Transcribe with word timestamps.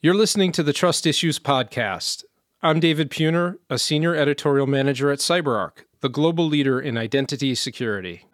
You're 0.00 0.14
listening 0.14 0.52
to 0.52 0.62
the 0.62 0.72
Trust 0.72 1.08
Issues 1.08 1.40
Podcast. 1.40 2.22
I'm 2.62 2.78
David 2.78 3.10
Puner, 3.10 3.58
a 3.68 3.80
senior 3.80 4.14
editorial 4.14 4.68
manager 4.68 5.10
at 5.10 5.18
CyberArk, 5.18 5.86
the 6.02 6.08
global 6.08 6.46
leader 6.46 6.78
in 6.78 6.96
identity 6.96 7.56
security. 7.56 8.24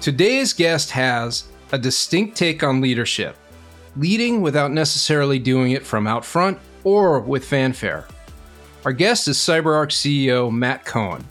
Today's 0.00 0.54
guest 0.54 0.92
has 0.92 1.44
a 1.72 1.78
distinct 1.78 2.38
take 2.38 2.62
on 2.62 2.80
leadership, 2.80 3.36
leading 3.98 4.40
without 4.40 4.70
necessarily 4.70 5.38
doing 5.38 5.72
it 5.72 5.84
from 5.84 6.06
out 6.06 6.24
front 6.24 6.58
or 6.84 7.20
with 7.20 7.44
fanfare. 7.44 8.06
Our 8.84 8.92
guest 8.92 9.26
is 9.26 9.36
CyberArk 9.36 9.90
CEO 9.90 10.52
Matt 10.52 10.84
Cohen. 10.84 11.24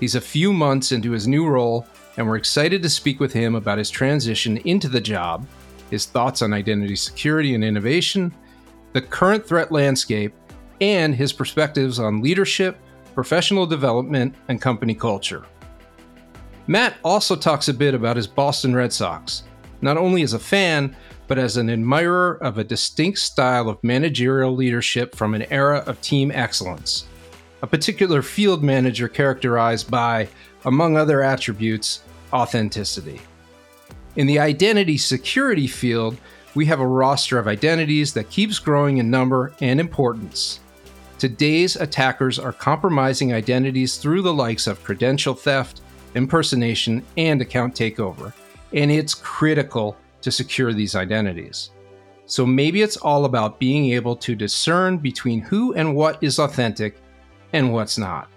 He's 0.00 0.14
a 0.14 0.20
few 0.20 0.52
months 0.52 0.92
into 0.92 1.12
his 1.12 1.28
new 1.28 1.46
role, 1.46 1.86
and 2.16 2.26
we're 2.26 2.36
excited 2.36 2.82
to 2.82 2.88
speak 2.88 3.20
with 3.20 3.32
him 3.32 3.54
about 3.54 3.78
his 3.78 3.90
transition 3.90 4.56
into 4.58 4.88
the 4.88 5.00
job, 5.00 5.46
his 5.90 6.06
thoughts 6.06 6.42
on 6.42 6.52
identity 6.52 6.96
security 6.96 7.54
and 7.54 7.62
innovation, 7.62 8.34
the 8.92 9.02
current 9.02 9.46
threat 9.46 9.70
landscape, 9.70 10.34
and 10.80 11.14
his 11.14 11.32
perspectives 11.32 11.98
on 11.98 12.22
leadership, 12.22 12.78
professional 13.14 13.66
development, 13.66 14.34
and 14.48 14.60
company 14.60 14.94
culture. 14.94 15.44
Matt 16.66 16.94
also 17.04 17.36
talks 17.36 17.68
a 17.68 17.74
bit 17.74 17.94
about 17.94 18.16
his 18.16 18.26
Boston 18.26 18.74
Red 18.74 18.92
Sox, 18.92 19.44
not 19.80 19.96
only 19.96 20.22
as 20.22 20.32
a 20.32 20.38
fan, 20.38 20.96
but 21.28 21.38
as 21.38 21.56
an 21.56 21.68
admirer 21.68 22.38
of 22.40 22.58
a 22.58 22.64
distinct 22.64 23.18
style 23.18 23.68
of 23.68 23.82
managerial 23.82 24.54
leadership 24.54 25.14
from 25.14 25.34
an 25.34 25.42
era 25.50 25.78
of 25.86 26.00
team 26.00 26.30
excellence. 26.30 27.06
A 27.62 27.66
particular 27.66 28.22
field 28.22 28.62
manager 28.62 29.08
characterized 29.08 29.90
by, 29.90 30.28
among 30.64 30.96
other 30.96 31.22
attributes, 31.22 32.00
authenticity. 32.32 33.20
In 34.14 34.26
the 34.26 34.38
identity 34.38 34.98
security 34.98 35.66
field, 35.66 36.16
we 36.54 36.66
have 36.66 36.80
a 36.80 36.86
roster 36.86 37.38
of 37.38 37.48
identities 37.48 38.14
that 38.14 38.30
keeps 38.30 38.58
growing 38.58 38.98
in 38.98 39.10
number 39.10 39.52
and 39.60 39.78
importance. 39.78 40.60
Today's 41.18 41.76
attackers 41.76 42.38
are 42.38 42.52
compromising 42.52 43.32
identities 43.32 43.96
through 43.96 44.22
the 44.22 44.34
likes 44.34 44.66
of 44.66 44.82
credential 44.84 45.34
theft, 45.34 45.80
impersonation, 46.14 47.04
and 47.16 47.40
account 47.40 47.74
takeover, 47.74 48.32
and 48.72 48.90
it's 48.90 49.14
critical 49.14 49.96
to 50.22 50.30
secure 50.30 50.72
these 50.72 50.94
identities. 50.94 51.70
So 52.26 52.44
maybe 52.44 52.82
it's 52.82 52.96
all 52.96 53.24
about 53.24 53.60
being 53.60 53.92
able 53.92 54.16
to 54.16 54.34
discern 54.34 54.98
between 54.98 55.40
who 55.40 55.74
and 55.74 55.94
what 55.94 56.22
is 56.22 56.38
authentic 56.38 57.00
and 57.52 57.72
what's 57.72 57.98
not. 57.98 58.28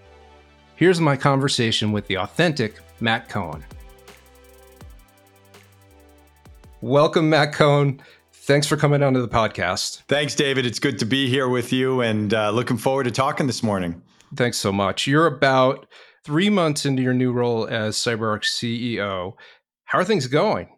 Here's 0.75 1.01
my 1.01 1.17
conversation 1.17 1.91
with 1.91 2.07
the 2.07 2.17
authentic 2.17 2.75
Matt 2.99 3.29
Cohen. 3.29 3.65
Welcome, 6.81 7.29
Matt 7.29 7.53
Cohen. 7.53 8.01
Thanks 8.31 8.65
for 8.65 8.77
coming 8.77 9.03
onto 9.03 9.21
the 9.21 9.27
podcast. 9.27 10.03
Thanks, 10.07 10.35
David. 10.35 10.65
It's 10.65 10.79
good 10.79 10.97
to 10.99 11.05
be 11.05 11.27
here 11.27 11.49
with 11.49 11.73
you 11.73 12.01
and 12.01 12.33
uh, 12.33 12.51
looking 12.51 12.77
forward 12.77 13.03
to 13.03 13.11
talking 13.11 13.47
this 13.47 13.61
morning. 13.61 14.01
Thanks 14.35 14.57
so 14.57 14.71
much. 14.71 15.05
You're 15.05 15.27
about 15.27 15.87
three 16.23 16.49
months 16.49 16.85
into 16.85 17.01
your 17.01 17.13
new 17.13 17.31
role 17.31 17.67
as 17.67 17.95
CyberArk 17.97 18.43
CEO. 18.43 19.33
How 19.89 19.97
are 19.97 20.03
things 20.03 20.27
going? 20.27 20.69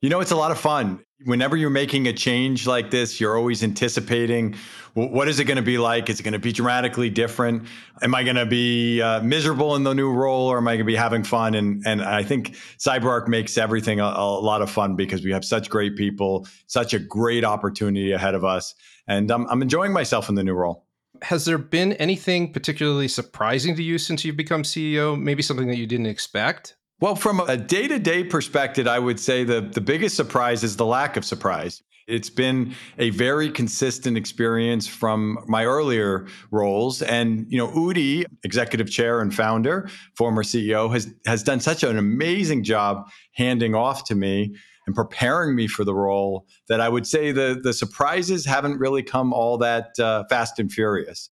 You 0.00 0.08
know, 0.08 0.20
it's 0.20 0.30
a 0.30 0.36
lot 0.36 0.50
of 0.50 0.58
fun. 0.58 1.04
Whenever 1.26 1.54
you're 1.54 1.68
making 1.68 2.08
a 2.08 2.14
change 2.14 2.66
like 2.66 2.90
this, 2.90 3.20
you're 3.20 3.36
always 3.36 3.62
anticipating 3.62 4.54
well, 4.94 5.10
what 5.10 5.28
is 5.28 5.38
it 5.38 5.44
going 5.44 5.56
to 5.56 5.62
be 5.62 5.76
like? 5.76 6.08
Is 6.08 6.18
it 6.18 6.22
going 6.22 6.32
to 6.32 6.38
be 6.38 6.50
dramatically 6.50 7.10
different? 7.10 7.68
Am 8.00 8.14
I 8.14 8.22
going 8.22 8.36
to 8.36 8.46
be 8.46 9.02
uh, 9.02 9.20
miserable 9.20 9.76
in 9.76 9.82
the 9.82 9.92
new 9.92 10.10
role 10.10 10.46
or 10.46 10.56
am 10.56 10.68
I 10.68 10.72
going 10.72 10.78
to 10.78 10.84
be 10.84 10.96
having 10.96 11.24
fun? 11.24 11.54
And, 11.54 11.82
and 11.84 12.00
I 12.00 12.22
think 12.22 12.56
CyberArk 12.78 13.28
makes 13.28 13.58
everything 13.58 14.00
a, 14.00 14.04
a 14.04 14.40
lot 14.40 14.62
of 14.62 14.70
fun 14.70 14.96
because 14.96 15.22
we 15.22 15.32
have 15.32 15.44
such 15.44 15.68
great 15.68 15.94
people, 15.94 16.46
such 16.66 16.94
a 16.94 16.98
great 16.98 17.44
opportunity 17.44 18.12
ahead 18.12 18.34
of 18.34 18.46
us. 18.46 18.74
And 19.06 19.30
I'm, 19.30 19.46
I'm 19.50 19.60
enjoying 19.60 19.92
myself 19.92 20.30
in 20.30 20.36
the 20.36 20.44
new 20.44 20.54
role 20.54 20.86
has 21.22 21.44
there 21.44 21.58
been 21.58 21.92
anything 21.94 22.52
particularly 22.52 23.06
surprising 23.06 23.76
to 23.76 23.82
you 23.82 23.98
since 23.98 24.24
you've 24.24 24.36
become 24.36 24.64
CEO? 24.64 25.18
Maybe 25.18 25.42
something 25.42 25.68
that 25.68 25.76
you 25.76 25.86
didn't 25.86 26.06
expect? 26.06 26.74
Well, 27.04 27.16
from 27.16 27.40
a 27.40 27.58
day 27.58 27.86
to 27.86 27.98
day 27.98 28.24
perspective, 28.24 28.88
I 28.88 28.98
would 28.98 29.20
say 29.20 29.44
the, 29.44 29.60
the 29.60 29.82
biggest 29.82 30.16
surprise 30.16 30.64
is 30.64 30.76
the 30.76 30.86
lack 30.86 31.18
of 31.18 31.24
surprise. 31.26 31.82
It's 32.08 32.30
been 32.30 32.74
a 32.96 33.10
very 33.10 33.50
consistent 33.50 34.16
experience 34.16 34.86
from 34.86 35.44
my 35.46 35.66
earlier 35.66 36.26
roles. 36.50 37.02
And, 37.02 37.44
you 37.50 37.58
know, 37.58 37.68
Udi, 37.68 38.24
executive 38.42 38.90
chair 38.90 39.20
and 39.20 39.34
founder, 39.34 39.90
former 40.16 40.42
CEO, 40.42 40.90
has, 40.94 41.12
has 41.26 41.42
done 41.42 41.60
such 41.60 41.82
an 41.82 41.98
amazing 41.98 42.64
job 42.64 43.06
handing 43.34 43.74
off 43.74 44.04
to 44.04 44.14
me 44.14 44.54
and 44.86 44.96
preparing 44.96 45.54
me 45.54 45.66
for 45.66 45.84
the 45.84 45.94
role 45.94 46.46
that 46.70 46.80
I 46.80 46.88
would 46.88 47.06
say 47.06 47.32
the, 47.32 47.60
the 47.62 47.74
surprises 47.74 48.46
haven't 48.46 48.78
really 48.78 49.02
come 49.02 49.34
all 49.34 49.58
that 49.58 49.90
uh, 49.98 50.24
fast 50.30 50.58
and 50.58 50.72
furious. 50.72 51.28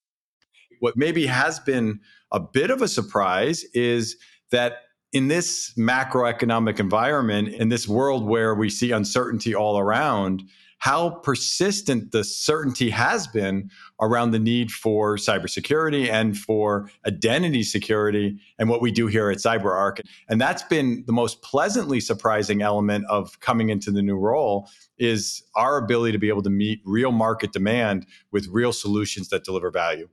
What 0.80 0.98
maybe 0.98 1.24
has 1.28 1.60
been 1.60 2.00
a 2.30 2.40
bit 2.40 2.68
of 2.68 2.82
a 2.82 2.88
surprise 2.88 3.64
is 3.72 4.18
that 4.50 4.74
in 5.12 5.28
this 5.28 5.72
macroeconomic 5.76 6.80
environment, 6.80 7.48
in 7.48 7.68
this 7.68 7.86
world 7.86 8.26
where 8.26 8.54
we 8.54 8.70
see 8.70 8.92
uncertainty 8.92 9.54
all 9.54 9.78
around, 9.78 10.42
how 10.78 11.10
persistent 11.10 12.10
the 12.10 12.24
certainty 12.24 12.90
has 12.90 13.28
been 13.28 13.70
around 14.00 14.32
the 14.32 14.38
need 14.38 14.72
for 14.72 15.16
cybersecurity 15.16 16.10
and 16.10 16.36
for 16.36 16.90
identity 17.06 17.62
security 17.62 18.40
and 18.58 18.68
what 18.68 18.82
we 18.82 18.90
do 18.90 19.06
here 19.06 19.30
at 19.30 19.38
CyberArk. 19.38 20.00
And 20.28 20.40
that's 20.40 20.64
been 20.64 21.04
the 21.06 21.12
most 21.12 21.40
pleasantly 21.40 22.00
surprising 22.00 22.62
element 22.62 23.04
of 23.08 23.38
coming 23.38 23.70
into 23.70 23.92
the 23.92 24.02
new 24.02 24.16
role 24.16 24.68
is 24.98 25.44
our 25.54 25.78
ability 25.78 26.12
to 26.12 26.18
be 26.18 26.28
able 26.28 26.42
to 26.42 26.50
meet 26.50 26.80
real 26.84 27.12
market 27.12 27.52
demand 27.52 28.04
with 28.32 28.48
real 28.48 28.72
solutions 28.72 29.28
that 29.28 29.44
deliver 29.44 29.70
value. 29.70 30.08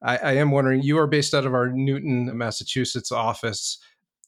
I, 0.00 0.16
I 0.16 0.32
am 0.36 0.50
wondering, 0.50 0.82
you 0.82 0.98
are 0.98 1.06
based 1.06 1.34
out 1.34 1.44
of 1.44 1.52
our 1.52 1.70
Newton, 1.70 2.36
Massachusetts 2.36 3.12
office 3.12 3.78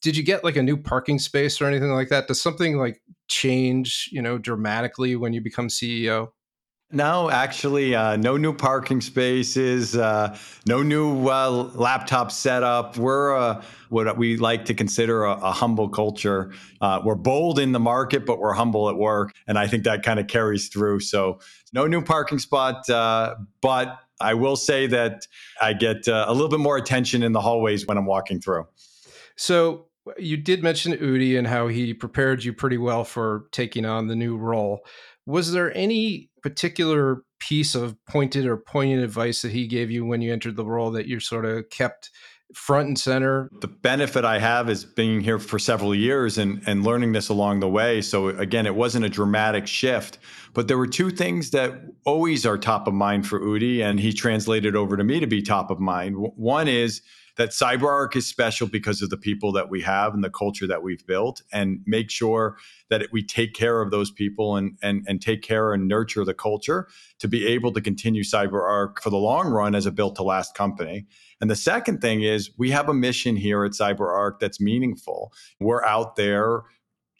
did 0.02 0.16
you 0.16 0.22
get 0.22 0.44
like 0.44 0.56
a 0.56 0.62
new 0.62 0.76
parking 0.76 1.18
space 1.18 1.60
or 1.60 1.66
anything 1.66 1.90
like 1.90 2.08
that? 2.08 2.28
Does 2.28 2.40
something 2.40 2.78
like 2.78 3.00
change, 3.28 4.08
you 4.12 4.22
know, 4.22 4.38
dramatically 4.38 5.16
when 5.16 5.32
you 5.32 5.40
become 5.40 5.68
CEO? 5.68 6.28
No, 6.90 7.28
actually, 7.30 7.94
uh, 7.94 8.16
no 8.16 8.38
new 8.38 8.54
parking 8.54 9.02
spaces, 9.02 9.94
uh, 9.94 10.38
no 10.64 10.82
new 10.82 11.28
uh, 11.28 11.50
laptop 11.74 12.32
setup. 12.32 12.96
We're 12.96 13.36
uh, 13.36 13.62
what 13.90 14.16
we 14.16 14.38
like 14.38 14.64
to 14.66 14.74
consider 14.74 15.24
a, 15.24 15.32
a 15.32 15.52
humble 15.52 15.90
culture. 15.90 16.50
Uh, 16.80 17.00
we're 17.04 17.14
bold 17.14 17.58
in 17.58 17.72
the 17.72 17.80
market, 17.80 18.24
but 18.24 18.38
we're 18.38 18.54
humble 18.54 18.88
at 18.88 18.96
work, 18.96 19.34
and 19.46 19.58
I 19.58 19.66
think 19.66 19.84
that 19.84 20.02
kind 20.02 20.18
of 20.18 20.28
carries 20.28 20.68
through. 20.68 21.00
So, 21.00 21.40
no 21.74 21.86
new 21.86 22.00
parking 22.00 22.38
spot, 22.38 22.88
uh, 22.88 23.34
but 23.60 23.98
I 24.18 24.32
will 24.32 24.56
say 24.56 24.86
that 24.86 25.26
I 25.60 25.74
get 25.74 26.08
a 26.08 26.32
little 26.32 26.48
bit 26.48 26.60
more 26.60 26.78
attention 26.78 27.22
in 27.22 27.32
the 27.32 27.40
hallways 27.42 27.86
when 27.86 27.98
I'm 27.98 28.06
walking 28.06 28.40
through. 28.40 28.66
So, 29.36 29.87
you 30.18 30.36
did 30.36 30.62
mention 30.62 30.92
Udi 30.92 31.36
and 31.38 31.46
how 31.46 31.68
he 31.68 31.94
prepared 31.94 32.44
you 32.44 32.52
pretty 32.52 32.78
well 32.78 33.04
for 33.04 33.46
taking 33.52 33.84
on 33.84 34.06
the 34.06 34.16
new 34.16 34.36
role. 34.36 34.80
Was 35.26 35.52
there 35.52 35.76
any 35.76 36.30
particular 36.42 37.22
piece 37.40 37.74
of 37.74 37.96
pointed 38.06 38.46
or 38.46 38.56
poignant 38.56 39.02
advice 39.02 39.42
that 39.42 39.52
he 39.52 39.66
gave 39.66 39.90
you 39.90 40.04
when 40.04 40.22
you 40.22 40.32
entered 40.32 40.56
the 40.56 40.64
role 40.64 40.90
that 40.92 41.06
you 41.06 41.20
sort 41.20 41.44
of 41.44 41.68
kept 41.70 42.10
front 42.54 42.88
and 42.88 42.98
center? 42.98 43.50
The 43.60 43.68
benefit 43.68 44.24
I 44.24 44.38
have 44.38 44.68
is 44.70 44.84
being 44.84 45.20
here 45.20 45.38
for 45.38 45.58
several 45.58 45.94
years 45.94 46.38
and, 46.38 46.62
and 46.66 46.84
learning 46.84 47.12
this 47.12 47.28
along 47.28 47.60
the 47.60 47.68
way. 47.68 48.00
So, 48.00 48.28
again, 48.28 48.66
it 48.66 48.74
wasn't 48.74 49.04
a 49.04 49.08
dramatic 49.08 49.66
shift, 49.66 50.18
but 50.54 50.68
there 50.68 50.78
were 50.78 50.86
two 50.86 51.10
things 51.10 51.50
that 51.50 51.74
always 52.04 52.46
are 52.46 52.56
top 52.56 52.88
of 52.88 52.94
mind 52.94 53.26
for 53.26 53.40
Udi, 53.40 53.82
and 53.82 54.00
he 54.00 54.12
translated 54.12 54.74
over 54.74 54.96
to 54.96 55.04
me 55.04 55.20
to 55.20 55.26
be 55.26 55.42
top 55.42 55.70
of 55.70 55.78
mind. 55.78 56.16
One 56.16 56.68
is 56.68 57.02
that 57.38 57.50
CyberArk 57.50 58.16
is 58.16 58.26
special 58.26 58.66
because 58.66 59.00
of 59.00 59.10
the 59.10 59.16
people 59.16 59.52
that 59.52 59.70
we 59.70 59.80
have 59.82 60.12
and 60.12 60.22
the 60.22 60.28
culture 60.28 60.66
that 60.66 60.82
we've 60.82 61.06
built, 61.06 61.40
and 61.52 61.80
make 61.86 62.10
sure 62.10 62.58
that 62.90 63.06
we 63.12 63.24
take 63.24 63.54
care 63.54 63.80
of 63.80 63.90
those 63.90 64.10
people 64.10 64.56
and 64.56 64.76
and 64.82 65.04
and 65.08 65.22
take 65.22 65.40
care 65.40 65.72
and 65.72 65.88
nurture 65.88 66.24
the 66.24 66.34
culture 66.34 66.88
to 67.20 67.28
be 67.28 67.46
able 67.46 67.72
to 67.72 67.80
continue 67.80 68.22
CyberArk 68.22 69.00
for 69.00 69.08
the 69.08 69.16
long 69.16 69.48
run 69.48 69.74
as 69.74 69.86
a 69.86 69.92
built 69.92 70.16
to 70.16 70.22
last 70.22 70.54
company. 70.54 71.06
And 71.40 71.50
the 71.50 71.56
second 71.56 72.00
thing 72.00 72.22
is 72.22 72.50
we 72.58 72.70
have 72.72 72.88
a 72.88 72.94
mission 72.94 73.36
here 73.36 73.64
at 73.64 73.72
CyberArk 73.72 74.40
that's 74.40 74.60
meaningful. 74.60 75.32
We're 75.60 75.84
out 75.84 76.16
there 76.16 76.64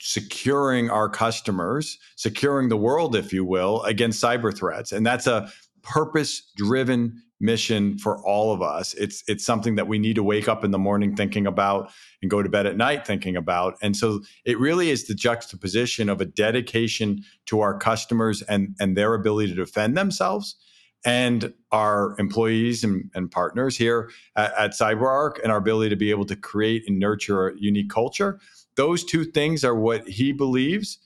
securing 0.00 0.91
our 0.91 1.09
customers, 1.09 1.99
securing 2.17 2.69
the 2.69 2.76
world, 2.76 3.17
if 3.17 3.32
you 3.32 3.44
will, 3.44 3.82
against 3.82 4.23
cyber 4.23 4.56
threats. 4.56 4.93
And 4.93 5.06
that's 5.06 5.26
a 5.26 5.50
purpose 5.82 6.50
driven 6.56 7.23
mission 7.40 7.99
for 7.99 8.23
all 8.25 8.52
of 8.52 8.62
us. 8.62 8.94
It's 8.94 9.23
it's 9.29 9.44
something 9.44 9.76
that 9.76 9.87
we 9.87 9.99
need 9.99 10.17
to 10.17 10.23
wake 10.23 10.49
up 10.49 10.64
in 10.64 10.70
the 10.70 10.79
morning 10.79 11.14
thinking 11.14 11.46
about 11.46 11.90
and 12.20 12.31
go 12.31 12.43
to 12.43 12.49
bed 12.49 12.67
at 12.67 12.76
night 12.76 13.06
thinking 13.06 13.37
about. 13.37 13.76
And 13.82 13.96
so 13.96 14.20
it 14.44 14.58
really 14.58 14.90
is 14.90 15.06
the 15.06 15.14
juxtaposition 15.14 16.08
of 16.08 16.20
a 16.20 16.25
dedication 16.25 17.23
to 17.46 17.61
our 17.61 17.79
customers 17.79 18.43
and 18.43 18.75
and 18.81 18.96
their 18.96 19.14
ability 19.14 19.50
to 19.50 19.64
defend 19.64 19.96
themselves 19.96 20.56
and 21.05 21.55
our 21.70 22.17
employees 22.19 22.82
and, 22.82 23.11
and 23.14 23.31
partners 23.31 23.76
here 23.76 24.11
at, 24.37 24.52
at 24.58 24.70
CyberArk 24.73 25.40
and 25.43 25.52
our 25.52 25.58
ability 25.58 25.90
to 25.90 25.96
be 25.96 26.11
able 26.11 26.26
to 26.26 26.37
create 26.37 26.85
and 26.88 26.99
nurture 26.99 27.49
a 27.49 27.52
unique 27.58 27.90
culture. 27.90 28.40
Those 28.76 29.05
two 29.05 29.25
things 29.25 29.64
are 29.64 29.75
what 29.75 30.08
he 30.08 30.32
believes 30.32 30.99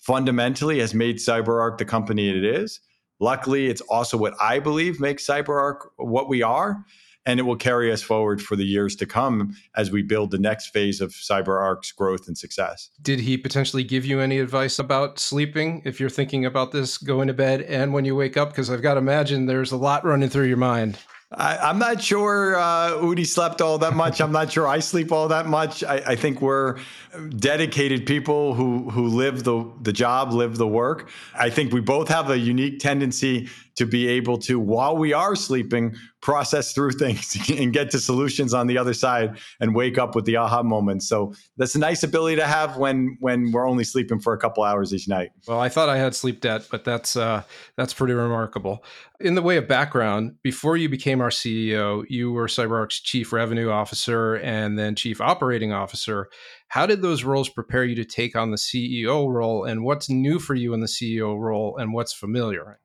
fundamentally 0.00 0.80
has 0.80 0.94
made 0.94 1.18
CyberArk 1.18 1.78
the 1.78 1.84
company 1.84 2.30
it 2.30 2.44
is. 2.44 2.80
Luckily, 3.20 3.66
it's 3.66 3.80
also 3.82 4.16
what 4.16 4.34
I 4.40 4.58
believe 4.58 5.00
makes 5.00 5.26
CyberArk 5.26 5.88
what 5.96 6.28
we 6.28 6.42
are 6.42 6.84
and 7.28 7.38
it 7.38 7.42
will 7.42 7.56
carry 7.56 7.92
us 7.92 8.00
forward 8.02 8.40
for 8.40 8.56
the 8.56 8.64
years 8.64 8.96
to 8.96 9.04
come 9.04 9.54
as 9.76 9.90
we 9.90 10.00
build 10.00 10.30
the 10.30 10.38
next 10.38 10.68
phase 10.68 11.02
of 11.02 11.10
CyberArk's 11.10 11.92
growth 11.92 12.26
and 12.26 12.38
success. 12.38 12.88
Did 13.02 13.20
he 13.20 13.36
potentially 13.36 13.84
give 13.84 14.06
you 14.06 14.20
any 14.20 14.38
advice 14.38 14.78
about 14.78 15.18
sleeping 15.18 15.82
if 15.84 16.00
you're 16.00 16.08
thinking 16.08 16.46
about 16.46 16.72
this 16.72 16.96
going 16.96 17.28
to 17.28 17.34
bed 17.34 17.60
and 17.62 17.92
when 17.92 18.06
you 18.06 18.16
wake 18.16 18.38
up? 18.38 18.48
Because 18.48 18.70
I've 18.70 18.80
got 18.80 18.94
to 18.94 18.98
imagine 18.98 19.44
there's 19.44 19.72
a 19.72 19.76
lot 19.76 20.06
running 20.06 20.30
through 20.30 20.46
your 20.46 20.56
mind. 20.56 20.96
I, 21.30 21.68
am 21.70 21.78
not 21.78 22.02
sure 22.02 22.56
uh, 22.56 22.92
Udi 22.92 23.26
slept 23.26 23.60
all 23.60 23.76
that 23.78 23.94
much. 23.94 24.20
I'm 24.20 24.32
not 24.32 24.50
sure 24.50 24.66
I 24.66 24.78
sleep 24.78 25.12
all 25.12 25.28
that 25.28 25.46
much. 25.46 25.84
I, 25.84 25.96
I, 25.96 26.16
think 26.16 26.40
we're 26.40 26.78
dedicated 27.36 28.06
people 28.06 28.54
who 28.54 28.88
who 28.88 29.08
live 29.08 29.44
the 29.44 29.70
the 29.82 29.92
job, 29.92 30.32
live 30.32 30.56
the 30.56 30.66
work. 30.66 31.10
I 31.34 31.50
think 31.50 31.70
we 31.70 31.80
both 31.80 32.08
have 32.08 32.30
a 32.30 32.38
unique 32.38 32.78
tendency 32.78 33.50
to 33.78 33.86
be 33.86 34.08
able 34.08 34.36
to, 34.38 34.58
while 34.58 34.96
we 34.96 35.12
are 35.12 35.36
sleeping, 35.36 35.94
process 36.20 36.72
through 36.72 36.90
things 36.90 37.36
and 37.58 37.72
get 37.72 37.90
to 37.92 37.98
solutions 37.98 38.52
on 38.52 38.66
the 38.66 38.76
other 38.76 38.92
side 38.92 39.38
and 39.60 39.74
wake 39.74 39.98
up 39.98 40.16
with 40.16 40.24
the 40.24 40.36
aha 40.36 40.62
moment. 40.64 41.02
So 41.04 41.32
that's 41.56 41.76
a 41.76 41.78
nice 41.78 42.02
ability 42.02 42.36
to 42.36 42.46
have 42.46 42.76
when 42.76 43.16
when 43.20 43.52
we're 43.52 43.68
only 43.68 43.84
sleeping 43.84 44.18
for 44.18 44.32
a 44.32 44.38
couple 44.38 44.64
hours 44.64 44.92
each 44.92 45.08
night. 45.08 45.30
Well, 45.46 45.60
I 45.60 45.68
thought 45.68 45.88
I 45.88 45.96
had 45.96 46.14
sleep 46.14 46.40
debt, 46.40 46.66
but 46.70 46.84
that's 46.84 47.16
uh, 47.16 47.42
that's 47.76 47.94
pretty 47.94 48.14
remarkable. 48.14 48.84
In 49.20 49.34
the 49.36 49.42
way 49.42 49.56
of 49.56 49.68
background, 49.68 50.36
before 50.42 50.76
you 50.76 50.88
became 50.88 51.20
our 51.20 51.30
CEO, 51.30 52.04
you 52.08 52.32
were 52.32 52.46
CyberArk's 52.46 53.00
chief 53.00 53.32
revenue 53.32 53.70
officer 53.70 54.34
and 54.36 54.78
then 54.78 54.94
chief 54.94 55.20
operating 55.20 55.72
officer. 55.72 56.28
How 56.68 56.84
did 56.84 57.00
those 57.00 57.24
roles 57.24 57.48
prepare 57.48 57.84
you 57.84 57.94
to 57.96 58.04
take 58.04 58.36
on 58.36 58.50
the 58.50 58.56
CEO 58.56 59.32
role, 59.32 59.64
and 59.64 59.84
what's 59.84 60.10
new 60.10 60.38
for 60.38 60.54
you 60.54 60.74
in 60.74 60.80
the 60.80 60.86
CEO 60.86 61.38
role, 61.38 61.76
and 61.78 61.92
what's 61.92 62.12
familiar? 62.12 62.80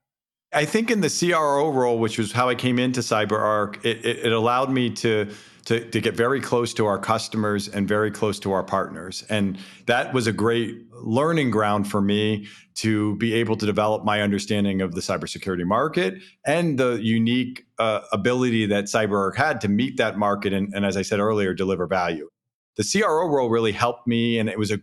I 0.53 0.65
think 0.65 0.91
in 0.91 1.01
the 1.01 1.09
CRO 1.09 1.71
role, 1.71 2.00
which 2.00 2.17
was 2.17 2.31
how 2.31 2.50
I 2.50 2.55
came 2.55 2.79
into 2.79 3.01
CyberArk, 3.01 3.83
it, 3.83 4.05
it, 4.05 4.25
it 4.25 4.31
allowed 4.31 4.69
me 4.69 4.89
to, 4.91 5.31
to, 5.65 5.89
to 5.89 6.01
get 6.01 6.15
very 6.15 6.39
close 6.39 6.73
to 6.75 6.85
our 6.85 7.00
customers 7.00 7.67
and 7.67 7.88
very 7.88 8.11
close 8.11 8.39
to 8.39 8.51
our 8.51 8.63
partners, 8.63 9.23
and 9.29 9.57
that 9.88 10.13
was 10.13 10.27
a 10.27 10.33
great 10.33 10.75
learning 10.91 11.51
ground 11.51 11.89
for 11.89 12.01
me 12.01 12.47
to 12.75 13.15
be 13.17 13.33
able 13.33 13.55
to 13.57 13.65
develop 13.65 14.03
my 14.03 14.21
understanding 14.21 14.81
of 14.81 14.95
the 14.95 15.01
cybersecurity 15.01 15.65
market 15.65 16.15
and 16.45 16.79
the 16.79 16.94
unique 17.01 17.65
uh, 17.77 18.01
ability 18.11 18.65
that 18.65 18.85
CyberArk 18.85 19.35
had 19.35 19.61
to 19.61 19.67
meet 19.67 19.97
that 19.97 20.17
market 20.17 20.53
and, 20.53 20.73
and, 20.73 20.85
as 20.85 20.97
I 20.97 21.01
said 21.01 21.19
earlier, 21.19 21.53
deliver 21.53 21.85
value. 21.88 22.29
The 22.77 22.83
CRO 22.83 23.27
role 23.27 23.50
really 23.50 23.71
helped 23.71 24.07
me, 24.07 24.39
and 24.39 24.50
it 24.50 24.57
was 24.57 24.71
a 24.71 24.79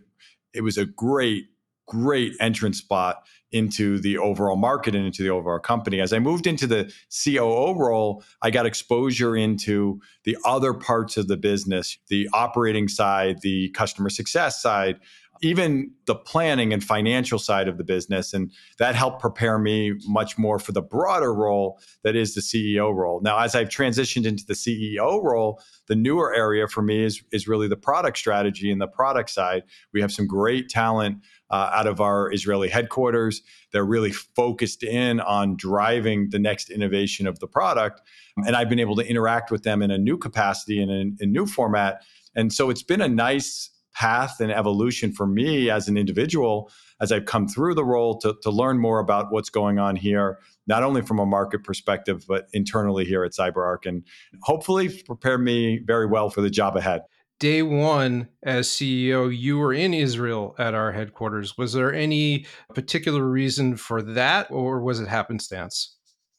it 0.53 0.61
was 0.61 0.77
a 0.77 0.85
great 0.85 1.45
great 1.87 2.33
entrance 2.39 2.77
spot 2.77 3.23
into 3.51 3.99
the 3.99 4.17
overall 4.17 4.55
market 4.55 4.95
and 4.95 5.05
into 5.05 5.23
the 5.23 5.29
overall 5.29 5.59
company. 5.59 5.99
As 5.99 6.13
I 6.13 6.19
moved 6.19 6.47
into 6.47 6.67
the 6.67 6.93
COO 7.23 7.73
role, 7.77 8.23
I 8.41 8.49
got 8.49 8.65
exposure 8.65 9.35
into 9.35 9.99
the 10.23 10.37
other 10.45 10.73
parts 10.73 11.17
of 11.17 11.27
the 11.27 11.37
business, 11.37 11.97
the 12.07 12.29
operating 12.33 12.87
side, 12.87 13.41
the 13.41 13.69
customer 13.69 14.09
success 14.09 14.61
side, 14.61 14.99
even 15.41 15.91
the 16.05 16.15
planning 16.15 16.71
and 16.71 16.83
financial 16.83 17.39
side 17.39 17.67
of 17.67 17.77
the 17.77 17.83
business. 17.83 18.33
And 18.33 18.51
that 18.77 18.95
helped 18.95 19.19
prepare 19.19 19.57
me 19.57 19.93
much 20.05 20.37
more 20.37 20.59
for 20.59 20.71
the 20.71 20.81
broader 20.81 21.33
role 21.33 21.79
that 22.03 22.15
is 22.15 22.35
the 22.35 22.41
CEO 22.41 22.93
role. 22.93 23.21
Now, 23.21 23.39
as 23.39 23.55
I've 23.55 23.69
transitioned 23.69 24.25
into 24.25 24.45
the 24.45 24.53
CEO 24.53 25.23
role, 25.23 25.61
the 25.87 25.95
newer 25.95 26.33
area 26.33 26.67
for 26.67 26.81
me 26.81 27.03
is, 27.03 27.23
is 27.31 27.47
really 27.47 27.67
the 27.67 27.75
product 27.75 28.17
strategy 28.17 28.71
and 28.71 28.79
the 28.79 28.87
product 28.87 29.31
side. 29.31 29.63
We 29.93 30.01
have 30.01 30.11
some 30.11 30.27
great 30.27 30.69
talent 30.69 31.17
uh, 31.51 31.69
out 31.73 31.85
of 31.85 32.01
our 32.01 32.31
Israeli 32.33 32.69
headquarters. 32.69 33.41
They're 33.71 33.85
really 33.85 34.11
focused 34.11 34.83
in 34.83 35.19
on 35.19 35.55
driving 35.57 36.29
the 36.29 36.39
next 36.39 36.69
innovation 36.69 37.27
of 37.27 37.39
the 37.39 37.47
product. 37.47 38.01
And 38.37 38.55
I've 38.55 38.69
been 38.69 38.79
able 38.79 38.95
to 38.95 39.07
interact 39.07 39.51
with 39.51 39.63
them 39.63 39.81
in 39.81 39.91
a 39.91 39.97
new 39.97 40.17
capacity 40.17 40.81
and 40.81 40.91
in 40.91 41.17
a 41.19 41.25
new 41.25 41.45
format. 41.45 42.03
And 42.35 42.51
so 42.53 42.69
it's 42.69 42.83
been 42.83 43.01
a 43.01 43.09
nice 43.09 43.69
path 43.93 44.39
and 44.39 44.51
evolution 44.51 45.11
for 45.11 45.27
me 45.27 45.69
as 45.69 45.89
an 45.89 45.97
individual 45.97 46.71
as 47.01 47.11
I've 47.11 47.25
come 47.25 47.47
through 47.47 47.75
the 47.75 47.83
role 47.83 48.17
to, 48.19 48.35
to 48.43 48.49
learn 48.49 48.79
more 48.79 48.99
about 48.99 49.31
what's 49.31 49.49
going 49.49 49.79
on 49.79 49.97
here, 49.97 50.39
not 50.65 50.83
only 50.83 51.01
from 51.01 51.19
a 51.19 51.25
market 51.25 51.63
perspective, 51.63 52.23
but 52.27 52.47
internally 52.53 53.03
here 53.03 53.25
at 53.25 53.31
CyberArk, 53.33 53.85
and 53.85 54.05
hopefully 54.43 54.87
prepare 55.05 55.37
me 55.37 55.79
very 55.85 56.05
well 56.05 56.29
for 56.29 56.41
the 56.41 56.49
job 56.49 56.77
ahead 56.77 57.01
day 57.41 57.63
one 57.63 58.27
as 58.43 58.67
CEO, 58.67 59.35
you 59.35 59.57
were 59.57 59.73
in 59.73 59.95
Israel 59.95 60.55
at 60.59 60.75
our 60.75 60.91
headquarters. 60.91 61.57
Was 61.57 61.73
there 61.73 61.91
any 61.91 62.45
particular 62.75 63.23
reason 63.27 63.75
for 63.77 64.03
that, 64.03 64.51
or 64.51 64.79
was 64.79 64.99
it 64.99 65.07
happenstance? 65.07 65.97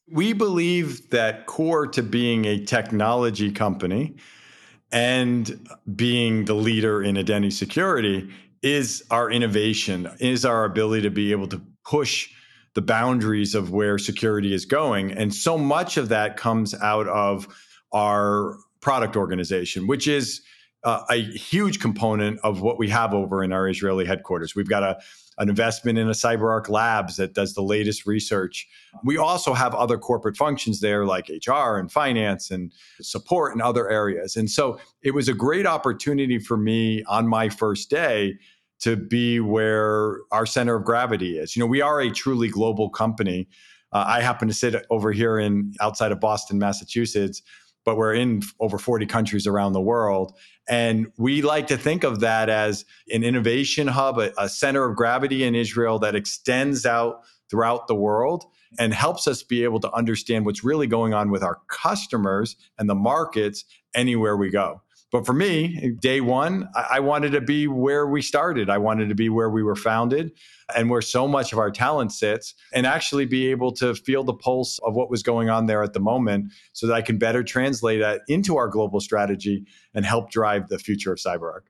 We 0.09 0.33
believe 0.33 1.11
that 1.11 1.47
core 1.47 1.89
to 1.89 2.05
being 2.05 2.45
a 2.45 2.65
technology 2.65 3.51
company 3.51 4.15
and 4.93 5.69
being 5.97 6.45
the 6.45 6.55
leader 6.55 7.03
in 7.03 7.19
identity 7.19 7.51
security 7.51 8.31
is 8.63 9.03
our 9.11 9.29
innovation, 9.29 10.09
is 10.21 10.45
our 10.45 10.65
ability 10.65 11.03
to 11.03 11.11
be 11.11 11.33
able 11.33 11.49
to 11.49 11.61
push 11.85 12.31
the 12.75 12.83
boundaries 12.83 13.57
of 13.57 13.73
where 13.73 13.99
security 13.99 14.55
is 14.55 14.65
going. 14.67 15.11
And 15.11 15.35
so 15.35 15.59
much 15.59 15.97
of 15.97 16.11
that 16.11 16.37
comes 16.37 16.75
out 16.81 17.09
of 17.09 17.49
our 17.93 18.57
product 18.81 19.17
organization, 19.17 19.89
which 19.89 20.07
is 20.07 20.43
uh, 20.85 21.03
a 21.11 21.23
huge 21.23 21.81
component 21.81 22.41
of 22.41 22.61
what 22.61 22.79
we 22.79 22.89
have 22.89 23.15
over 23.15 23.43
in 23.45 23.53
our 23.53 23.69
Israeli 23.69 24.05
headquarters. 24.05 24.55
We've 24.55 24.69
got 24.69 24.83
a 24.83 24.99
an 25.39 25.49
investment 25.49 25.99
in 25.99 26.09
a 26.09 26.13
CyberArk 26.13 26.69
Labs 26.69 27.17
that 27.17 27.35
does 27.35 27.55
the 27.55 27.63
latest 27.63 28.07
research. 28.07 28.69
We 29.03 29.17
also 29.17 29.55
have 29.55 29.75
other 29.75 29.97
corporate 29.97 30.37
functions 30.37 30.81
there 30.81 31.07
like 31.07 31.31
HR 31.31 31.79
and 31.79 31.91
finance 31.91 32.51
and 32.51 32.73
support 33.01 33.55
in 33.55 33.61
other 33.61 33.89
areas. 33.89 34.37
And 34.37 34.51
so 34.51 34.79
it 35.03 35.13
was 35.15 35.29
a 35.29 35.35
great 35.35 35.67
opportunity 35.67 36.39
for 36.39 36.57
me 36.57 37.03
on 37.05 37.27
my 37.27 37.49
first 37.49 37.89
day 37.89 38.35
to 38.81 38.97
be 38.97 39.41
where 39.41 40.19
our 40.33 40.45
center 40.45 40.75
of 40.75 40.85
gravity 40.85 41.39
is. 41.39 41.57
You 41.57 41.61
know, 41.61 41.67
we 41.67 41.81
are 41.81 42.01
a 42.01 42.11
truly 42.11 42.49
global 42.49 42.91
company. 42.91 43.49
Uh, 43.93 44.05
I 44.07 44.21
happen 44.21 44.49
to 44.49 44.55
sit 44.55 44.85
over 44.91 45.13
here 45.13 45.39
in 45.39 45.73
outside 45.81 46.13
of 46.13 46.21
Boston, 46.21 46.59
Massachusetts, 46.59 47.43
but 47.85 47.97
we're 47.97 48.15
in 48.15 48.43
over 48.61 48.79
40 48.79 49.07
countries 49.07 49.47
around 49.47 49.73
the 49.73 49.81
world. 49.81 50.33
And 50.69 51.11
we 51.17 51.43
like 51.43 51.67
to 51.69 51.77
think 51.77 52.05
of 52.05 52.21
that 52.21 52.49
as 52.49 52.85
an 53.11 53.25
innovation 53.25 53.89
hub, 53.89 54.19
a, 54.19 54.33
a, 54.39 54.49
center 54.49 54.85
of 54.85 54.97
gravity 54.97 55.45
in 55.45 55.55
Israel 55.55 55.99
that 56.01 56.15
extends 56.15 56.87
out 56.87 57.23
throughout 57.51 57.89
the 57.89 57.95
world 57.95 58.45
and 58.79 58.95
helps 58.95 59.27
us 59.27 59.43
be 59.43 59.65
able 59.65 59.81
to 59.81 59.93
understand 59.93 60.47
what's 60.47 60.65
really 60.65 60.87
going 60.87 61.13
on 61.13 61.31
with 61.31 61.43
our 61.43 61.59
customers 61.69 62.57
and 62.79 62.89
the 62.89 62.95
markets 62.95 63.65
anywhere 63.95 64.37
we 64.37 64.51
go. 64.51 64.81
But 65.13 65.27
for 65.27 65.35
me, 65.35 65.93
day 66.01 66.23
one, 66.23 66.69
I 66.75 67.01
wanted 67.01 67.33
to 67.33 67.43
be 67.43 67.69
where 67.69 68.07
we 68.07 68.23
started. 68.23 68.71
I 68.71 68.79
wanted 68.79 69.11
to 69.11 69.15
be 69.15 69.29
where 69.29 69.51
we 69.51 69.63
were 69.63 69.77
founded 69.77 70.33
and 70.75 70.89
where 70.89 71.03
so 71.03 71.29
much 71.29 71.53
of 71.53 71.59
our 71.59 71.71
talent 71.71 72.13
sits, 72.13 72.55
and 72.73 72.87
actually 72.87 73.27
be 73.27 73.49
able 73.49 73.73
to 73.73 73.95
feel 73.95 74.25
the 74.25 74.33
pulse 74.33 74.79
of 74.79 74.95
what 74.95 75.11
was 75.11 75.23
going 75.23 75.51
on 75.51 75.67
there 75.67 75.83
at 75.83 75.93
the 75.93 76.01
moment 76.01 76.51
so 76.73 76.87
that 76.87 76.95
I 76.95 77.03
can 77.03 77.19
better 77.19 77.43
translate 77.45 78.01
that 78.01 78.23
into 78.27 78.57
our 78.57 78.69
global 78.69 78.99
strategy 78.99 79.67
and 79.93 80.07
help 80.07 80.31
drive 80.31 80.69
the 80.69 80.79
future 80.79 81.13
of 81.13 81.19
CyberArk. 81.19 81.65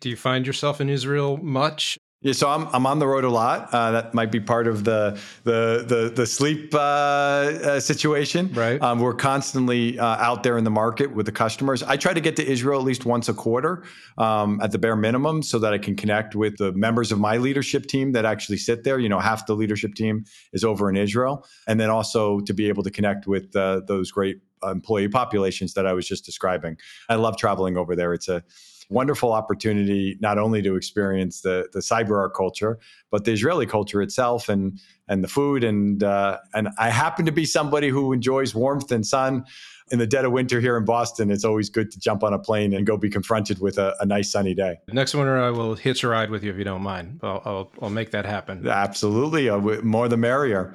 Do 0.00 0.08
you 0.08 0.16
find 0.16 0.46
yourself 0.46 0.80
in 0.80 0.88
Israel 0.88 1.36
much? 1.36 1.98
Yeah, 2.22 2.32
so 2.32 2.48
I'm 2.48 2.66
I'm 2.74 2.86
on 2.86 2.98
the 2.98 3.06
road 3.06 3.24
a 3.24 3.28
lot. 3.28 3.68
Uh, 3.74 3.90
that 3.90 4.14
might 4.14 4.32
be 4.32 4.40
part 4.40 4.66
of 4.66 4.84
the 4.84 5.20
the 5.44 5.84
the, 5.86 6.12
the 6.14 6.26
sleep 6.26 6.74
uh, 6.74 6.78
uh, 6.78 7.80
situation. 7.80 8.50
Right. 8.54 8.80
Um, 8.80 9.00
we're 9.00 9.14
constantly 9.14 9.98
uh, 9.98 10.16
out 10.16 10.42
there 10.42 10.56
in 10.56 10.64
the 10.64 10.70
market 10.70 11.14
with 11.14 11.26
the 11.26 11.32
customers. 11.32 11.82
I 11.82 11.98
try 11.98 12.14
to 12.14 12.20
get 12.20 12.34
to 12.36 12.44
Israel 12.44 12.80
at 12.80 12.86
least 12.86 13.04
once 13.04 13.28
a 13.28 13.34
quarter, 13.34 13.84
um, 14.16 14.60
at 14.62 14.72
the 14.72 14.78
bare 14.78 14.96
minimum, 14.96 15.42
so 15.42 15.58
that 15.58 15.74
I 15.74 15.78
can 15.78 15.94
connect 15.94 16.34
with 16.34 16.56
the 16.56 16.72
members 16.72 17.12
of 17.12 17.20
my 17.20 17.36
leadership 17.36 17.86
team 17.86 18.12
that 18.12 18.24
actually 18.24 18.58
sit 18.58 18.82
there. 18.82 18.98
You 18.98 19.10
know, 19.10 19.20
half 19.20 19.46
the 19.46 19.54
leadership 19.54 19.94
team 19.94 20.24
is 20.54 20.64
over 20.64 20.88
in 20.88 20.96
Israel, 20.96 21.46
and 21.68 21.78
then 21.78 21.90
also 21.90 22.40
to 22.40 22.54
be 22.54 22.68
able 22.68 22.82
to 22.84 22.90
connect 22.90 23.26
with 23.26 23.54
uh, 23.54 23.82
those 23.86 24.10
great 24.10 24.38
employee 24.62 25.08
populations 25.08 25.74
that 25.74 25.86
I 25.86 25.92
was 25.92 26.08
just 26.08 26.24
describing. 26.24 26.78
I 27.10 27.16
love 27.16 27.36
traveling 27.36 27.76
over 27.76 27.94
there. 27.94 28.14
It's 28.14 28.28
a 28.28 28.42
wonderful 28.90 29.32
opportunity 29.32 30.16
not 30.20 30.38
only 30.38 30.62
to 30.62 30.76
experience 30.76 31.40
the 31.40 31.68
the 31.72 31.80
CyberArk 31.80 32.34
culture, 32.34 32.78
but 33.10 33.24
the 33.24 33.32
Israeli 33.32 33.66
culture 33.66 34.02
itself 34.02 34.48
and 34.48 34.78
and 35.08 35.22
the 35.22 35.28
food 35.28 35.64
and 35.64 36.02
uh, 36.02 36.38
and 36.54 36.68
I 36.78 36.90
happen 36.90 37.26
to 37.26 37.32
be 37.32 37.44
somebody 37.44 37.88
who 37.88 38.12
enjoys 38.12 38.54
warmth 38.54 38.92
and 38.92 39.06
sun. 39.06 39.44
In 39.92 40.00
the 40.00 40.06
dead 40.06 40.24
of 40.24 40.32
winter 40.32 40.60
here 40.60 40.76
in 40.76 40.84
Boston, 40.84 41.30
it's 41.30 41.44
always 41.44 41.70
good 41.70 41.92
to 41.92 42.00
jump 42.00 42.24
on 42.24 42.32
a 42.32 42.40
plane 42.40 42.74
and 42.74 42.84
go 42.84 42.96
be 42.96 43.08
confronted 43.08 43.60
with 43.60 43.78
a, 43.78 43.94
a 44.00 44.04
nice 44.04 44.32
sunny 44.32 44.52
day. 44.52 44.78
Next 44.92 45.14
winter, 45.14 45.40
I 45.40 45.50
will 45.50 45.76
hitch 45.76 46.02
a 46.02 46.08
ride 46.08 46.28
with 46.28 46.42
you 46.42 46.50
if 46.50 46.58
you 46.58 46.64
don't 46.64 46.82
mind. 46.82 47.20
I'll, 47.22 47.40
I'll, 47.44 47.72
I'll 47.80 47.90
make 47.90 48.10
that 48.10 48.26
happen. 48.26 48.66
Absolutely. 48.66 49.48
Uh, 49.48 49.58
more 49.84 50.08
the 50.08 50.16
merrier. 50.16 50.74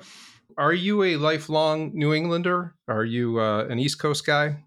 Are 0.57 0.71
you 0.71 1.03
a 1.03 1.17
lifelong 1.17 1.91
New 1.93 2.13
Englander? 2.13 2.75
Are 2.87 3.03
you 3.03 3.41
uh, 3.41 3.65
an 3.65 3.79
East 3.79 3.99
Coast 3.99 4.25
guy? 4.25 4.63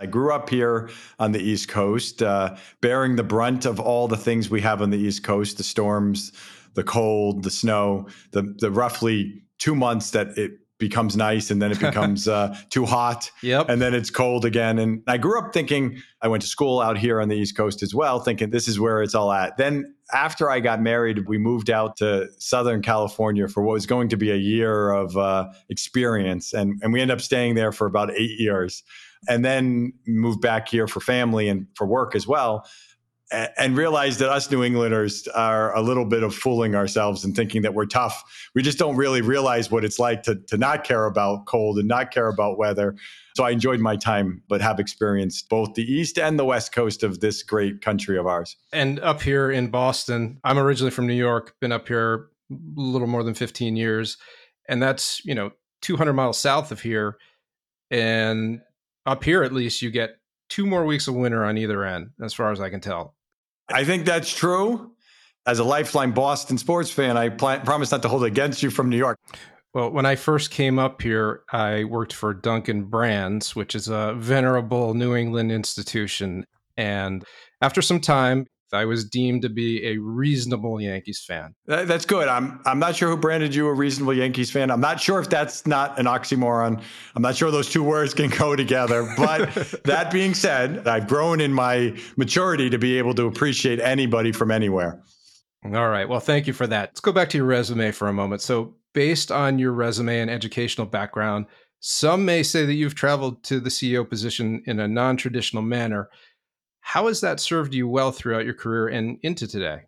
I 0.00 0.06
grew 0.06 0.32
up 0.32 0.48
here 0.48 0.90
on 1.18 1.32
the 1.32 1.40
East 1.40 1.68
Coast, 1.68 2.22
uh, 2.22 2.56
bearing 2.80 3.16
the 3.16 3.24
brunt 3.24 3.64
of 3.64 3.80
all 3.80 4.06
the 4.06 4.16
things 4.16 4.48
we 4.48 4.60
have 4.60 4.80
on 4.80 4.90
the 4.90 4.98
East 4.98 5.24
Coast 5.24 5.56
the 5.56 5.64
storms, 5.64 6.32
the 6.74 6.84
cold, 6.84 7.42
the 7.42 7.50
snow, 7.50 8.06
the, 8.30 8.54
the 8.58 8.70
roughly 8.70 9.42
two 9.58 9.74
months 9.74 10.10
that 10.12 10.38
it 10.38 10.52
becomes 10.78 11.16
nice 11.16 11.50
and 11.50 11.60
then 11.60 11.72
it 11.72 11.80
becomes 11.80 12.28
uh, 12.28 12.56
too 12.70 12.86
hot 12.86 13.30
yep. 13.42 13.68
and 13.68 13.82
then 13.82 13.94
it's 13.94 14.10
cold 14.10 14.44
again. 14.44 14.78
And 14.78 15.02
i 15.08 15.18
grew 15.18 15.38
up 15.38 15.52
thinking 15.52 16.00
i 16.22 16.28
went 16.28 16.42
to 16.42 16.48
school 16.48 16.80
out 16.80 16.96
here 16.96 17.20
on 17.20 17.28
the 17.28 17.36
east 17.36 17.56
coast 17.56 17.82
as 17.82 17.94
well 17.94 18.20
thinking 18.20 18.50
this 18.50 18.68
is 18.68 18.78
where 18.78 19.02
it's 19.02 19.16
all 19.16 19.32
at. 19.32 19.56
Then 19.56 19.92
after 20.12 20.48
i 20.48 20.60
got 20.60 20.80
married 20.80 21.26
we 21.26 21.36
moved 21.36 21.68
out 21.68 21.96
to 21.96 22.28
southern 22.38 22.80
california 22.80 23.48
for 23.48 23.64
what 23.64 23.72
was 23.72 23.86
going 23.86 24.08
to 24.10 24.16
be 24.16 24.30
a 24.30 24.36
year 24.36 24.92
of 24.92 25.16
uh, 25.16 25.48
experience. 25.68 26.52
And, 26.52 26.80
and 26.80 26.92
we 26.92 27.00
ended 27.00 27.16
up 27.16 27.20
staying 27.20 27.56
there 27.56 27.72
for 27.72 27.88
about 27.88 28.12
eight 28.12 28.38
years 28.38 28.84
and 29.28 29.44
then 29.44 29.92
moved 30.06 30.40
back 30.40 30.68
here 30.68 30.86
for 30.86 31.00
family 31.00 31.48
and 31.48 31.66
for 31.74 31.86
work 31.86 32.14
as 32.14 32.26
well 32.26 32.64
and 33.30 33.76
realize 33.76 34.18
that 34.18 34.30
us 34.30 34.50
New 34.50 34.64
Englanders 34.64 35.28
are 35.28 35.74
a 35.76 35.82
little 35.82 36.06
bit 36.06 36.22
of 36.22 36.34
fooling 36.34 36.74
ourselves 36.74 37.24
and 37.24 37.36
thinking 37.36 37.62
that 37.62 37.74
we're 37.74 37.86
tough. 37.86 38.24
We 38.54 38.62
just 38.62 38.78
don't 38.78 38.96
really 38.96 39.20
realize 39.20 39.70
what 39.70 39.84
it's 39.84 39.98
like 39.98 40.22
to, 40.24 40.36
to 40.46 40.56
not 40.56 40.84
care 40.84 41.04
about 41.04 41.44
cold 41.44 41.78
and 41.78 41.86
not 41.86 42.10
care 42.10 42.28
about 42.28 42.56
weather. 42.56 42.96
So 43.36 43.44
I 43.44 43.50
enjoyed 43.50 43.80
my 43.80 43.96
time, 43.96 44.42
but 44.48 44.60
have 44.62 44.80
experienced 44.80 45.48
both 45.48 45.74
the 45.74 45.82
east 45.82 46.18
and 46.18 46.38
the 46.38 46.44
west 46.44 46.72
coast 46.72 47.02
of 47.02 47.20
this 47.20 47.42
great 47.42 47.82
country 47.82 48.16
of 48.18 48.26
ours. 48.26 48.56
And 48.72 48.98
up 49.00 49.20
here 49.20 49.50
in 49.50 49.68
Boston, 49.68 50.40
I'm 50.42 50.58
originally 50.58 50.90
from 50.90 51.06
New 51.06 51.14
York, 51.14 51.54
been 51.60 51.72
up 51.72 51.86
here 51.86 52.30
a 52.50 52.54
little 52.76 53.08
more 53.08 53.22
than 53.22 53.34
15 53.34 53.76
years. 53.76 54.16
And 54.68 54.82
that's, 54.82 55.24
you 55.24 55.34
know, 55.34 55.52
200 55.82 56.14
miles 56.14 56.38
south 56.38 56.72
of 56.72 56.80
here. 56.80 57.18
And 57.90 58.60
up 59.08 59.24
here, 59.24 59.42
at 59.42 59.52
least, 59.52 59.82
you 59.82 59.90
get 59.90 60.16
two 60.48 60.66
more 60.66 60.84
weeks 60.84 61.08
of 61.08 61.14
winter 61.14 61.44
on 61.44 61.56
either 61.58 61.84
end, 61.84 62.10
as 62.22 62.34
far 62.34 62.52
as 62.52 62.60
I 62.60 62.70
can 62.70 62.80
tell. 62.80 63.14
I 63.68 63.84
think 63.84 64.04
that's 64.04 64.34
true. 64.34 64.92
As 65.46 65.58
a 65.58 65.64
lifeline 65.64 66.12
Boston 66.12 66.58
sports 66.58 66.90
fan, 66.90 67.16
I 67.16 67.30
pl- 67.30 67.60
promise 67.60 67.90
not 67.90 68.02
to 68.02 68.08
hold 68.08 68.24
it 68.24 68.26
against 68.26 68.62
you 68.62 68.70
from 68.70 68.90
New 68.90 68.98
York. 68.98 69.18
Well, 69.72 69.90
when 69.90 70.06
I 70.06 70.14
first 70.14 70.50
came 70.50 70.78
up 70.78 71.00
here, 71.00 71.42
I 71.52 71.84
worked 71.84 72.12
for 72.12 72.34
Dunkin' 72.34 72.84
Brands, 72.84 73.56
which 73.56 73.74
is 73.74 73.88
a 73.88 74.14
venerable 74.18 74.94
New 74.94 75.14
England 75.14 75.52
institution. 75.52 76.44
And 76.76 77.24
after 77.62 77.82
some 77.82 78.00
time, 78.00 78.46
I 78.72 78.84
was 78.84 79.04
deemed 79.04 79.42
to 79.42 79.48
be 79.48 79.86
a 79.86 79.98
reasonable 79.98 80.80
Yankees 80.80 81.24
fan. 81.26 81.54
That's 81.66 82.04
good. 82.04 82.28
I'm 82.28 82.60
I'm 82.66 82.78
not 82.78 82.96
sure 82.96 83.08
who 83.08 83.16
branded 83.16 83.54
you 83.54 83.66
a 83.66 83.74
reasonable 83.74 84.14
Yankees 84.14 84.50
fan. 84.50 84.70
I'm 84.70 84.80
not 84.80 85.00
sure 85.00 85.20
if 85.20 85.28
that's 85.28 85.66
not 85.66 85.98
an 85.98 86.06
oxymoron. 86.06 86.82
I'm 87.14 87.22
not 87.22 87.36
sure 87.36 87.50
those 87.50 87.70
two 87.70 87.82
words 87.82 88.14
can 88.14 88.30
go 88.30 88.56
together. 88.56 89.12
But 89.16 89.54
that 89.84 90.10
being 90.12 90.34
said, 90.34 90.86
I've 90.86 91.08
grown 91.08 91.40
in 91.40 91.52
my 91.52 91.96
maturity 92.16 92.70
to 92.70 92.78
be 92.78 92.98
able 92.98 93.14
to 93.14 93.26
appreciate 93.26 93.80
anybody 93.80 94.32
from 94.32 94.50
anywhere. 94.50 95.02
All 95.64 95.88
right. 95.88 96.08
Well, 96.08 96.20
thank 96.20 96.46
you 96.46 96.52
for 96.52 96.66
that. 96.66 96.90
Let's 96.90 97.00
go 97.00 97.12
back 97.12 97.30
to 97.30 97.38
your 97.38 97.46
resume 97.46 97.90
for 97.90 98.08
a 98.08 98.12
moment. 98.12 98.42
So, 98.42 98.74
based 98.94 99.30
on 99.30 99.58
your 99.58 99.72
resume 99.72 100.20
and 100.20 100.30
educational 100.30 100.86
background, 100.86 101.46
some 101.80 102.24
may 102.24 102.42
say 102.42 102.64
that 102.64 102.74
you've 102.74 102.94
traveled 102.94 103.42
to 103.44 103.60
the 103.60 103.70
CEO 103.70 104.08
position 104.08 104.62
in 104.66 104.80
a 104.80 104.88
non 104.88 105.16
traditional 105.16 105.62
manner. 105.62 106.08
How 106.88 107.08
has 107.08 107.20
that 107.20 107.38
served 107.38 107.74
you 107.74 107.86
well 107.86 108.12
throughout 108.12 108.46
your 108.46 108.54
career 108.54 108.88
and 108.88 109.18
into 109.22 109.46
today? 109.46 109.82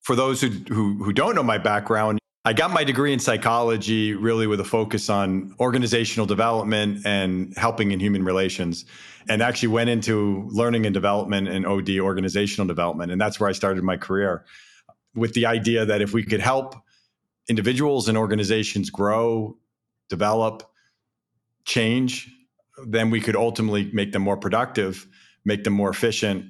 For 0.00 0.16
those 0.16 0.40
who, 0.40 0.48
who, 0.48 1.04
who 1.04 1.12
don't 1.12 1.34
know 1.34 1.42
my 1.42 1.58
background, 1.58 2.18
I 2.46 2.54
got 2.54 2.70
my 2.70 2.82
degree 2.82 3.12
in 3.12 3.18
psychology 3.18 4.14
really 4.14 4.46
with 4.46 4.58
a 4.58 4.64
focus 4.64 5.10
on 5.10 5.54
organizational 5.60 6.24
development 6.24 7.04
and 7.04 7.52
helping 7.58 7.90
in 7.90 8.00
human 8.00 8.24
relations, 8.24 8.86
and 9.28 9.42
actually 9.42 9.68
went 9.68 9.90
into 9.90 10.48
learning 10.50 10.86
and 10.86 10.94
development 10.94 11.48
and 11.48 11.66
OD 11.66 11.98
organizational 11.98 12.66
development. 12.66 13.12
And 13.12 13.20
that's 13.20 13.38
where 13.38 13.50
I 13.50 13.52
started 13.52 13.84
my 13.84 13.98
career 13.98 14.46
with 15.14 15.34
the 15.34 15.44
idea 15.44 15.84
that 15.84 16.00
if 16.00 16.14
we 16.14 16.22
could 16.22 16.40
help 16.40 16.74
individuals 17.50 18.08
and 18.08 18.16
organizations 18.16 18.88
grow, 18.88 19.58
develop, 20.08 20.62
change, 21.66 22.34
then 22.86 23.10
we 23.10 23.20
could 23.20 23.36
ultimately 23.36 23.90
make 23.92 24.12
them 24.12 24.22
more 24.22 24.38
productive 24.38 25.06
make 25.44 25.64
them 25.64 25.72
more 25.72 25.90
efficient, 25.90 26.44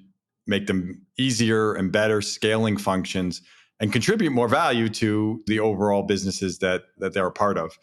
make 0.47 0.67
them 0.67 1.03
easier 1.19 1.75
and 1.75 1.93
better 1.93 2.21
scaling 2.21 2.77
functions, 2.77 3.43
and 3.81 3.93
contribute 3.93 4.31
more 4.31 4.49
value 4.49 4.89
to 4.89 5.43
the 5.47 5.61
overall 5.61 6.03
businesses 6.03 6.59
that 6.59 6.83
that 6.99 7.13
they're 7.15 7.27
a 7.27 7.33
part 7.33 7.59
of. 7.59 7.77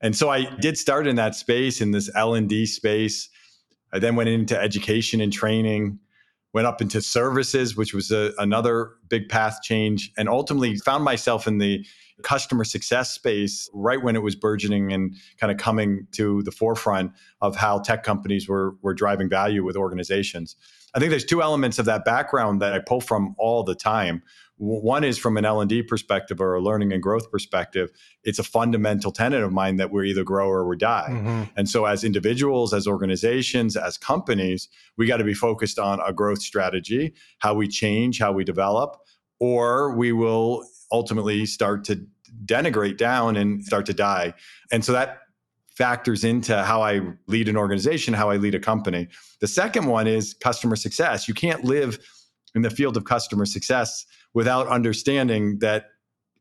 And 0.00 0.14
so 0.16 0.28
I 0.28 0.54
did 0.56 0.76
start 0.76 1.06
in 1.06 1.16
that 1.16 1.34
space 1.34 1.80
in 1.80 1.90
this 1.92 2.10
L 2.14 2.34
and 2.34 2.48
D 2.48 2.66
space. 2.66 3.28
I 3.92 3.98
then 3.98 4.16
went 4.16 4.28
into 4.28 4.60
education 4.60 5.20
and 5.20 5.32
training, 5.32 5.98
went 6.56 6.66
up 6.66 6.80
into 6.80 7.02
services, 7.02 7.76
which 7.76 7.92
was 7.92 8.10
a, 8.10 8.32
another 8.38 8.92
big 9.10 9.28
path 9.28 9.60
change, 9.62 10.10
and 10.16 10.26
ultimately 10.26 10.74
found 10.78 11.04
myself 11.04 11.46
in 11.46 11.58
the 11.58 11.84
customer 12.22 12.64
success 12.64 13.10
space 13.10 13.68
right 13.74 14.02
when 14.02 14.16
it 14.16 14.22
was 14.22 14.34
burgeoning 14.34 14.90
and 14.90 15.14
kind 15.38 15.52
of 15.52 15.58
coming 15.58 16.06
to 16.12 16.40
the 16.44 16.50
forefront 16.50 17.12
of 17.42 17.56
how 17.56 17.78
tech 17.78 18.04
companies 18.04 18.48
were 18.48 18.74
were 18.80 18.94
driving 18.94 19.28
value 19.28 19.62
with 19.62 19.76
organizations. 19.76 20.56
I 20.94 20.98
think 20.98 21.10
there's 21.10 21.26
two 21.26 21.42
elements 21.42 21.78
of 21.78 21.84
that 21.84 22.06
background 22.06 22.62
that 22.62 22.72
I 22.72 22.78
pull 22.78 23.02
from 23.02 23.34
all 23.36 23.62
the 23.62 23.74
time. 23.74 24.22
One 24.58 25.04
is 25.04 25.18
from 25.18 25.36
an 25.36 25.44
L&D 25.44 25.82
perspective 25.82 26.40
or 26.40 26.54
a 26.54 26.62
learning 26.62 26.92
and 26.92 27.02
growth 27.02 27.30
perspective. 27.30 27.90
It's 28.24 28.38
a 28.38 28.42
fundamental 28.42 29.12
tenet 29.12 29.42
of 29.42 29.52
mine 29.52 29.76
that 29.76 29.90
we're 29.90 30.04
either 30.04 30.24
grow 30.24 30.48
or 30.48 30.66
we 30.66 30.78
die. 30.78 31.08
Mm-hmm. 31.10 31.42
And 31.56 31.68
so 31.68 31.84
as 31.84 32.04
individuals, 32.04 32.72
as 32.72 32.86
organizations, 32.86 33.76
as 33.76 33.98
companies, 33.98 34.68
we 34.96 35.06
got 35.06 35.18
to 35.18 35.24
be 35.24 35.34
focused 35.34 35.78
on 35.78 36.00
a 36.00 36.12
growth 36.12 36.40
strategy, 36.40 37.12
how 37.38 37.52
we 37.52 37.68
change, 37.68 38.18
how 38.18 38.32
we 38.32 38.44
develop, 38.44 38.96
or 39.40 39.94
we 39.94 40.12
will 40.12 40.64
ultimately 40.90 41.44
start 41.44 41.84
to 41.84 42.06
denigrate 42.46 42.96
down 42.96 43.36
and 43.36 43.62
start 43.62 43.84
to 43.86 43.94
die. 43.94 44.32
And 44.72 44.84
so 44.84 44.92
that 44.92 45.18
factors 45.76 46.24
into 46.24 46.62
how 46.62 46.80
I 46.80 47.02
lead 47.26 47.48
an 47.48 47.56
organization, 47.56 48.14
how 48.14 48.30
I 48.30 48.36
lead 48.36 48.54
a 48.54 48.58
company. 48.58 49.08
The 49.40 49.46
second 49.46 49.86
one 49.86 50.06
is 50.06 50.32
customer 50.32 50.76
success. 50.76 51.28
You 51.28 51.34
can't 51.34 51.64
live 51.64 51.98
in 52.54 52.62
the 52.62 52.70
field 52.70 52.96
of 52.96 53.04
customer 53.04 53.44
success 53.44 54.06
without 54.36 54.68
understanding 54.68 55.58
that 55.60 55.86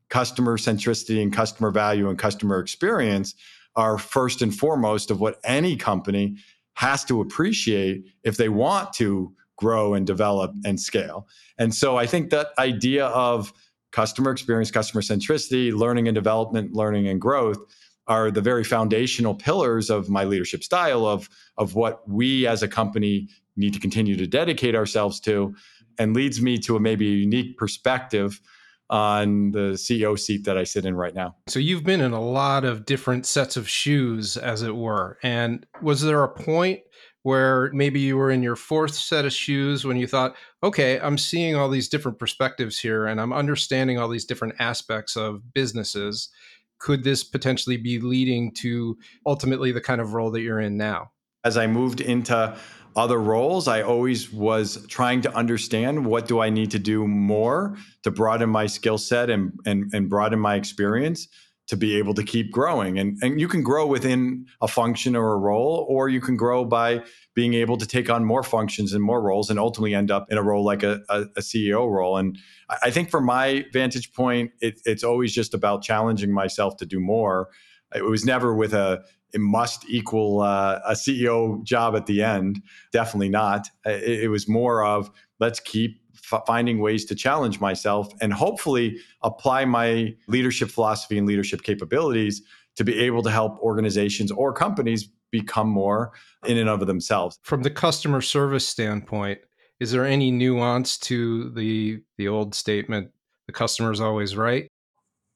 customer 0.10 0.58
centricity 0.58 1.22
and 1.22 1.32
customer 1.32 1.72
value 1.72 2.10
and 2.10 2.20
customer 2.20 2.60
experience 2.60 3.34
are 3.78 3.98
first 3.98 4.42
and 4.42 4.54
foremost 4.54 5.10
of 5.10 5.22
what 5.22 5.40
any 5.46 5.78
company 5.78 6.36
has 6.74 7.06
to 7.06 7.22
appreciate 7.22 8.04
if 8.26 8.36
they 8.36 8.50
want 8.50 8.92
to 8.92 9.34
grow 9.56 9.94
and 9.94 10.06
develop 10.06 10.52
and 10.66 10.78
scale. 10.78 11.26
And 11.58 11.74
so 11.74 11.96
I 11.96 12.06
think 12.06 12.32
that 12.32 12.48
idea 12.60 13.06
of 13.06 13.54
customer 13.94 14.30
experience, 14.30 14.72
customer 14.72 15.02
centricity, 15.02 15.74
learning 15.74 16.10
and 16.10 16.16
development, 16.16 16.74
learning 16.74 17.08
and 17.08 17.22
growth 17.22 17.60
are 18.08 18.30
the 18.30 18.42
very 18.42 18.66
foundational 18.66 19.34
pillars 19.34 19.90
of 19.90 20.10
my 20.10 20.26
leadership 20.26 20.66
style 20.66 21.06
of 21.06 21.30
of 21.58 21.76
what 21.76 22.08
we 22.10 22.46
as 22.46 22.62
a 22.62 22.68
company 22.68 23.30
need 23.56 23.74
to 23.74 23.80
continue 23.80 24.18
to 24.18 24.28
dedicate 24.28 24.76
ourselves 24.76 25.22
to 25.22 25.56
and 25.98 26.16
leads 26.16 26.42
me 26.42 26.58
to 26.60 26.76
a 26.76 26.80
maybe 26.80 27.08
a 27.08 27.16
unique 27.16 27.58
perspective 27.58 28.42
on 28.90 29.52
the 29.52 29.74
CEO 29.74 30.18
seat 30.18 30.46
that 30.46 30.58
I 30.58 30.64
sit 30.64 30.86
in 30.86 30.96
right 30.96 31.16
now. 31.16 31.36
So 31.48 31.60
you've 31.60 31.84
been 31.84 32.02
in 32.02 32.12
a 32.12 32.22
lot 32.22 32.66
of 32.66 32.86
different 32.86 33.26
sets 33.26 33.58
of 33.58 33.68
shoes 33.68 34.38
as 34.38 34.62
it 34.62 34.76
were 34.76 35.18
and 35.24 35.66
was 35.82 36.02
there 36.02 36.24
a 36.24 36.30
point 36.30 36.82
where 37.24 37.72
maybe 37.74 38.00
you 38.00 38.16
were 38.16 38.30
in 38.30 38.44
your 38.44 38.56
fourth 38.56 38.94
set 38.94 39.26
of 39.26 39.34
shoes 39.34 39.84
when 39.84 39.98
you 39.98 40.06
thought, 40.06 40.36
okay, 40.62 41.00
I'm 41.00 41.18
seeing 41.18 41.56
all 41.56 41.70
these 41.70 41.90
different 41.90 42.20
perspectives 42.20 42.78
here 42.80 43.08
and 43.08 43.20
I'm 43.20 43.34
understanding 43.34 43.98
all 43.98 44.08
these 44.08 44.26
different 44.26 44.54
aspects 44.60 45.16
of 45.18 45.42
businesses. 45.52 46.30
Could 46.78 47.04
this 47.04 47.24
potentially 47.24 47.78
be 47.78 48.00
leading 48.00 48.54
to 48.58 48.96
ultimately 49.26 49.72
the 49.72 49.82
kind 49.82 50.02
of 50.02 50.14
role 50.14 50.30
that 50.32 50.42
you're 50.42 50.60
in 50.60 50.78
now? 50.78 51.10
As 51.44 51.58
I 51.58 51.66
moved 51.66 52.00
into 52.00 52.56
other 52.96 53.20
roles, 53.20 53.68
I 53.68 53.82
always 53.82 54.32
was 54.32 54.86
trying 54.88 55.22
to 55.22 55.34
understand 55.36 56.06
what 56.06 56.28
do 56.28 56.40
I 56.40 56.50
need 56.50 56.72
to 56.72 56.80
do 56.80 57.08
more 57.08 57.78
to 58.04 58.12
broaden 58.12 58.50
my 58.50 58.68
skill 58.68 58.98
set 58.98 59.30
and, 59.30 59.52
and, 59.66 59.94
and 59.94 60.10
broaden 60.10 60.40
my 60.40 60.56
experience 60.56 61.28
to 61.68 61.76
be 61.76 61.98
able 61.98 62.14
to 62.14 62.24
keep 62.24 62.52
growing. 62.52 63.00
And, 63.00 63.18
and 63.24 63.40
you 63.40 63.48
can 63.48 63.64
grow 63.64 63.88
within 63.88 64.46
a 64.62 64.68
function 64.68 65.16
or 65.16 65.34
a 65.34 65.38
role, 65.38 65.86
or 65.90 66.10
you 66.10 66.22
can 66.22 66.38
grow 66.38 66.64
by 66.64 67.04
being 67.34 67.56
able 67.56 67.78
to 67.78 67.88
take 67.88 68.10
on 68.10 68.24
more 68.24 68.44
functions 68.44 68.94
and 68.94 69.04
more 69.04 69.22
roles 69.22 69.50
and 69.50 69.60
ultimately 69.60 69.96
end 69.96 70.12
up 70.12 70.28
in 70.30 70.38
a 70.38 70.44
role 70.44 70.64
like 70.64 70.84
a, 70.84 71.02
a, 71.10 71.22
a 71.22 71.42
CEO 71.42 71.90
role. 71.90 72.18
And 72.18 72.38
I 72.84 72.92
think 72.92 73.10
from 73.10 73.26
my 73.26 73.66
vantage 73.74 74.14
point, 74.14 74.52
it, 74.62 74.80
it's 74.86 75.04
always 75.04 75.34
just 75.34 75.54
about 75.54 75.82
challenging 75.82 76.32
myself 76.32 76.78
to 76.78 76.86
do 76.86 77.00
more. 77.00 77.50
It 77.96 78.04
was 78.04 78.26
never 78.26 78.54
with 78.54 78.74
a 78.74 79.04
it 79.36 79.42
must 79.42 79.88
equal 79.90 80.42
uh, 80.42 80.80
a 80.88 80.94
CEO 80.94 81.62
job 81.64 81.96
at 81.96 82.06
the 82.06 82.24
end. 82.24 82.62
Definitely 82.94 83.30
not. 83.30 83.68
It, 83.86 84.24
it 84.24 84.28
was 84.30 84.48
more 84.48 84.84
of 84.84 85.12
let's 85.42 85.60
keep 85.60 86.00
f- 86.32 86.44
finding 86.48 86.80
ways 86.80 87.04
to 87.06 87.16
challenge 87.16 87.60
myself 87.60 88.08
and 88.22 88.34
hopefully 88.34 88.98
apply 89.24 89.66
my 89.66 90.16
leadership 90.30 90.70
philosophy 90.70 91.18
and 91.18 91.28
leadership 91.28 91.64
capabilities 91.64 92.42
to 92.78 92.86
be 92.86 92.98
able 92.98 93.22
to 93.24 93.30
help 93.30 93.60
organizations 93.60 94.32
or 94.32 94.54
companies 94.54 95.10
become 95.32 95.68
more 95.68 96.14
in 96.46 96.58
and 96.58 96.70
of 96.70 96.88
themselves. 96.88 97.38
From 97.44 97.64
the 97.64 97.70
customer 97.70 98.22
service 98.22 98.66
standpoint, 98.66 99.40
is 99.82 99.92
there 99.92 100.06
any 100.06 100.32
nuance 100.32 100.98
to 101.00 101.50
the 101.50 102.02
the 102.18 102.30
old 102.30 102.56
statement 102.56 103.12
the 103.48 103.54
customer 103.54 103.92
is 103.92 104.00
always 104.00 104.38
right? 104.38 104.70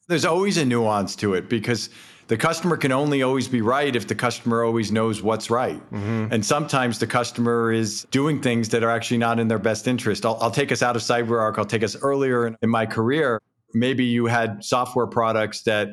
There's 0.08 0.26
always 0.26 0.58
a 0.58 0.66
nuance 0.66 1.18
to 1.18 1.34
it 1.34 1.50
because 1.50 1.90
the 2.30 2.38
customer 2.38 2.78
can 2.78 2.92
only 2.92 3.24
always 3.24 3.48
be 3.48 3.62
right 3.62 3.96
if 3.96 4.08
the 4.08 4.14
customer 4.14 4.64
always 4.64 4.92
knows 4.92 5.22
what's 5.22 5.50
right. 5.50 5.82
Mm-hmm. 5.92 6.32
And 6.32 6.46
sometimes 6.46 7.00
the 7.00 7.08
customer 7.08 7.72
is 7.72 8.06
doing 8.12 8.40
things 8.40 8.70
that 8.70 8.84
are 8.84 8.92
actually 8.92 9.18
not 9.18 9.40
in 9.40 9.48
their 9.48 9.60
best 9.60 9.88
interest. 9.88 10.24
I'll, 10.28 10.38
I'll 10.40 10.52
take 10.52 10.72
us 10.72 10.84
out 10.84 10.96
of 10.96 11.02
CyberArk. 11.02 11.58
I'll 11.58 11.66
take 11.66 11.82
us 11.82 11.96
earlier 11.96 12.46
in, 12.46 12.56
in 12.62 12.70
my 12.70 12.86
career. 12.86 13.42
Maybe 13.74 14.06
you 14.06 14.28
had 14.28 14.64
software 14.64 15.08
products 15.08 15.64
that 15.64 15.90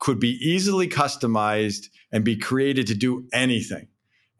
could 0.00 0.18
be 0.18 0.36
easily 0.40 0.88
customized 0.88 1.86
and 2.10 2.24
be 2.24 2.36
created 2.36 2.88
to 2.88 2.94
do 2.96 3.28
anything. 3.32 3.86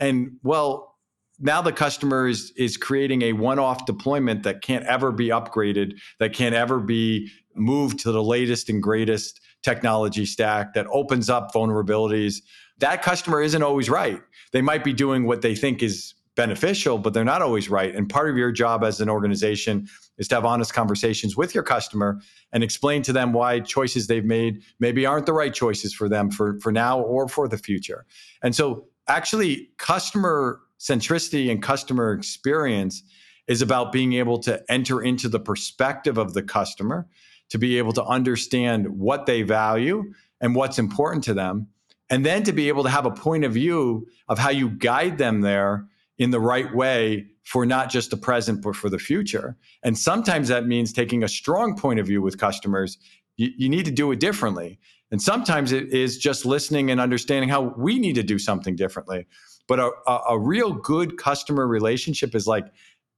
And 0.01 0.39
well, 0.43 0.99
now 1.39 1.63
the 1.63 1.73
customer 1.73 2.27
is 2.27 2.53
is 2.57 2.77
creating 2.77 3.23
a 3.23 3.33
one-off 3.33 3.87
deployment 3.87 4.43
that 4.43 4.61
can't 4.61 4.85
ever 4.87 5.13
be 5.13 5.29
upgraded, 5.29 5.99
that 6.19 6.33
can't 6.33 6.55
ever 6.55 6.81
be 6.81 7.31
moved 7.55 8.01
to 8.01 8.11
the 8.11 8.23
latest 8.23 8.69
and 8.69 8.83
greatest 8.83 9.41
technology 9.63 10.27
stack 10.27 10.75
that 10.75 10.87
opens 10.91 11.31
up 11.31 11.53
vulnerabilities. 11.53 12.43
That 12.79 13.03
customer 13.03 13.41
isn't 13.41 13.63
always 13.63 13.89
right. 13.89 14.21
They 14.53 14.63
might 14.63 14.85
be 14.85 14.93
doing 14.93 15.25
what 15.27 15.43
they 15.43 15.55
think 15.55 15.83
is 15.83 16.15
beneficial, 16.35 16.99
but 16.99 17.13
they're 17.13 17.25
not 17.25 17.43
always 17.43 17.69
right. 17.69 17.95
And 17.95 18.09
part 18.09 18.31
of 18.31 18.37
your 18.37 18.51
job 18.53 18.83
as 18.85 19.01
an 19.01 19.09
organization 19.09 19.87
is 20.19 20.29
to 20.29 20.37
have 20.37 20.45
honest 20.45 20.73
conversations 20.73 21.37
with 21.37 21.55
your 21.55 21.63
customer 21.63 22.21
and 22.53 22.65
explain 22.65 23.03
to 23.03 23.13
them 23.13 23.33
why 23.33 23.61
choices 23.61 24.07
they've 24.07 24.25
made 24.25 24.63
maybe 24.81 25.05
aren't 25.05 25.27
the 25.27 25.33
right 25.33 25.53
choices 25.53 25.93
for 25.93 26.09
them 26.09 26.31
for, 26.31 26.59
for 26.61 26.73
now 26.73 27.01
or 27.01 27.29
for 27.29 27.49
the 27.49 27.59
future. 27.59 28.07
And 28.43 28.55
so, 28.55 28.87
actually, 29.09 29.71
customer 29.79 30.61
centricity 30.79 31.51
and 31.51 31.63
customer 31.63 32.13
experience 32.13 33.03
is 33.47 33.61
about 33.61 33.93
being 33.93 34.15
able 34.15 34.39
to 34.39 34.63
enter 34.71 35.03
into 35.03 35.29
the 35.29 35.41
perspective 35.41 36.17
of 36.17 36.35
the 36.35 36.43
customer 36.43 37.07
to 37.53 37.59
be 37.59 37.77
able 37.77 37.93
to 37.93 38.03
understand 38.05 38.89
what 38.89 39.27
they 39.27 39.43
value 39.43 40.11
and 40.41 40.55
what's 40.55 40.79
important 40.79 41.23
to 41.23 41.35
them. 41.35 41.69
And 42.09 42.25
then 42.25 42.45
to 42.45 42.53
be 42.53 42.69
able 42.69 42.83
to 42.83 42.89
have 42.89 43.05
a 43.05 43.11
point 43.11 43.45
of 43.45 43.53
view 43.53 44.09
of 44.27 44.39
how 44.39 44.49
you 44.49 44.71
guide 44.71 45.19
them 45.19 45.43
there 45.43 45.87
in 46.17 46.31
the 46.31 46.41
right 46.41 46.75
way 46.75 47.27
for 47.45 47.67
not 47.67 47.91
just 47.91 48.09
the 48.09 48.17
present, 48.17 48.63
but 48.63 48.75
for 48.75 48.89
the 48.89 48.99
future. 48.99 49.59
And 49.83 49.99
sometimes 49.99 50.49
that 50.49 50.67
means 50.67 50.95
taking 50.95 51.23
a 51.23 51.29
strong 51.29 51.77
point 51.77 52.01
of 52.01 52.07
view 52.07 52.23
with 52.23 52.39
customers. 52.39 52.97
You, 53.37 53.51
you 53.59 53.69
need 53.69 53.85
to 53.85 53.91
do 53.91 54.11
it 54.13 54.19
differently. 54.19 54.79
And 55.11 55.21
sometimes 55.21 55.73
it 55.73 55.93
is 55.93 56.17
just 56.17 56.47
listening 56.47 56.91
and 56.91 57.03
understanding 57.03 57.51
how 57.51 57.75
we 57.77 57.99
need 57.99 58.15
to 58.15 58.23
do 58.23 58.39
something 58.39 58.77
differently. 58.77 59.27
But 59.69 59.79
a, 59.79 59.91
a, 60.07 60.21
a 60.31 60.39
real 60.39 60.73
good 60.73 61.19
customer 61.19 61.67
relationship 61.67 62.35
is 62.35 62.47
like 62.47 62.65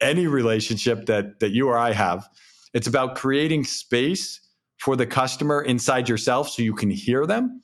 any 0.01 0.27
relationship 0.27 1.07
that, 1.07 1.39
that 1.39 1.53
you 1.53 1.69
or 1.69 1.79
I 1.79 1.93
have 1.93 2.29
it's 2.75 2.87
about 2.87 3.15
creating 3.15 3.65
space 3.65 4.41
for 4.79 4.97
the 4.97 5.07
customer 5.07 5.63
inside 5.63 6.09
yourself 6.09 6.51
so 6.51 6.63
you 6.63 6.75
can 6.75 6.91
hear 6.91 7.25
them. 7.27 7.63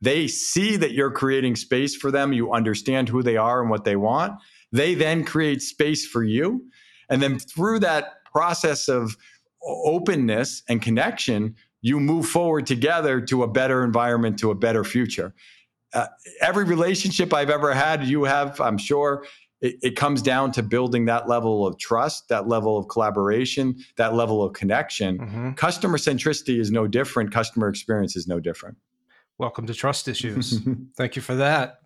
They 0.00 0.28
see 0.28 0.76
that 0.76 0.92
you're 0.92 1.10
creating 1.10 1.56
space 1.56 1.96
for 1.96 2.10
them. 2.10 2.32
You 2.32 2.52
understand 2.52 3.08
who 3.08 3.22
they 3.22 3.36
are 3.36 3.60
and 3.60 3.70
what 3.70 3.84
they 3.84 3.96
want. 3.96 4.34
They 4.72 4.94
then 4.94 5.24
create 5.24 5.62
space 5.62 6.06
for 6.06 6.22
you. 6.22 6.64
And 7.08 7.20
then 7.20 7.38
through 7.38 7.80
that 7.80 8.24
process 8.24 8.88
of 8.88 9.16
openness 9.62 10.62
and 10.68 10.80
connection, 10.80 11.56
you 11.82 11.98
move 11.98 12.26
forward 12.26 12.66
together 12.66 13.20
to 13.22 13.42
a 13.42 13.48
better 13.48 13.84
environment, 13.84 14.38
to 14.38 14.50
a 14.50 14.54
better 14.54 14.84
future. 14.84 15.34
Uh, 15.92 16.06
every 16.40 16.64
relationship 16.64 17.34
I've 17.34 17.50
ever 17.50 17.74
had, 17.74 18.04
you 18.04 18.24
have, 18.24 18.60
I'm 18.60 18.78
sure, 18.78 19.26
it, 19.60 19.76
it, 19.82 19.96
comes 19.96 20.22
down 20.22 20.52
to 20.52 20.62
building 20.62 21.04
that 21.04 21.28
level 21.28 21.66
of 21.66 21.78
trust, 21.78 22.28
that 22.28 22.48
level 22.48 22.78
of 22.78 22.88
collaboration, 22.88 23.76
that 23.96 24.14
level 24.14 24.42
of 24.42 24.52
connection. 24.54 25.18
Mm-hmm. 25.18 25.50
Customer 25.52 25.98
centricity 25.98 26.58
is 26.58 26.70
no 26.70 26.86
different. 26.86 27.32
Customer 27.32 27.68
experience 27.68 28.16
is 28.16 28.26
no 28.26 28.40
different. 28.40 28.78
Welcome 29.38 29.66
to 29.66 29.74
Trust 29.74 30.08
Issues. 30.08 30.60
Thank 30.96 31.16
you 31.16 31.22
for 31.22 31.34
that. 31.34 31.78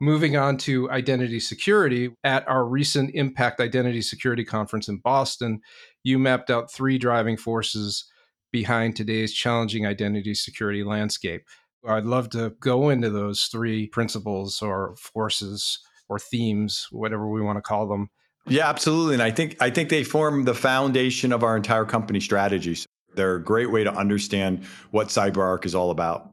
Moving 0.00 0.36
on 0.36 0.56
to 0.58 0.90
identity 0.90 1.40
security, 1.40 2.10
at 2.24 2.48
our 2.48 2.64
recent 2.64 3.14
Impact 3.14 3.60
Identity 3.60 4.00
Security 4.00 4.44
Conference 4.44 4.88
in 4.88 4.96
Boston, 4.98 5.60
you 6.02 6.18
mapped 6.18 6.50
out 6.50 6.72
three 6.72 6.96
driving 6.96 7.36
forces 7.36 8.10
behind 8.50 8.96
today's 8.96 9.34
challenging 9.34 9.86
identity 9.86 10.34
security 10.34 10.82
landscape. 10.82 11.42
I'd 11.86 12.04
love 12.04 12.30
to 12.30 12.54
go 12.60 12.88
into 12.88 13.10
those 13.10 13.44
three 13.46 13.86
principles 13.86 14.62
or 14.62 14.94
forces 14.96 15.80
or 16.10 16.18
themes, 16.18 16.88
whatever 16.90 17.30
we 17.30 17.40
want 17.40 17.56
to 17.56 17.62
call 17.62 17.88
them. 17.88 18.10
Yeah, 18.46 18.68
absolutely. 18.68 19.14
And 19.14 19.22
I 19.22 19.30
think 19.30 19.56
I 19.60 19.70
think 19.70 19.88
they 19.88 20.04
form 20.04 20.44
the 20.44 20.54
foundation 20.54 21.32
of 21.32 21.44
our 21.44 21.56
entire 21.56 21.84
company 21.84 22.20
strategies. 22.20 22.84
They're 23.14 23.36
a 23.36 23.42
great 23.42 23.70
way 23.70 23.84
to 23.84 23.92
understand 23.92 24.64
what 24.90 25.08
CyberArk 25.08 25.64
is 25.64 25.74
all 25.74 25.90
about. 25.90 26.30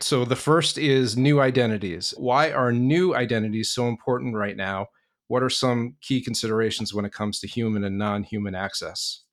So 0.00 0.24
the 0.24 0.36
first 0.36 0.78
is 0.78 1.16
new 1.16 1.40
identities. 1.40 2.14
Why 2.16 2.50
are 2.52 2.72
new 2.72 3.14
identities 3.14 3.72
so 3.72 3.88
important 3.88 4.34
right 4.34 4.56
now? 4.56 4.86
What 5.28 5.42
are 5.42 5.50
some 5.50 5.96
key 6.02 6.22
considerations 6.22 6.92
when 6.92 7.04
it 7.04 7.12
comes 7.12 7.38
to 7.40 7.46
human 7.46 7.84
and 7.84 7.98
non-human 7.98 8.54
access? 8.54 9.24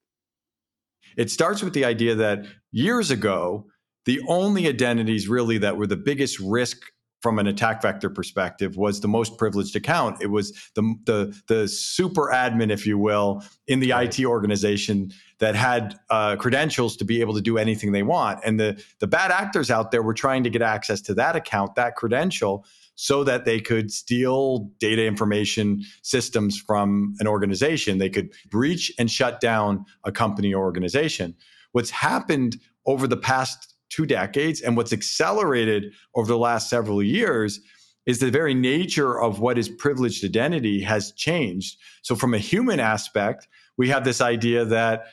It 1.18 1.32
starts 1.32 1.64
with 1.64 1.74
the 1.74 1.86
idea 1.86 2.16
that 2.16 2.46
years 2.72 3.12
ago, 3.12 3.66
the 4.06 4.22
only 4.28 4.68
identities 4.68 5.28
really 5.28 5.58
that 5.58 5.78
were 5.78 5.88
the 5.88 5.98
biggest 5.98 6.40
risk 6.40 6.78
from 7.22 7.40
an 7.40 7.48
attack 7.48 7.82
vector 7.82 8.10
perspective 8.10 8.78
was 8.78 9.02
the 9.02 9.08
most 9.08 9.38
privileged 9.38 9.76
account. 9.76 10.22
It 10.22 10.28
was 10.28 10.52
the 10.76 10.96
the 11.06 11.42
the 11.48 11.68
super 11.68 12.30
admin, 12.34 12.72
if 12.72 12.86
you 12.86 12.98
will, 12.98 13.44
in 13.68 13.80
the 13.80 13.92
right. 13.92 14.20
IT 14.20 14.26
organization 14.26 15.12
that 15.40 15.56
had 15.56 16.00
uh, 16.10 16.36
credentials 16.36 16.96
to 16.98 17.06
be 17.06 17.22
able 17.22 17.34
to 17.34 17.42
do 17.42 17.58
anything 17.58 17.92
they 17.92 18.04
want. 18.04 18.40
And 18.46 18.60
the 18.60 18.84
the 19.00 19.08
bad 19.08 19.32
actors 19.32 19.72
out 19.72 19.92
there 19.92 20.04
were 20.04 20.14
trying 20.14 20.44
to 20.44 20.50
get 20.50 20.62
access 20.62 21.02
to 21.02 21.14
that 21.16 21.36
account, 21.36 21.76
that 21.76 21.96
credential, 21.96 22.66
so 22.96 23.24
that 23.24 23.46
they 23.46 23.60
could 23.60 23.92
steal 23.92 24.72
data 24.80 25.06
information 25.06 25.84
systems 26.02 26.60
from 26.60 27.16
an 27.20 27.28
organization. 27.28 27.98
They 27.98 28.10
could 28.10 28.32
breach 28.50 28.92
and 29.00 29.10
shut 29.10 29.40
down 29.40 29.86
a 30.04 30.12
company 30.12 30.54
or 30.54 30.64
organization. 30.64 31.36
What's 31.72 31.92
happened 31.92 32.58
over 32.86 33.08
the 33.08 33.18
past 33.18 33.76
two 33.90 34.06
decades. 34.06 34.62
And 34.62 34.78
what's 34.78 34.94
accelerated 34.94 35.94
over 36.16 36.28
the 36.28 36.38
last 36.38 36.70
several 36.70 37.02
years 37.02 37.60
is 38.06 38.20
the 38.20 38.32
very 38.32 38.54
nature 38.54 39.20
of 39.20 39.40
what 39.40 39.58
is 39.58 39.70
privileged 39.70 40.24
identity 40.24 40.82
has 40.82 41.12
changed. 41.12 41.78
So, 42.02 42.16
from 42.16 42.34
a 42.34 42.40
human 42.40 42.80
aspect, 42.80 43.48
we 43.78 43.90
have 43.90 44.04
this 44.04 44.22
idea 44.22 44.66
that 44.66 45.08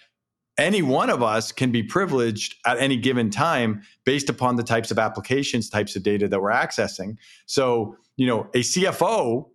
any 0.56 0.82
one 0.82 1.10
of 1.10 1.22
us 1.22 1.50
can 1.50 1.72
be 1.72 1.82
privileged 1.82 2.54
at 2.64 2.78
any 2.78 2.96
given 2.96 3.28
time 3.30 3.82
based 4.04 4.30
upon 4.30 4.56
the 4.56 4.62
types 4.62 4.90
of 4.90 4.98
applications, 4.98 5.68
types 5.68 5.96
of 5.96 6.02
data 6.02 6.28
that 6.28 6.40
we're 6.40 6.52
accessing. 6.52 7.16
So, 7.46 7.96
you 8.16 8.26
know, 8.26 8.42
a 8.54 8.60
CFO 8.60 9.48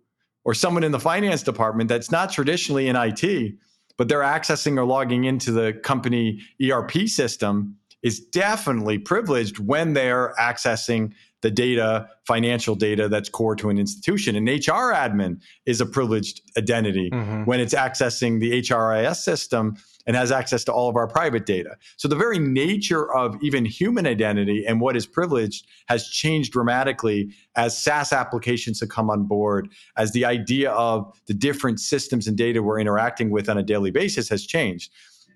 or 0.44 0.54
someone 0.54 0.84
in 0.84 0.92
the 0.92 1.00
finance 1.00 1.42
department 1.42 1.88
that's 1.88 2.10
not 2.10 2.30
traditionally 2.30 2.88
in 2.88 2.96
IT, 2.96 3.54
but 3.96 4.08
they're 4.08 4.20
accessing 4.20 4.76
or 4.76 4.84
logging 4.84 5.24
into 5.24 5.52
the 5.52 5.72
company 5.82 6.40
ERP 6.62 7.08
system 7.08 7.76
is 8.02 8.20
definitely 8.20 8.98
privileged 8.98 9.58
when 9.58 9.92
they're 9.92 10.34
accessing 10.38 11.12
the 11.42 11.50
data, 11.50 12.08
financial 12.26 12.74
data 12.74 13.08
that's 13.08 13.28
core 13.28 13.56
to 13.56 13.70
an 13.70 13.78
institution. 13.78 14.36
An 14.36 14.44
HR 14.44 14.92
admin 14.92 15.40
is 15.64 15.80
a 15.80 15.86
privileged 15.86 16.42
identity 16.58 17.10
mm-hmm. 17.10 17.44
when 17.44 17.60
it's 17.60 17.74
accessing 17.74 18.40
the 18.40 18.60
HRIS 18.60 19.16
system 19.16 19.76
and 20.06 20.16
has 20.16 20.32
access 20.32 20.64
to 20.64 20.72
all 20.72 20.88
of 20.88 20.96
our 20.96 21.06
private 21.06 21.46
data. 21.46 21.76
So 21.96 22.08
the 22.08 22.16
very 22.16 22.38
nature 22.38 23.14
of 23.14 23.36
even 23.42 23.64
human 23.64 24.06
identity 24.06 24.64
and 24.66 24.80
what 24.80 24.96
is 24.96 25.06
privileged 25.06 25.66
has 25.88 26.08
changed 26.08 26.52
dramatically 26.52 27.30
as 27.56 27.76
SaaS 27.76 28.12
applications 28.12 28.80
have 28.80 28.88
come 28.88 29.10
on 29.10 29.24
board, 29.24 29.70
as 29.96 30.12
the 30.12 30.24
idea 30.24 30.72
of 30.72 31.10
the 31.26 31.34
different 31.34 31.80
systems 31.80 32.26
and 32.26 32.36
data 32.36 32.62
we're 32.62 32.80
interacting 32.80 33.30
with 33.30 33.48
on 33.48 33.56
a 33.56 33.62
daily 33.62 33.90
basis 33.90 34.28
has 34.28 34.46
changed 34.46 34.90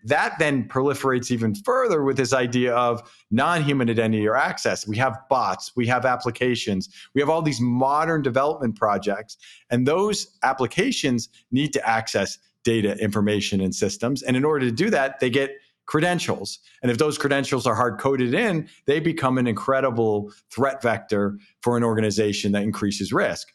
that 0.04 0.38
then 0.38 0.68
proliferates 0.68 1.30
even 1.30 1.54
further 1.54 2.02
with 2.02 2.16
this 2.16 2.32
idea 2.32 2.74
of 2.74 3.02
non-human 3.30 3.88
identity 3.88 4.26
or 4.26 4.36
access. 4.36 4.86
We 4.86 4.96
have 4.98 5.18
bots 5.28 5.72
we 5.74 5.86
have 5.86 6.04
applications 6.04 6.88
we 7.14 7.20
have 7.20 7.30
all 7.30 7.42
these 7.42 7.60
modern 7.60 8.22
development 8.22 8.76
projects 8.76 9.36
and 9.70 9.86
those 9.86 10.38
applications 10.42 11.28
need 11.50 11.72
to 11.72 11.88
access 11.88 12.38
data 12.64 12.96
information 12.98 13.60
and 13.60 13.74
systems. 13.74 14.22
And 14.22 14.36
in 14.36 14.44
order 14.44 14.66
to 14.66 14.72
do 14.72 14.90
that 14.90 15.20
they 15.20 15.30
get 15.30 15.50
credentials. 15.86 16.60
And 16.82 16.90
if 16.90 16.96
those 16.96 17.18
credentials 17.18 17.66
are 17.66 17.74
hard 17.74 17.98
coded 17.98 18.34
in 18.34 18.68
they 18.86 19.00
become 19.00 19.38
an 19.38 19.46
incredible 19.46 20.32
threat 20.50 20.82
vector 20.82 21.38
for 21.62 21.76
an 21.76 21.84
organization 21.84 22.52
that 22.52 22.62
increases 22.62 23.12
risk. 23.12 23.48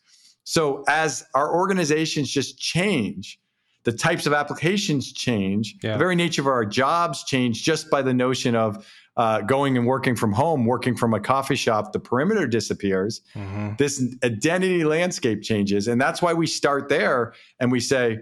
So 0.43 0.83
as 0.87 1.23
our 1.35 1.53
organizations 1.53 2.31
just 2.31 2.57
change 2.57 3.39
the 3.83 3.91
types 3.91 4.25
of 4.25 4.33
applications 4.33 5.11
change. 5.13 5.75
Yeah. 5.81 5.93
The 5.93 5.97
very 5.99 6.15
nature 6.15 6.41
of 6.41 6.47
our 6.47 6.65
jobs 6.65 7.23
change 7.23 7.63
just 7.63 7.89
by 7.89 8.01
the 8.01 8.13
notion 8.13 8.55
of 8.55 8.85
uh, 9.17 9.41
going 9.41 9.77
and 9.77 9.85
working 9.85 10.15
from 10.15 10.31
home, 10.31 10.65
working 10.65 10.95
from 10.95 11.13
a 11.13 11.19
coffee 11.19 11.55
shop, 11.55 11.91
the 11.91 11.99
perimeter 11.99 12.47
disappears. 12.47 13.21
Mm-hmm. 13.35 13.71
This 13.77 14.01
identity 14.23 14.83
landscape 14.85 15.41
changes. 15.41 15.87
And 15.87 15.99
that's 15.99 16.21
why 16.21 16.33
we 16.33 16.47
start 16.47 16.87
there 16.89 17.33
and 17.59 17.71
we 17.71 17.79
say, 17.79 18.19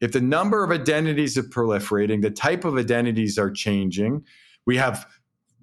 if 0.00 0.12
the 0.12 0.20
number 0.20 0.62
of 0.62 0.70
identities 0.70 1.38
are 1.38 1.42
proliferating, 1.42 2.22
the 2.22 2.30
type 2.30 2.64
of 2.64 2.76
identities 2.76 3.38
are 3.38 3.50
changing, 3.50 4.24
we 4.66 4.76
have 4.76 5.06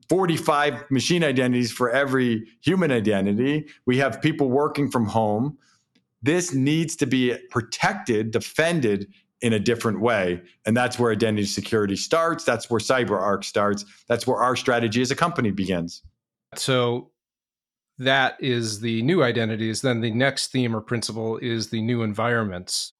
45 0.10 0.89
machine 0.91 1.23
identities 1.23 1.71
for 1.71 1.89
every 1.89 2.45
human 2.62 2.91
identity, 2.91 3.67
we 3.86 3.97
have 3.99 4.21
people 4.21 4.49
working 4.49 4.89
from 4.89 5.06
home. 5.06 5.58
This 6.21 6.53
needs 6.53 6.95
to 6.97 7.06
be 7.06 7.38
protected, 7.51 8.32
defended 8.32 9.08
in 9.43 9.51
a 9.51 9.60
different 9.60 9.99
way. 9.99 10.41
And 10.65 10.75
that's 10.75 10.97
where 10.97 11.12
identity 11.12 11.45
security 11.45 11.97
starts. 11.97 12.45
That's 12.45 12.69
where 12.69 12.79
CyberArk 12.79 13.43
starts. 13.43 13.86
That's 14.08 14.25
where 14.25 14.38
our 14.38 14.56
strategy 14.56 15.01
as 15.01 15.12
a 15.12 15.15
company 15.15 15.51
begins. 15.51 16.01
So 16.56 17.12
that 17.99 18.38
is 18.39 18.79
the 18.79 19.01
new 19.03 19.21
identities. 19.21 19.82
Then 19.82 19.99
the 19.99 20.12
next 20.12 20.51
theme 20.51 20.73
or 20.73 20.79
principle 20.79 21.38
is 21.39 21.69
the 21.69 21.82
new 21.82 22.03
environments. 22.03 22.93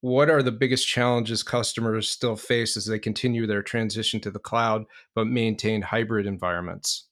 What 0.00 0.28
are 0.28 0.42
the 0.42 0.52
biggest 0.52 0.86
challenges 0.86 1.44
customers 1.44 2.10
still 2.10 2.36
face 2.36 2.76
as 2.76 2.86
they 2.86 2.98
continue 2.98 3.46
their 3.46 3.62
transition 3.62 4.20
to 4.20 4.32
the 4.32 4.40
cloud 4.40 4.84
but 5.14 5.28
maintain 5.28 5.80
hybrid 5.80 6.26
environments? 6.26 7.06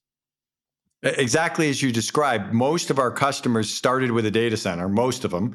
Exactly 1.05 1.71
as 1.71 1.83
you 1.83 1.93
described, 1.93 2.53
most 2.53 2.91
of 2.91 2.99
our 2.99 3.11
customers 3.13 3.73
started 3.73 4.11
with 4.11 4.27
a 4.27 4.31
data 4.31 4.57
center, 4.57 4.89
most 4.89 5.25
of 5.25 5.31
them 5.31 5.55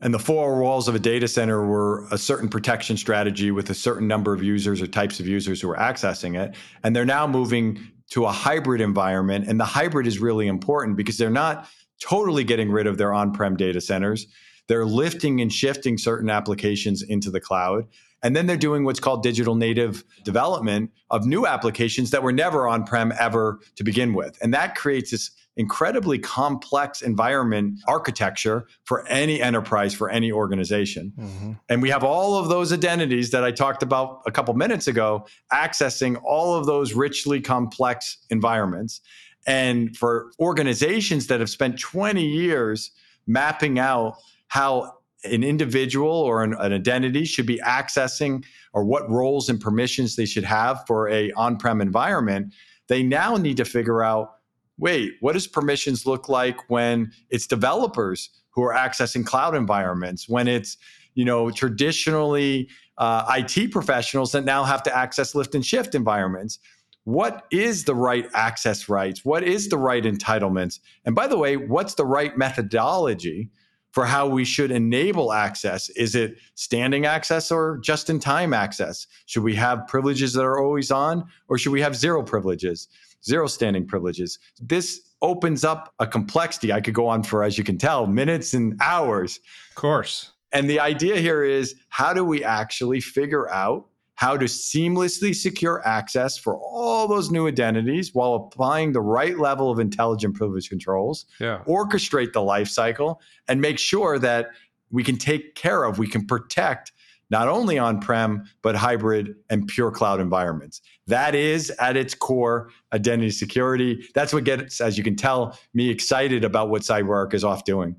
and 0.00 0.12
the 0.12 0.18
four 0.18 0.60
walls 0.60 0.88
of 0.88 0.94
a 0.94 0.98
data 0.98 1.28
center 1.28 1.64
were 1.64 2.06
a 2.10 2.18
certain 2.18 2.48
protection 2.48 2.96
strategy 2.96 3.50
with 3.50 3.70
a 3.70 3.74
certain 3.74 4.06
number 4.08 4.32
of 4.32 4.42
users 4.42 4.82
or 4.82 4.86
types 4.86 5.20
of 5.20 5.26
users 5.26 5.60
who 5.60 5.68
were 5.68 5.76
accessing 5.76 6.38
it. 6.38 6.54
And 6.82 6.94
they're 6.94 7.04
now 7.04 7.26
moving 7.26 7.78
to 8.10 8.26
a 8.26 8.32
hybrid 8.32 8.80
environment. 8.80 9.46
And 9.48 9.58
the 9.58 9.64
hybrid 9.64 10.06
is 10.06 10.18
really 10.18 10.46
important 10.46 10.96
because 10.96 11.16
they're 11.16 11.30
not 11.30 11.68
totally 12.00 12.44
getting 12.44 12.70
rid 12.70 12.86
of 12.86 12.98
their 12.98 13.12
on 13.12 13.32
prem 13.32 13.56
data 13.56 13.80
centers. 13.80 14.26
They're 14.68 14.84
lifting 14.84 15.40
and 15.40 15.52
shifting 15.52 15.98
certain 15.98 16.30
applications 16.30 17.02
into 17.02 17.30
the 17.30 17.40
cloud. 17.40 17.86
And 18.22 18.34
then 18.34 18.46
they're 18.46 18.56
doing 18.56 18.84
what's 18.84 19.00
called 19.00 19.22
digital 19.22 19.54
native 19.54 20.02
development 20.24 20.90
of 21.10 21.26
new 21.26 21.46
applications 21.46 22.10
that 22.10 22.22
were 22.22 22.32
never 22.32 22.66
on 22.66 22.84
prem 22.84 23.12
ever 23.18 23.60
to 23.76 23.84
begin 23.84 24.14
with. 24.14 24.38
And 24.42 24.52
that 24.54 24.74
creates 24.74 25.10
this 25.10 25.30
incredibly 25.56 26.18
complex 26.18 27.00
environment 27.00 27.80
architecture 27.86 28.66
for 28.84 29.06
any 29.06 29.40
enterprise, 29.40 29.94
for 29.94 30.10
any 30.10 30.32
organization. 30.32 31.12
Mm-hmm. 31.16 31.52
And 31.68 31.82
we 31.82 31.90
have 31.90 32.02
all 32.02 32.36
of 32.36 32.48
those 32.48 32.72
identities 32.72 33.30
that 33.30 33.44
I 33.44 33.52
talked 33.52 33.82
about 33.82 34.22
a 34.26 34.32
couple 34.32 34.54
minutes 34.54 34.88
ago, 34.88 35.26
accessing 35.52 36.20
all 36.24 36.54
of 36.54 36.66
those 36.66 36.94
richly 36.94 37.40
complex 37.40 38.18
environments. 38.30 39.00
And 39.46 39.96
for 39.96 40.32
organizations 40.40 41.28
that 41.28 41.40
have 41.40 41.50
spent 41.50 41.78
20 41.78 42.24
years 42.24 42.90
mapping 43.26 43.78
out 43.78 44.16
how 44.48 44.94
an 45.24 45.42
individual 45.42 46.10
or 46.10 46.42
an, 46.42 46.54
an, 46.54 46.72
identity 46.72 47.24
should 47.24 47.46
be 47.46 47.58
accessing 47.64 48.44
or 48.72 48.84
what 48.84 49.08
roles 49.08 49.48
and 49.48 49.60
permissions 49.60 50.16
they 50.16 50.26
should 50.26 50.44
have 50.44 50.84
for 50.86 51.08
a 51.08 51.32
on-prem 51.32 51.80
environment 51.80 52.52
they 52.88 53.02
now 53.02 53.36
need 53.36 53.56
to 53.56 53.64
figure 53.64 54.02
out 54.02 54.33
wait 54.78 55.12
what 55.20 55.32
does 55.32 55.46
permissions 55.46 56.06
look 56.06 56.28
like 56.28 56.68
when 56.68 57.10
it's 57.30 57.46
developers 57.46 58.30
who 58.50 58.62
are 58.62 58.74
accessing 58.74 59.24
cloud 59.24 59.54
environments 59.54 60.28
when 60.28 60.48
it's 60.48 60.76
you 61.14 61.24
know 61.24 61.50
traditionally 61.50 62.68
uh, 62.98 63.24
it 63.38 63.70
professionals 63.72 64.32
that 64.32 64.44
now 64.44 64.64
have 64.64 64.82
to 64.82 64.96
access 64.96 65.34
lift 65.34 65.54
and 65.54 65.64
shift 65.64 65.94
environments 65.94 66.58
what 67.04 67.44
is 67.50 67.84
the 67.84 67.94
right 67.94 68.26
access 68.34 68.88
rights 68.88 69.24
what 69.24 69.42
is 69.42 69.68
the 69.68 69.78
right 69.78 70.04
entitlements 70.04 70.80
and 71.04 71.14
by 71.14 71.26
the 71.26 71.38
way 71.38 71.56
what's 71.56 71.94
the 71.94 72.06
right 72.06 72.36
methodology 72.36 73.50
for 73.94 74.04
how 74.04 74.26
we 74.26 74.44
should 74.44 74.72
enable 74.72 75.32
access. 75.32 75.88
Is 75.90 76.16
it 76.16 76.36
standing 76.56 77.06
access 77.06 77.52
or 77.52 77.78
just 77.78 78.10
in 78.10 78.18
time 78.18 78.52
access? 78.52 79.06
Should 79.26 79.44
we 79.44 79.54
have 79.54 79.86
privileges 79.86 80.32
that 80.32 80.42
are 80.42 80.58
always 80.58 80.90
on 80.90 81.24
or 81.46 81.58
should 81.58 81.70
we 81.70 81.80
have 81.80 81.94
zero 81.94 82.24
privileges, 82.24 82.88
zero 83.26 83.46
standing 83.46 83.86
privileges? 83.86 84.38
This 84.60 85.00
opens 85.22 85.64
up 85.64 85.92
a 85.98 86.06
complexity. 86.06 86.72
I 86.72 86.80
could 86.80 86.94
go 86.94 87.06
on 87.06 87.22
for, 87.22 87.42
as 87.42 87.56
you 87.56 87.64
can 87.64 87.78
tell, 87.78 88.06
minutes 88.06 88.54
and 88.54 88.78
hours. 88.80 89.40
Of 89.70 89.76
course. 89.76 90.32
And 90.52 90.70
the 90.70 90.80
idea 90.80 91.16
here 91.16 91.42
is 91.42 91.74
how 91.88 92.14
do 92.14 92.24
we 92.24 92.44
actually 92.44 93.00
figure 93.00 93.50
out 93.50 93.86
how 94.16 94.36
to 94.36 94.44
seamlessly 94.44 95.34
secure 95.34 95.84
access 95.86 96.38
for 96.38 96.56
all 96.56 97.08
those 97.08 97.30
new 97.30 97.48
identities 97.48 98.14
while 98.14 98.34
applying 98.34 98.92
the 98.92 99.00
right 99.00 99.38
level 99.38 99.70
of 99.70 99.80
intelligent 99.80 100.36
privilege 100.36 100.68
controls, 100.68 101.26
yeah. 101.40 101.62
orchestrate 101.66 102.32
the 102.32 102.40
lifecycle, 102.40 103.16
and 103.48 103.60
make 103.60 103.78
sure 103.78 104.18
that 104.20 104.50
we 104.90 105.02
can 105.02 105.16
take 105.16 105.56
care 105.56 105.82
of, 105.82 105.98
we 105.98 106.06
can 106.06 106.24
protect 106.24 106.92
not 107.30 107.48
only 107.48 107.78
on 107.78 108.00
prem, 108.00 108.44
but 108.62 108.76
hybrid 108.76 109.34
and 109.50 109.66
pure 109.66 109.90
cloud 109.90 110.20
environments. 110.20 110.80
That 111.06 111.34
is 111.34 111.70
at 111.70 111.96
its 111.96 112.14
core 112.14 112.70
identity 112.92 113.30
security. 113.30 114.06
That's 114.14 114.32
what 114.32 114.44
gets, 114.44 114.80
as 114.80 114.96
you 114.98 115.04
can 115.04 115.16
tell, 115.16 115.58
me 115.72 115.90
excited 115.90 116.44
about 116.44 116.70
what 116.70 116.82
CyberArk 116.82 117.34
is 117.34 117.44
off 117.44 117.64
doing. 117.64 117.96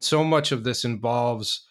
So 0.00 0.22
much 0.22 0.52
of 0.52 0.64
this 0.64 0.84
involves 0.84 1.66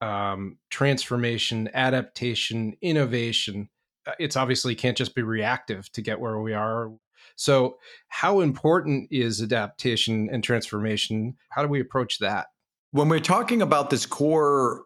um, 0.00 0.58
transformation, 0.68 1.70
adaptation, 1.74 2.74
innovation. 2.82 3.68
Uh, 4.06 4.12
it's 4.18 4.36
obviously 4.36 4.74
can't 4.74 4.96
just 4.96 5.14
be 5.14 5.22
reactive 5.22 5.90
to 5.92 6.02
get 6.02 6.20
where 6.20 6.40
we 6.40 6.52
are. 6.52 6.90
So, 7.36 7.78
how 8.08 8.40
important 8.40 9.08
is 9.10 9.40
adaptation 9.40 10.28
and 10.30 10.42
transformation? 10.42 11.36
How 11.50 11.62
do 11.62 11.68
we 11.68 11.80
approach 11.80 12.18
that? 12.18 12.48
When 12.90 13.08
we're 13.08 13.20
talking 13.20 13.62
about 13.62 13.90
this 13.90 14.04
core 14.04 14.84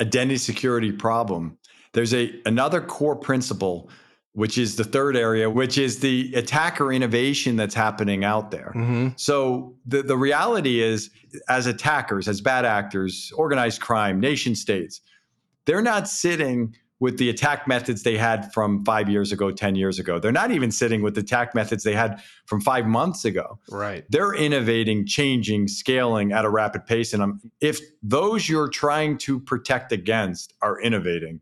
identity 0.00 0.38
security 0.38 0.92
problem, 0.92 1.58
there's 1.92 2.14
a 2.14 2.40
another 2.46 2.80
core 2.80 3.16
principle 3.16 3.90
which 4.34 4.58
is 4.58 4.74
the 4.74 4.84
third 4.84 5.16
area, 5.16 5.48
which 5.48 5.78
is 5.78 6.00
the 6.00 6.34
attacker 6.34 6.92
innovation 6.92 7.54
that's 7.54 7.74
happening 7.74 8.24
out 8.24 8.50
there. 8.50 8.72
Mm-hmm. 8.74 9.10
So 9.14 9.76
the, 9.86 10.02
the 10.02 10.16
reality 10.16 10.82
is, 10.82 11.10
as 11.48 11.68
attackers, 11.68 12.26
as 12.26 12.40
bad 12.40 12.64
actors, 12.64 13.32
organized 13.36 13.80
crime, 13.80 14.18
nation 14.18 14.56
states, 14.56 15.00
they're 15.66 15.82
not 15.82 16.08
sitting 16.08 16.74
with 17.00 17.18
the 17.18 17.28
attack 17.28 17.66
methods 17.66 18.02
they 18.02 18.16
had 18.16 18.52
from 18.52 18.84
five 18.84 19.08
years 19.08 19.32
ago, 19.32 19.50
10 19.50 19.74
years 19.74 19.98
ago. 19.98 20.18
They're 20.18 20.32
not 20.32 20.52
even 20.52 20.70
sitting 20.70 21.02
with 21.02 21.14
the 21.14 21.20
attack 21.20 21.54
methods 21.54 21.82
they 21.82 21.94
had 21.94 22.22
from 22.46 22.60
five 22.60 22.86
months 22.86 23.24
ago. 23.24 23.58
Right. 23.68 24.04
They're 24.10 24.34
innovating, 24.34 25.06
changing, 25.06 25.68
scaling 25.68 26.32
at 26.32 26.44
a 26.44 26.50
rapid 26.50 26.86
pace. 26.86 27.12
And 27.12 27.40
if 27.60 27.80
those 28.02 28.48
you're 28.48 28.68
trying 28.68 29.18
to 29.18 29.40
protect 29.40 29.92
against 29.92 30.54
are 30.62 30.80
innovating, 30.80 31.40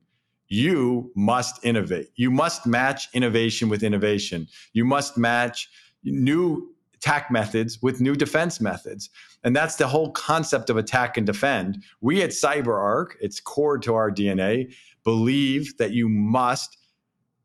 you 0.48 1.10
must 1.14 1.64
innovate. 1.64 2.10
You 2.16 2.30
must 2.30 2.66
match 2.66 3.08
innovation 3.14 3.68
with 3.68 3.82
innovation. 3.82 4.48
You 4.72 4.84
must 4.84 5.16
match 5.16 5.70
new 6.04 6.74
attack 6.94 7.30
methods 7.30 7.82
with 7.82 8.00
new 8.00 8.14
defense 8.14 8.60
methods. 8.60 9.10
And 9.44 9.56
that's 9.56 9.76
the 9.76 9.88
whole 9.88 10.12
concept 10.12 10.70
of 10.70 10.76
attack 10.76 11.16
and 11.16 11.26
defend. 11.26 11.82
We 12.00 12.22
at 12.22 12.30
CyberArk, 12.30 13.14
it's 13.20 13.40
core 13.40 13.78
to 13.78 13.94
our 13.94 14.10
DNA, 14.10 14.72
believe 15.04 15.76
that 15.78 15.92
you 15.92 16.08
must 16.08 16.76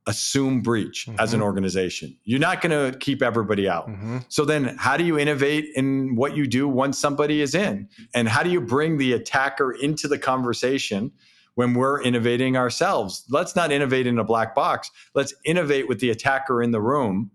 assume 0.08 0.62
breach 0.62 1.06
mm-hmm. 1.08 1.20
as 1.20 1.34
an 1.34 1.39
mm-hmm. 1.39 1.46
organization. 1.46 2.17
You're 2.24 2.39
not 2.39 2.62
going 2.62 2.91
to 2.91 2.98
keep 2.98 3.22
everybody 3.22 3.67
out. 3.67 3.89
Mm-hmm. 3.89 4.20
So 4.30 4.46
then 4.46 4.76
how 4.78 4.98
do 4.98 5.04
you 5.04 5.20
innovate 5.20 5.65
in 5.76 6.15
what 6.15 6.36
you 6.36 6.48
do 6.48 6.67
once 6.67 6.98
somebody 6.98 7.41
is 7.41 7.54
in? 7.54 7.89
And 8.13 8.28
how 8.28 8.41
do 8.41 8.50
you 8.50 8.62
bring 8.62 8.98
the 8.98 9.13
attacker 9.13 9.72
into 9.72 10.08
the 10.08 10.17
conversation? 10.17 11.12
when 11.58 11.74
we're 11.74 12.00
innovating 12.04 12.56
ourselves. 12.56 13.26
Let's 13.30 13.56
not 13.56 13.72
innovate 13.72 14.06
in 14.06 14.20
a 14.20 14.24
black 14.24 14.54
box. 14.54 14.91
Let's 15.15 15.34
innovate 15.43 15.88
with 15.88 16.00
the 16.00 16.12
attacker 16.12 16.62
in 16.62 16.70
the 16.70 16.80
room 16.80 17.32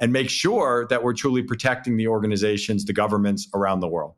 and 0.00 0.10
make 0.10 0.30
sure 0.30 0.86
that 0.88 1.02
we're 1.02 1.12
truly 1.12 1.42
protecting 1.42 1.98
the 1.98 2.08
organizations, 2.08 2.86
the 2.86 2.94
governments 2.94 3.46
around 3.52 3.80
the 3.80 3.86
world. 3.88 4.14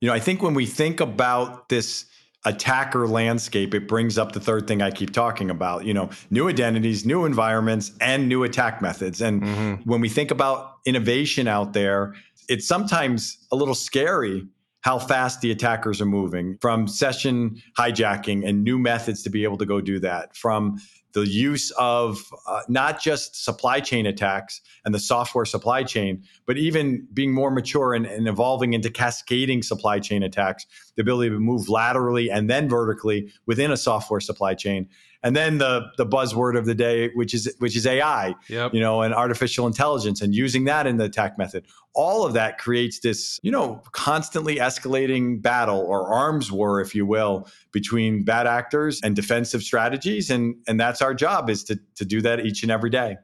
You 0.00 0.08
know, 0.08 0.14
I 0.14 0.18
think 0.18 0.42
when 0.42 0.54
we 0.54 0.66
think 0.66 0.98
about 0.98 1.68
this 1.68 2.06
attacker 2.44 3.06
landscape, 3.08 3.74
it 3.74 3.88
brings 3.88 4.18
up 4.18 4.32
the 4.32 4.40
third 4.40 4.66
thing 4.66 4.82
I 4.82 4.90
keep 4.90 5.12
talking 5.12 5.50
about, 5.50 5.84
you 5.84 5.94
know, 5.94 6.10
new 6.30 6.48
identities, 6.48 7.06
new 7.06 7.24
environments, 7.24 7.92
and 8.00 8.28
new 8.28 8.44
attack 8.44 8.82
methods. 8.82 9.20
And 9.20 9.42
mm-hmm. 9.42 9.74
when 9.88 10.00
we 10.00 10.08
think 10.08 10.30
about 10.30 10.76
innovation 10.84 11.48
out 11.48 11.72
there, 11.72 12.14
it's 12.48 12.66
sometimes 12.66 13.38
a 13.50 13.56
little 13.56 13.74
scary 13.74 14.46
how 14.82 14.98
fast 14.98 15.40
the 15.40 15.50
attackers 15.50 16.02
are 16.02 16.06
moving 16.06 16.58
from 16.60 16.86
session 16.86 17.62
hijacking 17.78 18.46
and 18.46 18.62
new 18.62 18.78
methods 18.78 19.22
to 19.22 19.30
be 19.30 19.42
able 19.42 19.56
to 19.56 19.64
go 19.64 19.80
do 19.80 19.98
that 19.98 20.36
from 20.36 20.78
the 21.14 21.26
use 21.26 21.70
of 21.78 22.18
uh, 22.46 22.60
not 22.68 23.00
just 23.00 23.44
supply 23.44 23.80
chain 23.80 24.04
attacks 24.04 24.60
and 24.84 24.94
the 24.94 24.98
software 24.98 25.44
supply 25.44 25.84
chain, 25.84 26.22
but 26.44 26.58
even 26.58 27.06
being 27.14 27.32
more 27.32 27.50
mature 27.50 27.94
and, 27.94 28.04
and, 28.04 28.26
evolving 28.26 28.74
into 28.74 28.90
cascading 28.90 29.62
supply 29.62 30.00
chain 30.00 30.24
attacks 30.24 30.66
the 30.96 31.02
ability 31.02 31.30
to 31.30 31.38
move 31.38 31.68
laterally 31.68 32.30
and 32.30 32.50
then 32.50 32.68
vertically 32.68 33.32
within 33.46 33.70
a 33.70 33.76
software 33.76 34.20
supply 34.20 34.54
chain. 34.54 34.88
And 35.24 35.34
then 35.34 35.56
the 35.56 35.90
the 35.96 36.06
buzzword 36.06 36.56
of 36.56 36.66
the 36.66 36.74
day, 36.74 37.08
which 37.14 37.32
is 37.32 37.52
which 37.58 37.74
is 37.74 37.86
AI, 37.86 38.34
yep. 38.48 38.74
you 38.74 38.80
know, 38.80 39.00
and 39.00 39.14
artificial 39.14 39.66
intelligence, 39.66 40.20
and 40.20 40.34
using 40.34 40.64
that 40.64 40.86
in 40.86 40.98
the 40.98 41.04
attack 41.04 41.38
method. 41.38 41.64
All 41.94 42.26
of 42.26 42.34
that 42.34 42.58
creates 42.58 43.00
this, 43.00 43.40
you 43.42 43.50
know, 43.50 43.82
constantly 43.92 44.56
escalating 44.56 45.40
battle 45.40 45.80
or 45.80 46.12
arms 46.12 46.52
war, 46.52 46.80
if 46.80 46.94
you 46.94 47.06
will, 47.06 47.48
between 47.72 48.22
bad 48.22 48.46
actors 48.46 49.00
and 49.02 49.16
defensive 49.16 49.62
strategies. 49.62 50.28
And 50.28 50.56
and 50.68 50.78
that's 50.78 51.00
our 51.00 51.14
job 51.14 51.48
is 51.48 51.64
to 51.64 51.80
to 51.94 52.04
do 52.04 52.20
that 52.20 52.44
each 52.44 52.62
and 52.62 52.70
every 52.70 52.90
day. 52.90 53.16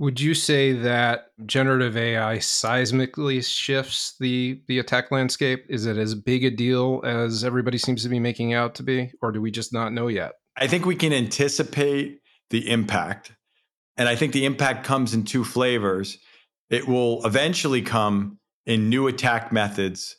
Would 0.00 0.20
you 0.20 0.34
say 0.34 0.74
that 0.74 1.32
generative 1.44 1.96
AI 1.96 2.36
seismically 2.36 3.44
shifts 3.44 4.14
the 4.20 4.62
the 4.68 4.78
attack 4.78 5.10
landscape? 5.10 5.66
Is 5.68 5.86
it 5.86 5.96
as 5.96 6.14
big 6.14 6.44
a 6.44 6.52
deal 6.52 7.00
as 7.04 7.42
everybody 7.42 7.78
seems 7.78 8.04
to 8.04 8.08
be 8.08 8.20
making 8.20 8.54
out 8.54 8.76
to 8.76 8.84
be, 8.84 9.10
or 9.20 9.32
do 9.32 9.40
we 9.40 9.50
just 9.50 9.72
not 9.72 9.92
know 9.92 10.06
yet? 10.06 10.34
I 10.60 10.66
think 10.66 10.84
we 10.84 10.96
can 10.96 11.12
anticipate 11.12 12.20
the 12.50 12.70
impact, 12.70 13.32
and 13.96 14.08
I 14.08 14.16
think 14.16 14.32
the 14.32 14.44
impact 14.44 14.84
comes 14.84 15.14
in 15.14 15.24
two 15.24 15.44
flavors. 15.44 16.18
It 16.70 16.88
will 16.88 17.24
eventually 17.24 17.82
come 17.82 18.38
in 18.66 18.88
new 18.88 19.06
attack 19.06 19.52
methods 19.52 20.16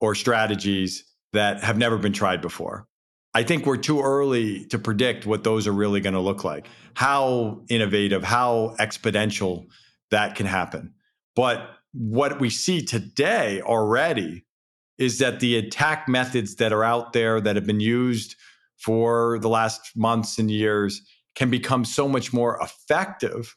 or 0.00 0.14
strategies 0.14 1.04
that 1.32 1.62
have 1.62 1.78
never 1.78 1.98
been 1.98 2.12
tried 2.12 2.40
before. 2.40 2.86
I 3.32 3.44
think 3.44 3.64
we're 3.64 3.76
too 3.76 4.00
early 4.00 4.64
to 4.66 4.78
predict 4.78 5.24
what 5.24 5.44
those 5.44 5.68
are 5.68 5.72
really 5.72 6.00
going 6.00 6.14
to 6.14 6.20
look 6.20 6.42
like, 6.42 6.66
how 6.94 7.62
innovative, 7.68 8.24
how 8.24 8.74
exponential 8.80 9.66
that 10.10 10.34
can 10.34 10.46
happen. 10.46 10.94
But 11.36 11.68
what 11.92 12.40
we 12.40 12.50
see 12.50 12.82
today 12.84 13.60
already 13.60 14.44
is 14.98 15.18
that 15.18 15.40
the 15.40 15.56
attack 15.56 16.08
methods 16.08 16.56
that 16.56 16.72
are 16.72 16.84
out 16.84 17.12
there 17.12 17.40
that 17.40 17.54
have 17.56 17.66
been 17.66 17.80
used 17.80 18.34
for 18.80 19.38
the 19.40 19.48
last 19.48 19.92
months 19.96 20.38
and 20.38 20.50
years 20.50 21.02
can 21.34 21.50
become 21.50 21.84
so 21.84 22.08
much 22.08 22.32
more 22.32 22.58
effective 22.60 23.56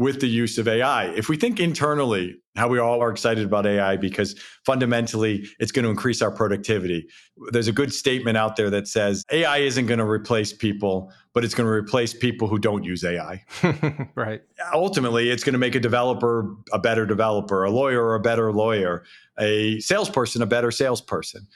with 0.00 0.20
the 0.20 0.26
use 0.26 0.56
of 0.56 0.66
AI. 0.66 1.08
If 1.10 1.28
we 1.28 1.36
think 1.36 1.60
internally, 1.60 2.34
how 2.56 2.68
we 2.68 2.78
all 2.78 3.02
are 3.02 3.10
excited 3.10 3.44
about 3.44 3.66
AI 3.66 3.96
because 3.96 4.34
fundamentally 4.64 5.46
it's 5.58 5.70
going 5.72 5.84
to 5.84 5.90
increase 5.90 6.22
our 6.22 6.30
productivity. 6.30 7.06
There's 7.52 7.68
a 7.68 7.72
good 7.72 7.92
statement 7.92 8.38
out 8.38 8.56
there 8.56 8.70
that 8.70 8.88
says 8.88 9.24
AI 9.30 9.58
isn't 9.58 9.86
going 9.86 9.98
to 9.98 10.08
replace 10.08 10.54
people, 10.54 11.12
but 11.34 11.44
it's 11.44 11.54
going 11.54 11.66
to 11.66 11.72
replace 11.72 12.14
people 12.14 12.48
who 12.48 12.58
don't 12.58 12.82
use 12.82 13.04
AI. 13.04 13.44
right. 14.14 14.40
Ultimately, 14.72 15.28
it's 15.28 15.44
going 15.44 15.52
to 15.52 15.58
make 15.58 15.74
a 15.74 15.80
developer 15.80 16.56
a 16.72 16.78
better 16.78 17.04
developer, 17.04 17.62
a 17.64 17.70
lawyer 17.70 18.14
a 18.14 18.20
better 18.20 18.52
lawyer, 18.52 19.04
a 19.38 19.80
salesperson 19.80 20.40
a 20.40 20.46
better 20.46 20.70
salesperson. 20.70 21.46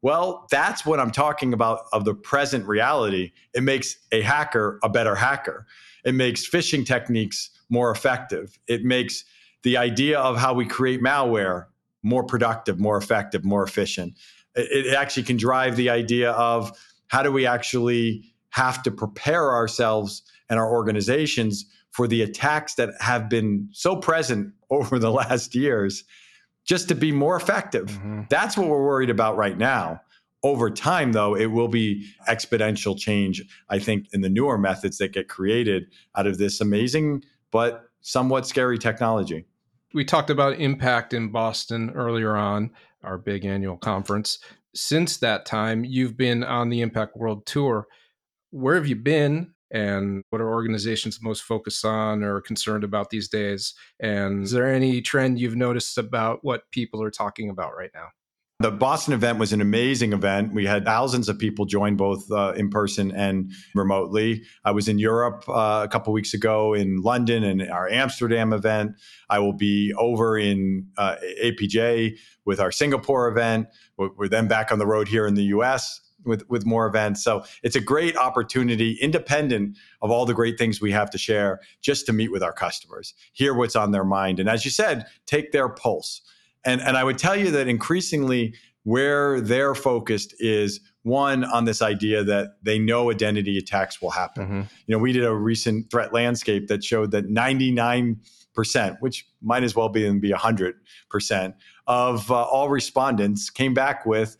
Well, 0.00 0.46
that's 0.50 0.86
what 0.86 1.00
I'm 1.00 1.10
talking 1.10 1.52
about 1.52 1.80
of 1.92 2.04
the 2.04 2.14
present 2.14 2.66
reality. 2.66 3.32
It 3.52 3.62
makes 3.62 3.96
a 4.12 4.20
hacker 4.20 4.78
a 4.82 4.88
better 4.88 5.16
hacker. 5.16 5.66
It 6.04 6.14
makes 6.14 6.48
phishing 6.48 6.86
techniques 6.86 7.50
more 7.68 7.90
effective. 7.90 8.58
It 8.68 8.84
makes 8.84 9.24
the 9.62 9.76
idea 9.76 10.18
of 10.18 10.36
how 10.36 10.54
we 10.54 10.66
create 10.66 11.02
malware 11.02 11.66
more 12.02 12.24
productive, 12.24 12.78
more 12.78 12.96
effective, 12.96 13.44
more 13.44 13.64
efficient. 13.64 14.14
It, 14.54 14.94
actually 14.94 15.24
can 15.24 15.36
drive 15.36 15.76
the 15.76 15.90
idea 15.90 16.30
of 16.32 16.72
how 17.08 17.22
do 17.22 17.32
we 17.32 17.46
actually 17.46 18.24
have 18.50 18.82
to 18.84 18.90
prepare 18.90 19.52
ourselves 19.52 20.22
and 20.48 20.58
our 20.58 20.72
organizations 20.72 21.66
for 21.90 22.06
the 22.06 22.22
attacks 22.22 22.74
that 22.74 22.90
have 23.00 23.28
been 23.28 23.68
so 23.72 23.96
present 23.96 24.52
over 24.70 24.98
the 24.98 25.10
last 25.10 25.54
years 25.54 26.04
just 26.68 26.88
to 26.88 26.94
be 26.94 27.10
more 27.10 27.34
effective. 27.34 27.86
Mm-hmm. 27.86 28.22
That's 28.28 28.56
what 28.56 28.68
we're 28.68 28.84
worried 28.84 29.10
about 29.10 29.36
right 29.36 29.56
now. 29.56 30.02
Over 30.44 30.70
time, 30.70 31.12
though, 31.12 31.34
it 31.34 31.46
will 31.46 31.66
be 31.66 32.06
exponential 32.28 32.96
change, 32.96 33.42
I 33.68 33.80
think, 33.80 34.06
in 34.12 34.20
the 34.20 34.28
newer 34.28 34.58
methods 34.58 34.98
that 34.98 35.12
get 35.12 35.28
created 35.28 35.86
out 36.14 36.28
of 36.28 36.38
this 36.38 36.60
amazing 36.60 37.24
but 37.50 37.86
somewhat 38.02 38.46
scary 38.46 38.78
technology. 38.78 39.46
We 39.94 40.04
talked 40.04 40.30
about 40.30 40.60
impact 40.60 41.14
in 41.14 41.32
Boston 41.32 41.90
earlier 41.94 42.36
on, 42.36 42.70
our 43.02 43.18
big 43.18 43.44
annual 43.44 43.78
conference. 43.78 44.38
Since 44.74 45.16
that 45.16 45.46
time, 45.46 45.84
you've 45.84 46.16
been 46.16 46.44
on 46.44 46.68
the 46.68 46.82
Impact 46.82 47.16
World 47.16 47.46
Tour. 47.46 47.88
Where 48.50 48.74
have 48.76 48.86
you 48.86 48.96
been? 48.96 49.54
And 49.70 50.24
what 50.30 50.40
are 50.40 50.48
organizations 50.48 51.20
most 51.22 51.42
focused 51.42 51.84
on 51.84 52.22
or 52.22 52.40
concerned 52.40 52.84
about 52.84 53.10
these 53.10 53.28
days? 53.28 53.74
And 54.00 54.44
is 54.44 54.50
there 54.50 54.72
any 54.72 55.00
trend 55.02 55.38
you've 55.38 55.56
noticed 55.56 55.98
about 55.98 56.40
what 56.42 56.70
people 56.70 57.02
are 57.02 57.10
talking 57.10 57.50
about 57.50 57.76
right 57.76 57.90
now? 57.94 58.08
The 58.60 58.72
Boston 58.72 59.14
event 59.14 59.38
was 59.38 59.52
an 59.52 59.60
amazing 59.60 60.12
event. 60.12 60.52
We 60.52 60.66
had 60.66 60.84
thousands 60.84 61.28
of 61.28 61.38
people 61.38 61.64
join 61.64 61.94
both 61.94 62.28
uh, 62.32 62.54
in 62.56 62.70
person 62.70 63.12
and 63.12 63.52
remotely. 63.72 64.42
I 64.64 64.72
was 64.72 64.88
in 64.88 64.98
Europe 64.98 65.44
uh, 65.48 65.82
a 65.84 65.88
couple 65.88 66.12
weeks 66.12 66.34
ago 66.34 66.74
in 66.74 67.00
London 67.02 67.44
and 67.44 67.62
our 67.70 67.88
Amsterdam 67.88 68.52
event. 68.52 68.96
I 69.30 69.38
will 69.38 69.52
be 69.52 69.94
over 69.96 70.36
in 70.36 70.88
uh, 70.96 71.14
APJ 71.40 72.18
with 72.46 72.58
our 72.58 72.72
Singapore 72.72 73.28
event. 73.28 73.68
We're, 73.96 74.10
we're 74.16 74.28
then 74.28 74.48
back 74.48 74.72
on 74.72 74.80
the 74.80 74.86
road 74.86 75.06
here 75.06 75.28
in 75.28 75.36
the 75.36 75.44
US 75.44 76.00
with, 76.28 76.48
with 76.48 76.64
more 76.64 76.86
events. 76.86 77.24
So 77.24 77.44
it's 77.62 77.76
a 77.76 77.80
great 77.80 78.16
opportunity, 78.16 78.98
independent 79.00 79.76
of 80.02 80.10
all 80.10 80.26
the 80.26 80.34
great 80.34 80.58
things 80.58 80.80
we 80.80 80.92
have 80.92 81.10
to 81.10 81.18
share, 81.18 81.60
just 81.80 82.06
to 82.06 82.12
meet 82.12 82.30
with 82.30 82.42
our 82.42 82.52
customers, 82.52 83.14
hear 83.32 83.54
what's 83.54 83.74
on 83.76 83.90
their 83.90 84.04
mind. 84.04 84.38
And 84.38 84.48
as 84.48 84.64
you 84.64 84.70
said, 84.70 85.06
take 85.26 85.52
their 85.52 85.68
pulse. 85.68 86.20
And, 86.64 86.80
and 86.80 86.96
I 86.96 87.04
would 87.04 87.18
tell 87.18 87.36
you 87.36 87.50
that 87.52 87.68
increasingly 87.68 88.54
where 88.84 89.40
they're 89.40 89.74
focused 89.74 90.34
is 90.38 90.80
one 91.02 91.44
on 91.44 91.64
this 91.64 91.82
idea 91.82 92.24
that 92.24 92.56
they 92.62 92.78
know 92.78 93.10
identity 93.10 93.58
attacks 93.58 94.00
will 94.00 94.10
happen. 94.10 94.44
Mm-hmm. 94.44 94.60
You 94.86 94.96
know, 94.96 94.98
we 94.98 95.12
did 95.12 95.24
a 95.24 95.34
recent 95.34 95.90
threat 95.90 96.12
landscape 96.12 96.68
that 96.68 96.84
showed 96.84 97.10
that 97.10 97.28
99%, 97.28 98.96
which 99.00 99.26
might 99.42 99.62
as 99.62 99.74
well 99.74 99.88
be 99.88 100.06
and 100.06 100.20
be 100.20 100.30
100% 100.30 101.54
of 101.86 102.30
uh, 102.30 102.42
all 102.44 102.68
respondents 102.68 103.50
came 103.50 103.74
back 103.74 104.04
with 104.06 104.36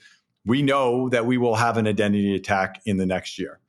we 0.48 0.62
know 0.62 1.08
that 1.10 1.26
we 1.26 1.38
will 1.38 1.54
have 1.54 1.76
an 1.76 1.86
identity 1.86 2.34
attack 2.34 2.80
in 2.84 2.96
the 2.96 3.06
next 3.06 3.38
year. 3.38 3.60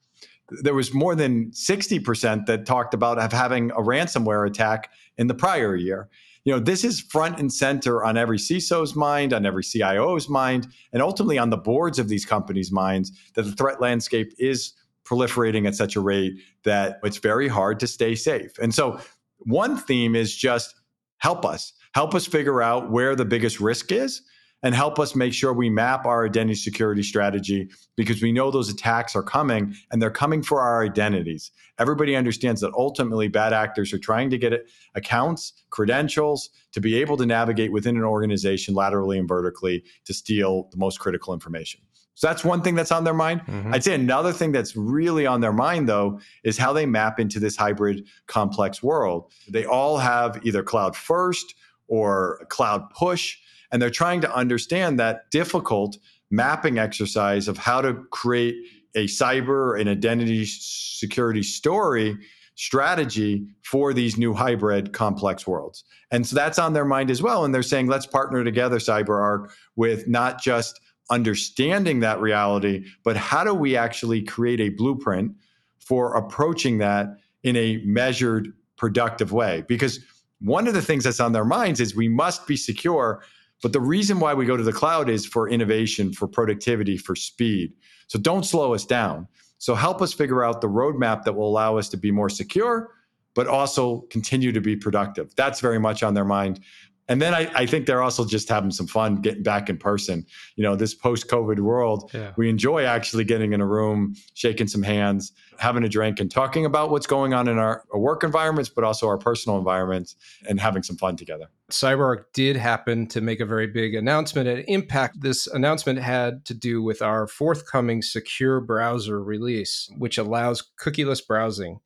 There 0.63 0.73
was 0.73 0.93
more 0.93 1.13
than 1.13 1.51
60% 1.51 2.47
that 2.47 2.65
talked 2.65 2.95
about 2.95 3.19
have 3.19 3.31
having 3.31 3.69
a 3.71 3.81
ransomware 3.81 4.47
attack 4.47 4.89
in 5.17 5.27
the 5.27 5.35
prior 5.35 5.75
year 5.75 6.09
you 6.45 6.53
know, 6.53 6.59
this 6.59 6.83
is 6.83 7.01
front 7.01 7.39
and 7.39 7.51
center 7.51 8.03
on 8.03 8.17
every 8.17 8.37
CISO's 8.37 8.95
mind, 8.95 9.33
on 9.33 9.45
every 9.45 9.63
CIO's 9.63 10.29
mind, 10.29 10.67
and 10.93 11.01
ultimately 11.01 11.37
on 11.37 11.49
the 11.49 11.57
boards 11.57 11.99
of 11.99 12.07
these 12.07 12.25
companies' 12.25 12.71
minds 12.71 13.11
that 13.35 13.43
the 13.43 13.51
threat 13.51 13.81
landscape 13.81 14.33
is 14.39 14.73
proliferating 15.05 15.67
at 15.67 15.75
such 15.75 15.95
a 15.95 15.99
rate 15.99 16.33
that 16.63 16.99
it's 17.03 17.17
very 17.17 17.47
hard 17.47 17.79
to 17.81 17.87
stay 17.87 18.15
safe. 18.15 18.57
And 18.59 18.73
so, 18.73 18.99
one 19.39 19.77
theme 19.77 20.15
is 20.15 20.35
just 20.35 20.75
help 21.17 21.45
us, 21.45 21.73
help 21.93 22.15
us 22.15 22.25
figure 22.25 22.61
out 22.61 22.89
where 22.89 23.15
the 23.15 23.25
biggest 23.25 23.59
risk 23.59 23.91
is 23.91 24.21
and 24.63 24.75
help 24.75 24.99
us 24.99 25.15
make 25.15 25.33
sure 25.33 25.53
we 25.53 25.69
map 25.69 26.05
our 26.05 26.25
identity 26.25 26.55
security 26.55 27.03
strategy 27.03 27.69
because 27.95 28.21
we 28.21 28.31
know 28.31 28.51
those 28.51 28.69
attacks 28.69 29.15
are 29.15 29.23
coming 29.23 29.73
and 29.91 30.01
they're 30.01 30.11
coming 30.11 30.43
for 30.43 30.61
our 30.61 30.83
identities. 30.83 31.51
Everybody 31.77 32.15
understands 32.15 32.59
that 32.61 32.73
ultimately 32.73 33.29
bad 33.29 33.53
actors 33.53 33.93
are 33.93 33.99
trying 33.99 34.29
to 34.31 34.37
get 34.37 34.67
accounts, 34.95 35.53
credentials 35.69 36.49
to 36.73 36.81
be 36.81 36.95
able 36.95 37.15
to 37.17 37.25
navigate 37.25 37.71
within 37.71 37.95
an 37.95 38.03
organization 38.03 38.73
laterally 38.73 39.17
and 39.17 39.27
vertically 39.27 39.83
to 40.05 40.13
steal 40.13 40.67
the 40.71 40.77
most 40.77 40.99
critical 40.99 41.33
information. 41.33 41.81
So 42.15 42.27
that's 42.27 42.43
one 42.43 42.61
thing 42.61 42.75
that's 42.75 42.91
on 42.91 43.05
their 43.05 43.13
mind. 43.13 43.39
Mm-hmm. 43.47 43.73
I'd 43.73 43.83
say 43.85 43.95
another 43.95 44.33
thing 44.33 44.51
that's 44.51 44.75
really 44.75 45.25
on 45.25 45.39
their 45.39 45.53
mind, 45.53 45.87
though, 45.87 46.19
is 46.43 46.57
how 46.57 46.73
they 46.73 46.85
map 46.85 47.17
into 47.17 47.39
this 47.39 47.55
hybrid 47.55 48.05
complex 48.27 48.83
world. 48.83 49.31
They 49.47 49.63
all 49.63 49.97
have 49.97 50.45
either 50.45 50.61
cloud 50.61 50.97
first 50.97 51.55
or 51.87 52.45
cloud 52.49 52.89
push 52.89 53.37
and 53.71 53.81
they're 53.81 53.89
trying 53.89 54.21
to 54.21 54.35
understand 54.35 54.99
that 54.99 55.29
difficult 55.31 55.97
mapping 56.31 56.77
exercise 56.77 57.47
of 57.47 57.57
how 57.57 57.81
to 57.81 57.93
create 58.11 58.55
a 58.95 59.05
cyber 59.05 59.79
and 59.79 59.89
identity 59.89 60.45
security 60.45 61.43
story 61.43 62.17
strategy 62.55 63.47
for 63.63 63.93
these 63.93 64.17
new 64.17 64.33
hybrid 64.33 64.91
complex 64.91 65.47
worlds. 65.47 65.85
And 66.11 66.27
so 66.27 66.35
that's 66.35 66.59
on 66.59 66.73
their 66.73 66.83
mind 66.83 67.09
as 67.09 67.21
well. 67.21 67.45
And 67.45 67.55
they're 67.55 67.63
saying, 67.63 67.87
let's 67.87 68.05
partner 68.05 68.43
together, 68.43 68.79
CyberArk, 68.79 69.49
with 69.77 70.09
not 70.09 70.41
just 70.41 70.79
understanding 71.09 72.01
that 72.01 72.19
reality, 72.19 72.85
but 73.03 73.15
how 73.15 73.43
do 73.43 73.53
we 73.53 73.77
actually 73.77 74.21
create 74.21 74.59
a 74.59 74.69
blueprint 74.69 75.31
for 75.79 76.15
approaching 76.15 76.79
that 76.79 77.07
in 77.43 77.55
a 77.55 77.77
measured, 77.85 78.51
productive 78.75 79.31
way? 79.31 79.63
Because 79.67 79.99
one 80.41 80.67
of 80.67 80.73
the 80.73 80.81
things 80.81 81.05
that's 81.05 81.19
on 81.21 81.31
their 81.31 81.45
minds 81.45 81.79
is 81.79 81.95
we 81.95 82.09
must 82.09 82.45
be 82.45 82.57
secure 82.57 83.23
but 83.61 83.73
the 83.73 83.81
reason 83.81 84.19
why 84.19 84.33
we 84.33 84.45
go 84.45 84.57
to 84.57 84.63
the 84.63 84.73
cloud 84.73 85.09
is 85.09 85.25
for 85.25 85.49
innovation, 85.49 86.13
for 86.13 86.27
productivity, 86.27 86.97
for 86.97 87.15
speed. 87.15 87.73
So 88.07 88.17
don't 88.19 88.43
slow 88.43 88.73
us 88.73 88.85
down. 88.85 89.27
So 89.57 89.75
help 89.75 90.01
us 90.01 90.13
figure 90.13 90.43
out 90.43 90.61
the 90.61 90.69
roadmap 90.69 91.23
that 91.23 91.33
will 91.33 91.49
allow 91.49 91.77
us 91.77 91.89
to 91.89 91.97
be 91.97 92.11
more 92.11 92.29
secure, 92.29 92.91
but 93.35 93.47
also 93.47 94.01
continue 94.09 94.51
to 94.51 94.61
be 94.61 94.75
productive. 94.75 95.35
That's 95.35 95.59
very 95.59 95.79
much 95.79 96.01
on 96.01 96.13
their 96.13 96.25
mind. 96.25 96.61
And 97.09 97.19
then 97.19 97.33
I, 97.33 97.51
I, 97.55 97.65
think 97.65 97.87
they're 97.87 98.03
also 98.03 98.23
just 98.23 98.47
having 98.47 98.69
some 98.69 98.85
fun 98.85 99.15
getting 99.15 99.41
back 99.41 99.67
in 99.67 99.77
person. 99.77 100.27
You 100.55 100.63
know, 100.63 100.75
this 100.75 100.93
post 100.93 101.27
COVID 101.27 101.59
world, 101.59 102.11
yeah. 102.13 102.33
we 102.37 102.49
enjoy 102.49 102.85
actually 102.85 103.23
getting 103.23 103.51
in 103.51 103.61
a 103.61 103.65
room, 103.65 104.15
shaking 104.35 104.67
some 104.67 104.83
hands, 104.83 105.33
having 105.57 105.83
a 105.83 105.89
drink, 105.89 106.19
and 106.19 106.29
talking 106.29 106.65
about 106.65 106.91
what's 106.91 107.07
going 107.07 107.33
on 107.33 107.47
in 107.47 107.57
our, 107.57 107.83
our 107.91 107.99
work 107.99 108.23
environments, 108.23 108.69
but 108.69 108.83
also 108.83 109.07
our 109.07 109.17
personal 109.17 109.57
environments, 109.57 110.15
and 110.47 110.59
having 110.59 110.83
some 110.83 110.97
fun 110.97 111.15
together. 111.15 111.49
CyberArk 111.71 112.25
did 112.33 112.55
happen 112.55 113.07
to 113.07 113.21
make 113.21 113.39
a 113.39 113.45
very 113.45 113.67
big 113.67 113.95
announcement 113.95 114.47
and 114.47 114.63
impact. 114.67 115.21
This 115.21 115.47
announcement 115.47 115.99
had 115.99 116.45
to 116.45 116.53
do 116.53 116.83
with 116.83 117.01
our 117.01 117.27
forthcoming 117.27 118.03
secure 118.03 118.61
browser 118.61 119.21
release, 119.21 119.89
which 119.97 120.19
allows 120.19 120.63
cookieless 120.79 121.25
browsing. 121.25 121.79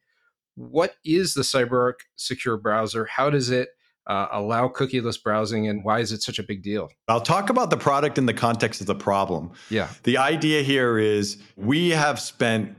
What 0.55 0.95
is 1.05 1.33
the 1.33 1.41
CyberArk 1.43 2.01
secure 2.17 2.57
browser? 2.57 3.05
How 3.05 3.29
does 3.29 3.49
it 3.49 3.69
uh, 4.07 4.27
allow 4.31 4.67
cookieless 4.67 5.21
browsing 5.21 5.67
and 5.67 5.83
why 5.83 5.99
is 5.99 6.11
it 6.11 6.21
such 6.21 6.39
a 6.39 6.43
big 6.43 6.61
deal? 6.61 6.89
I'll 7.07 7.21
talk 7.21 7.49
about 7.49 7.69
the 7.69 7.77
product 7.77 8.17
in 8.17 8.25
the 8.25 8.33
context 8.33 8.81
of 8.81 8.87
the 8.87 8.95
problem. 8.95 9.51
Yeah. 9.69 9.89
The 10.03 10.17
idea 10.17 10.61
here 10.61 10.97
is 10.97 11.37
we 11.55 11.91
have 11.91 12.19
spent 12.19 12.75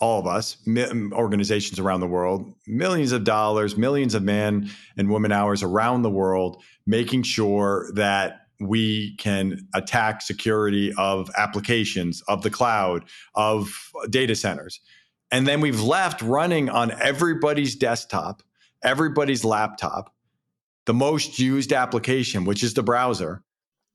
all 0.00 0.18
of 0.18 0.26
us, 0.26 0.56
organizations 1.12 1.78
around 1.78 2.00
the 2.00 2.06
world, 2.06 2.54
millions 2.66 3.12
of 3.12 3.22
dollars, 3.22 3.76
millions 3.76 4.14
of 4.14 4.22
men 4.22 4.70
and 4.96 5.10
women 5.10 5.30
hours 5.30 5.62
around 5.62 6.02
the 6.02 6.10
world, 6.10 6.62
making 6.86 7.22
sure 7.22 7.90
that 7.94 8.46
we 8.60 9.14
can 9.16 9.58
attack 9.74 10.22
security 10.22 10.92
of 10.96 11.30
applications, 11.36 12.22
of 12.28 12.42
the 12.42 12.50
cloud, 12.50 13.04
of 13.34 13.70
data 14.08 14.34
centers. 14.34 14.80
And 15.30 15.46
then 15.46 15.60
we've 15.60 15.80
left 15.80 16.22
running 16.22 16.70
on 16.70 16.92
everybody's 17.00 17.76
desktop, 17.76 18.42
everybody's 18.82 19.44
laptop, 19.44 20.14
the 20.90 20.94
most 20.94 21.38
used 21.38 21.72
application, 21.72 22.44
which 22.44 22.64
is 22.64 22.74
the 22.74 22.82
browser. 22.82 23.44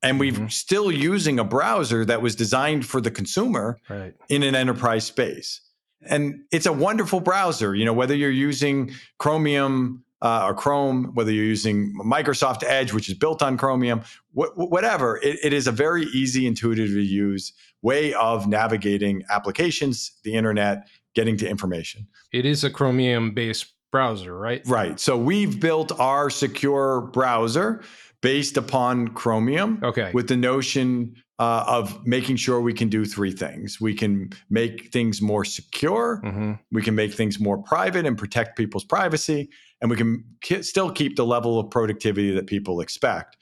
And 0.02 0.18
we're 0.18 0.32
mm-hmm. 0.32 0.46
still 0.46 0.90
using 0.90 1.38
a 1.38 1.44
browser 1.44 2.06
that 2.06 2.22
was 2.22 2.34
designed 2.34 2.86
for 2.86 3.02
the 3.02 3.10
consumer 3.10 3.78
right. 3.90 4.14
in 4.30 4.42
an 4.42 4.54
enterprise 4.54 5.04
space. 5.04 5.60
And 6.00 6.44
it's 6.50 6.64
a 6.64 6.72
wonderful 6.72 7.20
browser, 7.20 7.74
you 7.74 7.84
know, 7.84 7.92
whether 7.92 8.14
you're 8.14 8.30
using 8.30 8.92
Chromium 9.18 10.04
uh, 10.22 10.46
or 10.46 10.54
Chrome, 10.54 11.10
whether 11.12 11.30
you're 11.30 11.44
using 11.44 11.92
Microsoft 12.02 12.64
Edge, 12.64 12.94
which 12.94 13.10
is 13.10 13.14
built 13.14 13.42
on 13.42 13.58
Chromium, 13.58 14.00
wh- 14.32 14.56
whatever, 14.56 15.18
it, 15.18 15.38
it 15.44 15.52
is 15.52 15.66
a 15.66 15.72
very 15.72 16.04
easy, 16.14 16.46
intuitive 16.46 16.88
to 16.88 17.02
use 17.02 17.52
way 17.82 18.14
of 18.14 18.48
navigating 18.48 19.22
applications, 19.28 20.12
the 20.24 20.32
internet, 20.32 20.88
getting 21.14 21.36
to 21.36 21.46
information. 21.46 22.06
It 22.32 22.46
is 22.46 22.64
a 22.64 22.70
Chromium 22.70 23.34
based 23.34 23.66
browser, 23.96 24.36
right? 24.36 24.62
Right. 24.66 25.00
So 25.00 25.16
we've 25.16 25.58
built 25.58 25.90
our 25.98 26.28
secure 26.30 27.00
browser 27.12 27.82
based 28.20 28.56
upon 28.56 29.08
Chromium. 29.08 29.80
Okay. 29.82 30.10
With 30.12 30.28
the 30.28 30.36
notion 30.36 31.14
uh, 31.38 31.64
of 31.66 32.06
making 32.06 32.36
sure 32.36 32.60
we 32.60 32.72
can 32.72 32.88
do 32.88 33.04
three 33.04 33.32
things. 33.32 33.80
We 33.80 33.94
can 33.94 34.30
make 34.48 34.92
things 34.92 35.20
more 35.20 35.44
secure. 35.44 36.20
Mm-hmm. 36.24 36.52
We 36.72 36.82
can 36.82 36.94
make 36.94 37.12
things 37.12 37.38
more 37.38 37.58
private 37.58 38.06
and 38.06 38.16
protect 38.16 38.56
people's 38.56 38.84
privacy. 38.84 39.50
And 39.80 39.90
we 39.90 39.96
can 39.96 40.24
k- 40.40 40.62
still 40.62 40.90
keep 40.90 41.16
the 41.16 41.26
level 41.26 41.58
of 41.58 41.70
productivity 41.70 42.32
that 42.32 42.46
people 42.46 42.80
expect. 42.80 43.36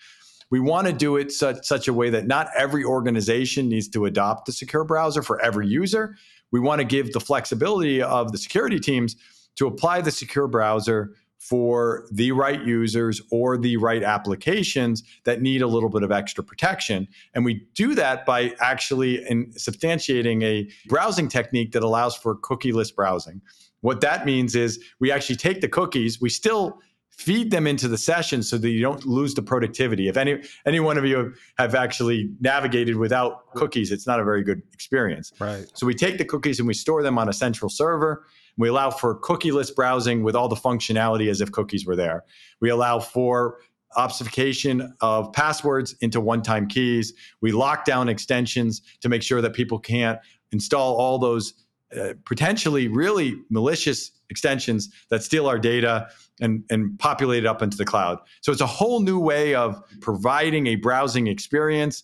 We 0.51 0.61
want 0.61 0.87
to 0.89 0.93
do 0.93 1.17
it 1.17 1.33
such, 1.33 1.65
such 1.65 1.89
a 1.89 1.93
way 1.93 2.11
that 2.11 2.27
not 2.27 2.49
every 2.57 2.85
organization 2.85 3.69
needs 3.69 3.89
to 3.91 4.05
adopt 4.07 4.47
the 4.47 4.53
secure 4.53 4.85
browser 4.85 5.23
for 5.23 5.41
every 5.41 5.67
user. 5.67 6.17
We 6.51 6.61
want 6.61 6.81
to 6.81 6.85
give 6.85 7.13
the 7.13 7.21
flexibility 7.21 8.03
of 8.03 8.33
the 8.33 8.39
security 8.39 8.79
teams 8.79 9.17
to 9.57 9.67
apply 9.67 10.01
the 10.01 10.11
secure 10.11 10.49
browser 10.49 11.15
for 11.39 12.07
the 12.11 12.33
right 12.33 12.65
users 12.65 13.21
or 13.31 13.59
the 13.59 13.77
right 13.77 14.03
applications 14.03 15.03
that 15.25 15.43
need 15.43 15.61
a 15.61 15.67
little 15.67 15.91
bit 15.91 16.03
of 16.03 16.11
extra 16.11 16.43
protection. 16.43 17.07
And 17.35 17.45
we 17.45 17.67
do 17.75 17.95
that 17.97 18.25
by 18.25 18.55
actually 18.61 19.23
in 19.29 19.53
substantiating 19.53 20.43
a 20.43 20.71
browsing 20.89 21.29
technique 21.29 21.73
that 21.73 21.83
allows 21.83 22.17
for 22.17 22.37
cookieless 22.37 22.95
browsing. 22.95 23.43
What 23.83 24.01
that 24.01 24.25
means 24.25 24.57
is 24.57 24.83
we 25.01 25.13
actually 25.13 25.37
take 25.37 25.61
the 25.61 25.69
cookies, 25.69 26.19
we 26.19 26.31
still 26.31 26.79
feed 27.11 27.51
them 27.51 27.67
into 27.67 27.89
the 27.89 27.99
session 27.99 28.43
so 28.43 28.57
that 28.57 28.71
you 28.71 28.81
don't 28.81 29.05
lose 29.05 29.35
the 29.35 29.43
productivity. 29.43 30.09
If 30.09 30.17
any 30.17 30.43
any 30.67 30.81
one 30.81 30.99
of 30.99 31.05
you 31.05 31.35
have 31.59 31.75
actually 31.75 32.31
navigated 32.41 32.97
without 32.97 33.53
cookies, 33.55 33.93
it's 33.93 34.07
not 34.07 34.19
a 34.19 34.25
very 34.25 34.43
good 34.43 34.63
experience. 34.73 35.33
Right. 35.39 35.67
So 35.75 35.87
we 35.87 35.95
take 35.95 36.19
the 36.19 36.25
cookies 36.25 36.59
and 36.59 36.67
we 36.67 36.75
store 36.75 37.03
them 37.03 37.19
on 37.19 37.29
a 37.29 37.33
central 37.33 37.69
server 37.69 38.25
we 38.57 38.69
allow 38.69 38.91
for 38.91 39.19
cookieless 39.21 39.75
browsing 39.75 40.23
with 40.23 40.37
all 40.37 40.49
the 40.49 40.57
functionality 40.57 41.29
as 41.29 41.41
if 41.41 41.51
cookies 41.53 41.87
were 41.87 41.97
there. 41.97 42.25
We 42.61 42.71
allow 42.71 43.01
for 43.01 43.59
obfuscation 43.97 44.95
of 45.01 45.33
passwords 45.33 45.95
into 46.01 46.21
one 46.21 46.43
time 46.43 46.67
keys. 46.67 47.13
We 47.41 47.53
lock 47.53 47.85
down 47.85 48.09
extensions 48.09 48.83
to 49.01 49.09
make 49.09 49.23
sure 49.23 49.41
that 49.41 49.55
people 49.55 49.79
can't 49.79 50.19
install 50.53 50.97
all 50.97 51.19
those 51.19 51.55
uh, 51.99 52.15
potentially 52.25 52.89
really 52.89 53.37
malicious 53.51 54.11
extensions 54.31 54.91
that 55.11 55.23
steal 55.23 55.47
our 55.47 55.59
data 55.59 56.09
and, 56.41 56.65
and 56.71 56.99
populate 56.99 57.45
it 57.45 57.47
up 57.47 57.63
into 57.63 57.77
the 57.77 57.85
cloud. 57.85 58.19
So 58.41 58.51
it's 58.51 58.61
a 58.61 58.67
whole 58.67 59.01
new 59.01 59.19
way 59.19 59.55
of 59.55 59.81
providing 60.01 60.67
a 60.67 60.77
browsing 60.77 61.29
experience 61.29 62.03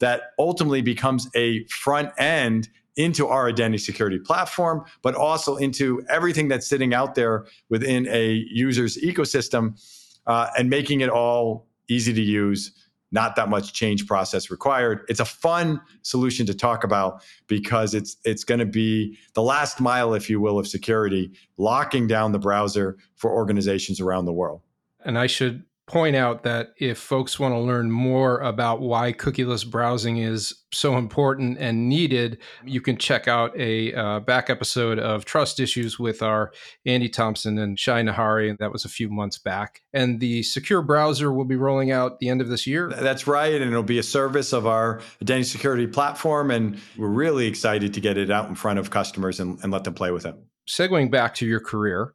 that 0.00 0.32
ultimately 0.38 0.82
becomes 0.82 1.28
a 1.36 1.64
front 1.66 2.10
end 2.18 2.68
into 2.98 3.28
our 3.28 3.48
identity 3.48 3.78
security 3.78 4.18
platform, 4.18 4.84
but 5.02 5.14
also 5.14 5.56
into 5.56 6.02
everything 6.10 6.48
that's 6.48 6.66
sitting 6.66 6.92
out 6.92 7.14
there 7.14 7.46
within 7.70 8.06
a 8.08 8.44
user's 8.50 8.98
ecosystem 8.98 9.80
uh, 10.26 10.48
and 10.58 10.68
making 10.68 11.00
it 11.00 11.08
all 11.08 11.68
easy 11.88 12.12
to 12.12 12.20
use, 12.20 12.72
not 13.12 13.36
that 13.36 13.48
much 13.48 13.72
change 13.72 14.06
process 14.06 14.50
required. 14.50 15.06
It's 15.08 15.20
a 15.20 15.24
fun 15.24 15.80
solution 16.02 16.44
to 16.46 16.54
talk 16.54 16.82
about 16.82 17.22
because 17.46 17.94
it's 17.94 18.16
it's 18.24 18.42
going 18.42 18.58
to 18.58 18.66
be 18.66 19.16
the 19.34 19.42
last 19.42 19.80
mile, 19.80 20.12
if 20.12 20.28
you 20.28 20.40
will, 20.40 20.58
of 20.58 20.66
security, 20.66 21.30
locking 21.56 22.08
down 22.08 22.32
the 22.32 22.38
browser 22.40 22.98
for 23.14 23.30
organizations 23.30 24.00
around 24.00 24.24
the 24.24 24.32
world. 24.32 24.60
And 25.04 25.16
I 25.16 25.28
should 25.28 25.64
point 25.88 26.14
out 26.14 26.42
that 26.42 26.74
if 26.76 26.98
folks 26.98 27.40
want 27.40 27.54
to 27.54 27.58
learn 27.58 27.90
more 27.90 28.38
about 28.40 28.80
why 28.80 29.12
cookieless 29.12 29.68
browsing 29.68 30.18
is 30.18 30.54
so 30.70 30.96
important 30.96 31.56
and 31.58 31.88
needed, 31.88 32.38
you 32.64 32.80
can 32.80 32.98
check 32.98 33.26
out 33.26 33.58
a 33.58 33.94
uh, 33.94 34.20
back 34.20 34.50
episode 34.50 34.98
of 34.98 35.24
Trust 35.24 35.58
Issues 35.58 35.98
with 35.98 36.22
our 36.22 36.52
Andy 36.84 37.08
Thompson 37.08 37.58
and 37.58 37.78
Shay 37.78 38.02
Nahari. 38.02 38.50
And 38.50 38.58
that 38.58 38.70
was 38.70 38.84
a 38.84 38.88
few 38.88 39.08
months 39.08 39.38
back. 39.38 39.80
And 39.92 40.20
the 40.20 40.42
secure 40.42 40.82
browser 40.82 41.32
will 41.32 41.46
be 41.46 41.56
rolling 41.56 41.90
out 41.90 42.20
the 42.20 42.28
end 42.28 42.42
of 42.42 42.48
this 42.48 42.66
year. 42.66 42.90
That's 42.90 43.26
right. 43.26 43.54
And 43.54 43.70
it'll 43.70 43.82
be 43.82 43.98
a 43.98 44.02
service 44.02 44.52
of 44.52 44.66
our 44.66 45.00
identity 45.22 45.44
security 45.44 45.86
platform. 45.86 46.50
And 46.50 46.78
we're 46.98 47.08
really 47.08 47.46
excited 47.46 47.94
to 47.94 48.00
get 48.00 48.18
it 48.18 48.30
out 48.30 48.48
in 48.48 48.54
front 48.54 48.78
of 48.78 48.90
customers 48.90 49.40
and, 49.40 49.58
and 49.62 49.72
let 49.72 49.84
them 49.84 49.94
play 49.94 50.10
with 50.10 50.26
it. 50.26 50.34
Segueing 50.68 51.10
back 51.10 51.34
to 51.36 51.46
your 51.46 51.60
career, 51.60 52.12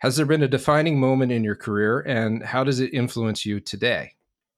has 0.00 0.16
there 0.16 0.26
been 0.26 0.42
a 0.42 0.48
defining 0.48 0.98
moment 0.98 1.30
in 1.30 1.44
your 1.44 1.54
career 1.54 2.00
and 2.00 2.42
how 2.42 2.64
does 2.64 2.80
it 2.80 2.92
influence 2.92 3.46
you 3.46 3.60
today? 3.60 4.14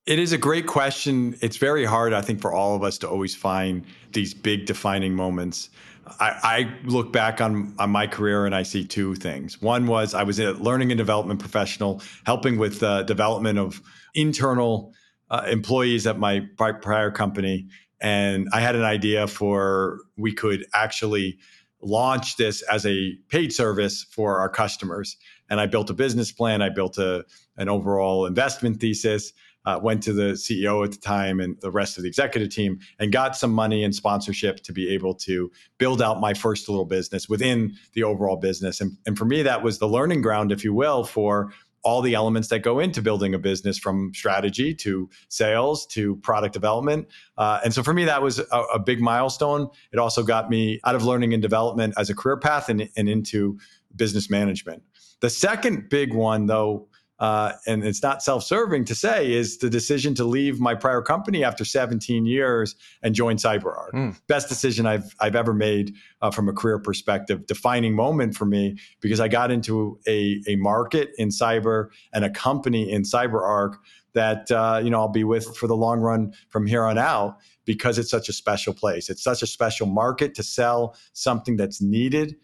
It 0.07 0.19
is 0.19 0.33
a 0.33 0.39
great 0.39 0.67
question. 0.67 1.37
It's 1.41 1.57
very 1.57 1.85
hard, 1.85 2.13
I 2.13 2.23
think, 2.23 2.41
for 2.41 2.53
all 2.53 2.75
of 2.75 2.83
us 2.83 2.99
to 2.99 3.09
always 3.09 3.35
find 3.37 3.85
these 4.13 4.35
big 4.35 4.67
defining 4.67 5.15
moments. 5.15 5.71
I, 6.19 6.41
I, 6.43 6.79
look 6.85 7.13
back 7.13 7.41
on, 7.41 7.75
on 7.79 7.91
my 7.91 8.09
career 8.09 8.45
and 8.45 8.55
I 8.55 8.65
see 8.65 8.85
two 8.85 9.15
things. 9.15 9.63
One 9.63 9.87
was 9.87 10.15
I 10.15 10.25
was 10.25 10.41
a 10.41 10.53
learning 10.55 10.91
and 10.91 10.99
development 10.99 11.39
professional, 11.39 12.03
helping 12.27 12.59
with 12.59 12.81
the 12.81 13.05
development 13.05 13.59
of 13.59 13.81
internal 14.15 14.93
uh, 15.31 15.45
employees 15.49 16.07
at 16.07 16.19
my 16.19 16.41
prior 16.59 17.13
company. 17.13 17.69
And 18.01 18.49
I 18.53 18.61
had 18.61 18.75
an 18.75 18.83
idea 18.83 19.29
for 19.29 20.01
we 20.17 20.33
could 20.33 20.67
actually 20.75 21.39
launch 21.83 22.37
this 22.37 22.63
as 22.63 22.87
a 22.87 23.15
paid 23.29 23.53
service 23.53 24.05
for 24.11 24.39
our 24.39 24.49
customers. 24.49 25.17
And 25.51 25.61
I 25.61 25.67
built 25.67 25.91
a 25.91 25.95
business 25.95 26.33
plan. 26.33 26.63
I 26.63 26.69
built 26.69 26.99
a, 26.99 27.25
an 27.57 27.69
overall 27.69 28.27
investment 28.27 28.81
thesis. 28.81 29.33
Uh, 29.65 29.79
went 29.81 30.03
to 30.03 30.13
the 30.13 30.33
CEO 30.33 30.85
at 30.85 30.91
the 30.91 30.99
time 30.99 31.39
and 31.39 31.57
the 31.61 31.71
rest 31.71 31.97
of 31.97 32.03
the 32.03 32.09
executive 32.09 32.51
team 32.51 32.81
and 32.99 33.13
got 33.13 33.37
some 33.37 33.53
money 33.53 33.85
and 33.85 33.95
sponsorship 33.95 34.57
to 34.57 34.73
be 34.73 34.93
able 34.93 35.15
to 35.15 35.53
build 35.79 36.03
out 36.03 36.19
my 36.19 36.35
first 36.35 36.69
little 36.69 36.85
business 36.85 37.29
within 37.29 37.73
the 37.93 38.03
overall 38.03 38.35
business. 38.35 38.81
And, 38.81 38.97
and 39.07 39.17
for 39.17 39.25
me, 39.25 39.41
that 39.43 39.63
was 39.63 39.79
the 39.79 39.87
learning 39.87 40.21
ground, 40.21 40.51
if 40.51 40.65
you 40.65 40.75
will, 40.75 41.05
for 41.05 41.53
all 41.83 42.01
the 42.03 42.15
elements 42.15 42.49
that 42.49 42.61
go 42.61 42.79
into 42.79 43.03
building 43.03 43.35
a 43.35 43.39
business 43.39 43.79
from 43.79 44.13
strategy 44.15 44.75
to 44.75 45.09
sales 45.29 45.87
to 45.87 46.17
product 46.17 46.53
development. 46.53 47.09
Uh, 47.37 47.61
and 47.65 47.75
so 47.75 47.83
for 47.83 47.93
me, 47.93 48.05
that 48.05 48.23
was 48.23 48.39
a, 48.39 48.59
a, 48.75 48.79
big 48.79 49.01
milestone. 49.01 49.69
It 49.93 49.99
also 49.99 50.23
got 50.23 50.49
me 50.49 50.81
out 50.85 50.95
of 50.95 51.05
learning 51.05 51.33
and 51.33 51.43
development 51.43 51.95
as 51.97 52.11
a 52.11 52.15
career 52.15 52.37
path 52.37 52.69
and, 52.69 52.89
and 52.97 53.09
into 53.09 53.59
business 53.97 54.31
management. 54.31 54.83
The 55.21 55.31
second 55.31 55.89
big 55.89 56.15
one, 56.15 56.47
though, 56.47 56.89
uh, 57.23 57.53
and 57.69 57.85
it's 57.85 58.03
not 58.03 58.21
self-serving 58.21 58.85
to 58.85 58.97
say, 58.97 59.33
is 59.33 59.59
the 59.59 59.71
decision 59.71 60.13
to 60.13 60.25
leave 60.25 60.59
my 60.59 60.75
prior 60.75 61.01
company 61.01 61.45
after 61.45 61.65
17 61.65 62.27
years 62.27 62.75
and 63.01 63.15
join 63.15 63.37
CyberArk. 63.37 63.93
Mm. 63.95 64.21
Best 64.27 64.49
decision 64.49 64.87
I've 64.87 65.15
I've 65.21 65.37
ever 65.37 65.55
made 65.55 65.95
uh, 66.21 66.33
from 66.33 66.49
a 66.49 66.53
career 66.53 66.81
perspective. 66.81 67.47
Defining 67.47 67.95
moment 67.95 68.35
for 68.35 68.45
me 68.45 68.77
because 69.01 69.21
I 69.21 69.29
got 69.29 69.53
into 69.53 70.01
a 70.09 70.43
a 70.49 70.57
market 70.57 71.11
in 71.17 71.29
cyber 71.29 71.91
and 72.13 72.25
a 72.25 72.31
company 72.31 72.91
in 72.91 73.03
CyberArk 73.03 73.77
that 74.15 74.51
uh, 74.51 74.81
you 74.83 74.91
know 74.91 74.99
I'll 74.99 75.09
be 75.09 75.23
with 75.23 75.57
for 75.57 75.69
the 75.69 75.77
long 75.77 76.01
run 76.01 76.33
from 76.49 76.67
here 76.67 76.85
on 76.85 76.99
out 76.99 77.37
because 77.65 78.01
it's 78.01 78.11
such 78.11 78.29
a 78.29 78.33
special 78.33 78.75
place. 78.75 79.09
It's 79.09 79.23
such 79.23 79.43
a 79.43 79.47
special 79.47 79.87
market 79.87 80.35
to 80.35 80.43
sell 80.43 80.97
something 81.13 81.57
that's 81.57 81.81
needed 81.81 82.35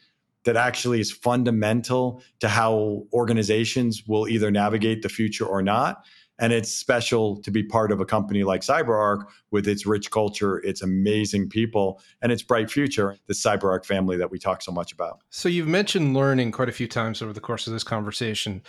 that 0.49 0.57
actually 0.57 0.99
is 0.99 1.13
fundamental 1.13 2.23
to 2.41 2.49
how 2.49 3.03
organizations 3.13 4.05
will 4.09 4.27
either 4.27 4.51
navigate 4.51 5.03
the 5.03 5.09
future 5.11 5.45
or 5.45 5.61
not. 5.61 6.07
And 6.39 6.55
it's 6.55 6.73
special 6.73 7.37
to 7.43 7.51
be 7.51 7.63
part 7.63 7.93
of 7.93 8.01
a 8.01 8.07
company 8.07 8.45
like 8.45 8.63
CyberArk 8.63 9.27
with 9.51 9.69
its 9.69 9.85
rich 9.85 10.11
culture, 10.11 10.57
its 10.61 10.81
amazing 10.81 11.51
people, 11.51 12.01
and 12.23 12.33
its 12.33 12.43
bright 12.43 12.71
future, 12.71 13.19
the 13.27 13.35
CyberArk 13.35 13.85
family 13.85 14.17
that 14.17 14.31
we 14.31 14.39
talk 14.39 14.63
so 14.63 14.73
much 14.73 14.91
about. 14.91 15.21
So 15.29 15.51
you've 15.51 15.69
mentioned 15.69 16.15
learning 16.15 16.53
quite 16.53 16.71
a 16.71 16.73
few 16.73 16.89
times 16.89 17.21
over 17.21 17.35
the 17.35 17.41
course 17.41 17.67
of 17.67 17.75
this 17.75 17.85
conversation. 17.85 18.63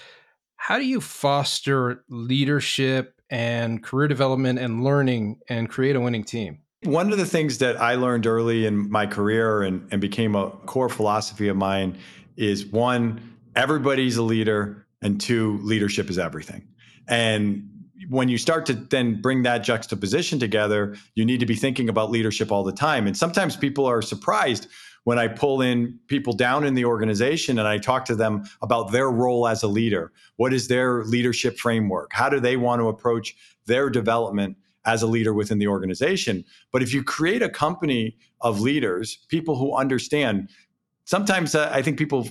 How 0.58 0.80
do 0.80 0.86
you 0.86 1.00
foster 1.00 2.04
leadership 2.10 3.22
and 3.30 3.82
career 3.82 4.10
development 4.10 4.60
and 4.60 4.84
learning 4.84 5.40
and 5.48 5.70
create 5.70 5.96
a 5.96 6.02
winning 6.02 6.26
team? 6.26 6.60
One 6.84 7.12
of 7.12 7.18
the 7.18 7.26
things 7.26 7.58
that 7.58 7.82
I 7.82 7.96
learned 7.96 8.26
early 8.26 8.66
in 8.66 8.90
my 8.90 9.06
career 9.06 9.64
and, 9.64 9.86
and 9.92 10.00
became 10.00 10.34
a 10.36 10.50
core 10.66 10.88
philosophy 10.88 11.50
of 11.50 11.58
mine 11.58 11.98
is 12.38 12.66
one, 12.66 13.38
everybody's 13.56 14.16
a 14.16 14.24
leader, 14.24 14.88
and 15.02 15.20
two, 15.20 15.60
leadership 15.62 16.10
is 16.10 16.18
everything. 16.18 16.68
And 17.08 17.70
when 18.08 18.30
you 18.30 18.38
start 18.38 18.66
to 18.68 18.74
then 18.74 19.22
bring 19.22 19.44
that 19.44 19.60
juxtaposition 19.60 20.40
together, 20.40 20.96
you 21.16 21.26
need 21.26 21.42
to 21.42 21.46
be 21.46 21.56
thinking 21.56 21.90
about 21.90 22.12
leadership 22.12 22.50
all 22.50 22.64
the 22.64 22.72
time. 22.72 23.08
And 23.08 23.18
sometimes 23.18 23.58
people 23.58 23.86
are 23.86 24.02
surprised 24.02 24.68
when 25.04 25.20
I 25.20 25.28
pull 25.28 25.62
in 25.62 26.00
people 26.08 26.34
down 26.34 26.64
in 26.64 26.76
the 26.76 26.86
organization 26.86 27.60
and 27.60 27.68
I 27.68 27.78
talk 27.78 28.06
to 28.06 28.16
them 28.16 28.46
about 28.62 28.92
their 28.92 29.10
role 29.10 29.48
as 29.48 29.64
a 29.64 29.68
leader. 29.68 30.14
What 30.38 30.54
is 30.54 30.70
their 30.70 31.04
leadership 31.04 31.58
framework? 31.58 32.14
How 32.14 32.30
do 32.30 32.40
they 32.40 32.56
want 32.56 32.80
to 32.80 32.88
approach 32.88 33.36
their 33.66 33.90
development? 33.90 34.56
As 34.86 35.04
a 35.04 35.08
leader 35.08 35.34
within 35.34 35.60
the 35.60 35.68
organization. 35.68 36.44
But 36.72 36.82
if 36.82 36.94
you 36.94 37.04
create 37.04 37.42
a 37.42 37.50
company 37.50 38.18
of 38.42 38.60
leaders, 38.60 39.20
people 39.28 39.56
who 39.58 39.76
understand, 39.76 40.50
sometimes 41.06 41.56
uh, 41.56 41.70
I 41.74 41.82
think 41.82 41.98
people 41.98 42.30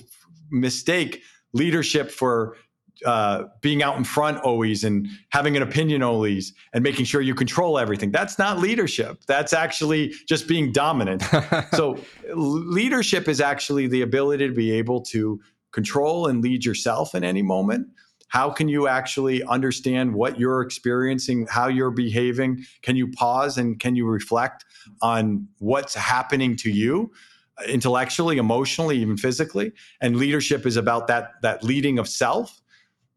mistake 0.51 1.21
leadership 1.53 2.11
for 2.11 2.57
uh, 3.05 3.43
being 3.61 3.81
out 3.81 3.97
in 3.97 4.03
front 4.03 4.39
always 4.43 4.83
and 4.83 5.07
having 5.29 5.55
an 5.55 5.63
opinion 5.63 6.03
always 6.03 6.53
and 6.73 6.83
making 6.83 7.05
sure 7.05 7.21
you 7.21 7.33
control 7.33 7.79
everything. 7.79 8.11
That's 8.11 8.37
not 8.37 8.59
leadership. 8.59 9.19
That's 9.25 9.53
actually 9.53 10.13
just 10.27 10.47
being 10.47 10.71
dominant. 10.71 11.23
so, 11.73 11.97
leadership 12.33 13.29
is 13.29 13.39
actually 13.39 13.87
the 13.87 14.01
ability 14.01 14.47
to 14.47 14.53
be 14.53 14.71
able 14.71 15.01
to 15.01 15.39
control 15.71 16.27
and 16.27 16.43
lead 16.43 16.65
yourself 16.65 17.15
in 17.15 17.23
any 17.23 17.41
moment 17.41 17.87
how 18.29 18.49
can 18.49 18.67
you 18.67 18.87
actually 18.87 19.43
understand 19.43 20.13
what 20.13 20.39
you're 20.39 20.61
experiencing, 20.61 21.47
how 21.49 21.67
you're 21.67 21.91
behaving? 21.91 22.65
Can 22.81 22.95
you 22.95 23.11
pause 23.11 23.57
and 23.57 23.79
can 23.79 23.95
you 23.95 24.07
reflect 24.07 24.65
on 25.01 25.47
what's 25.59 25.93
happening 25.93 26.55
to 26.57 26.71
you? 26.71 27.11
Uh, 27.59 27.63
intellectually 27.65 28.37
emotionally 28.37 28.97
even 28.97 29.17
physically 29.17 29.71
and 29.99 30.15
leadership 30.15 30.65
is 30.65 30.77
about 30.77 31.07
that 31.07 31.33
that 31.41 31.61
leading 31.61 31.99
of 31.99 32.07
self 32.07 32.61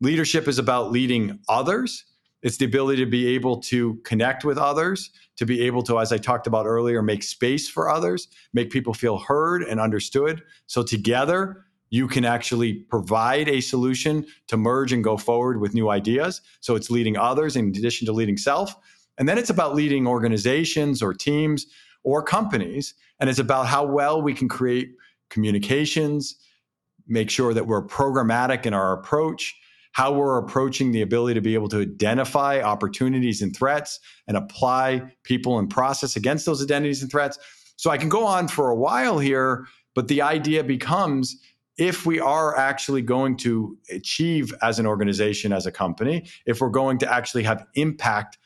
leadership 0.00 0.48
is 0.48 0.58
about 0.58 0.90
leading 0.90 1.38
others 1.48 2.04
it's 2.42 2.56
the 2.56 2.64
ability 2.64 3.04
to 3.04 3.10
be 3.10 3.28
able 3.28 3.60
to 3.60 3.94
connect 4.04 4.44
with 4.44 4.58
others, 4.58 5.10
to 5.36 5.46
be 5.46 5.62
able 5.62 5.82
to, 5.84 6.00
as 6.00 6.12
I 6.12 6.18
talked 6.18 6.46
about 6.46 6.66
earlier, 6.66 7.00
make 7.00 7.22
space 7.22 7.68
for 7.68 7.88
others, 7.88 8.28
make 8.52 8.70
people 8.70 8.94
feel 8.94 9.18
heard 9.18 9.62
and 9.62 9.80
understood. 9.80 10.42
So 10.66 10.82
together, 10.82 11.64
you 11.93 12.09
can 12.09 12.24
actually 12.24 12.72
provide 12.72 13.51
a 13.51 13.61
solution 13.61 14.24
to 14.49 14.57
merge 14.57 14.95
and 14.95 15.05
go 15.05 15.18
forward 15.18 15.61
with 15.61 15.74
new 15.74 15.90
ideas. 15.90 16.40
So 16.61 16.74
it's 16.74 16.90
leading 16.90 17.18
others 17.18 17.55
in 17.55 17.68
addition 17.68 18.07
to 18.07 18.12
leading 18.12 18.38
self. 18.38 18.74
And 19.18 19.28
then 19.28 19.36
it's 19.36 19.51
about 19.51 19.74
leading 19.74 20.07
organizations 20.07 21.03
or 21.03 21.12
teams 21.12 21.66
or 22.03 22.22
companies. 22.22 22.95
And 23.20 23.28
it's 23.28 23.38
about 23.38 23.66
how 23.66 23.84
well 23.84 24.22
we 24.22 24.32
can 24.32 24.49
create 24.49 24.95
communications, 25.28 26.34
make 27.07 27.28
sure 27.28 27.53
that 27.53 27.66
we're 27.66 27.86
programmatic 27.86 28.64
in 28.64 28.72
our 28.72 28.95
approach, 28.95 29.55
how 29.93 30.14
we're 30.14 30.38
approaching 30.38 30.93
the 30.93 31.03
ability 31.03 31.34
to 31.34 31.43
be 31.43 31.53
able 31.53 31.68
to 31.68 31.82
identify 31.82 32.62
opportunities 32.62 33.43
and 33.43 33.55
threats 33.55 34.01
and 34.26 34.38
apply 34.38 35.03
people 35.24 35.59
and 35.59 35.68
process 35.68 36.16
against 36.16 36.47
those 36.47 36.62
identities 36.62 37.03
and 37.03 37.11
threats. 37.11 37.38
So 37.76 37.90
I 37.90 37.99
can 37.99 38.09
go 38.09 38.26
on 38.26 38.49
for 38.49 38.70
a 38.70 38.74
while 38.74 39.18
here, 39.18 39.66
but 39.95 40.09
the 40.09 40.22
idea 40.22 40.64
becomes 40.64 41.36
if 41.82 42.06
we 42.06 42.20
are 42.20 42.56
actually 42.56 43.02
going 43.02 43.36
to 43.36 43.76
achieve 43.90 44.54
as 44.62 44.78
an 44.78 44.86
organization, 44.86 45.52
as 45.52 45.66
a 45.66 45.72
company, 45.72 46.24
if 46.46 46.60
we're 46.60 46.68
going 46.68 46.96
to 46.96 47.12
actually 47.12 47.42
have 47.42 47.66
impact 47.74 48.38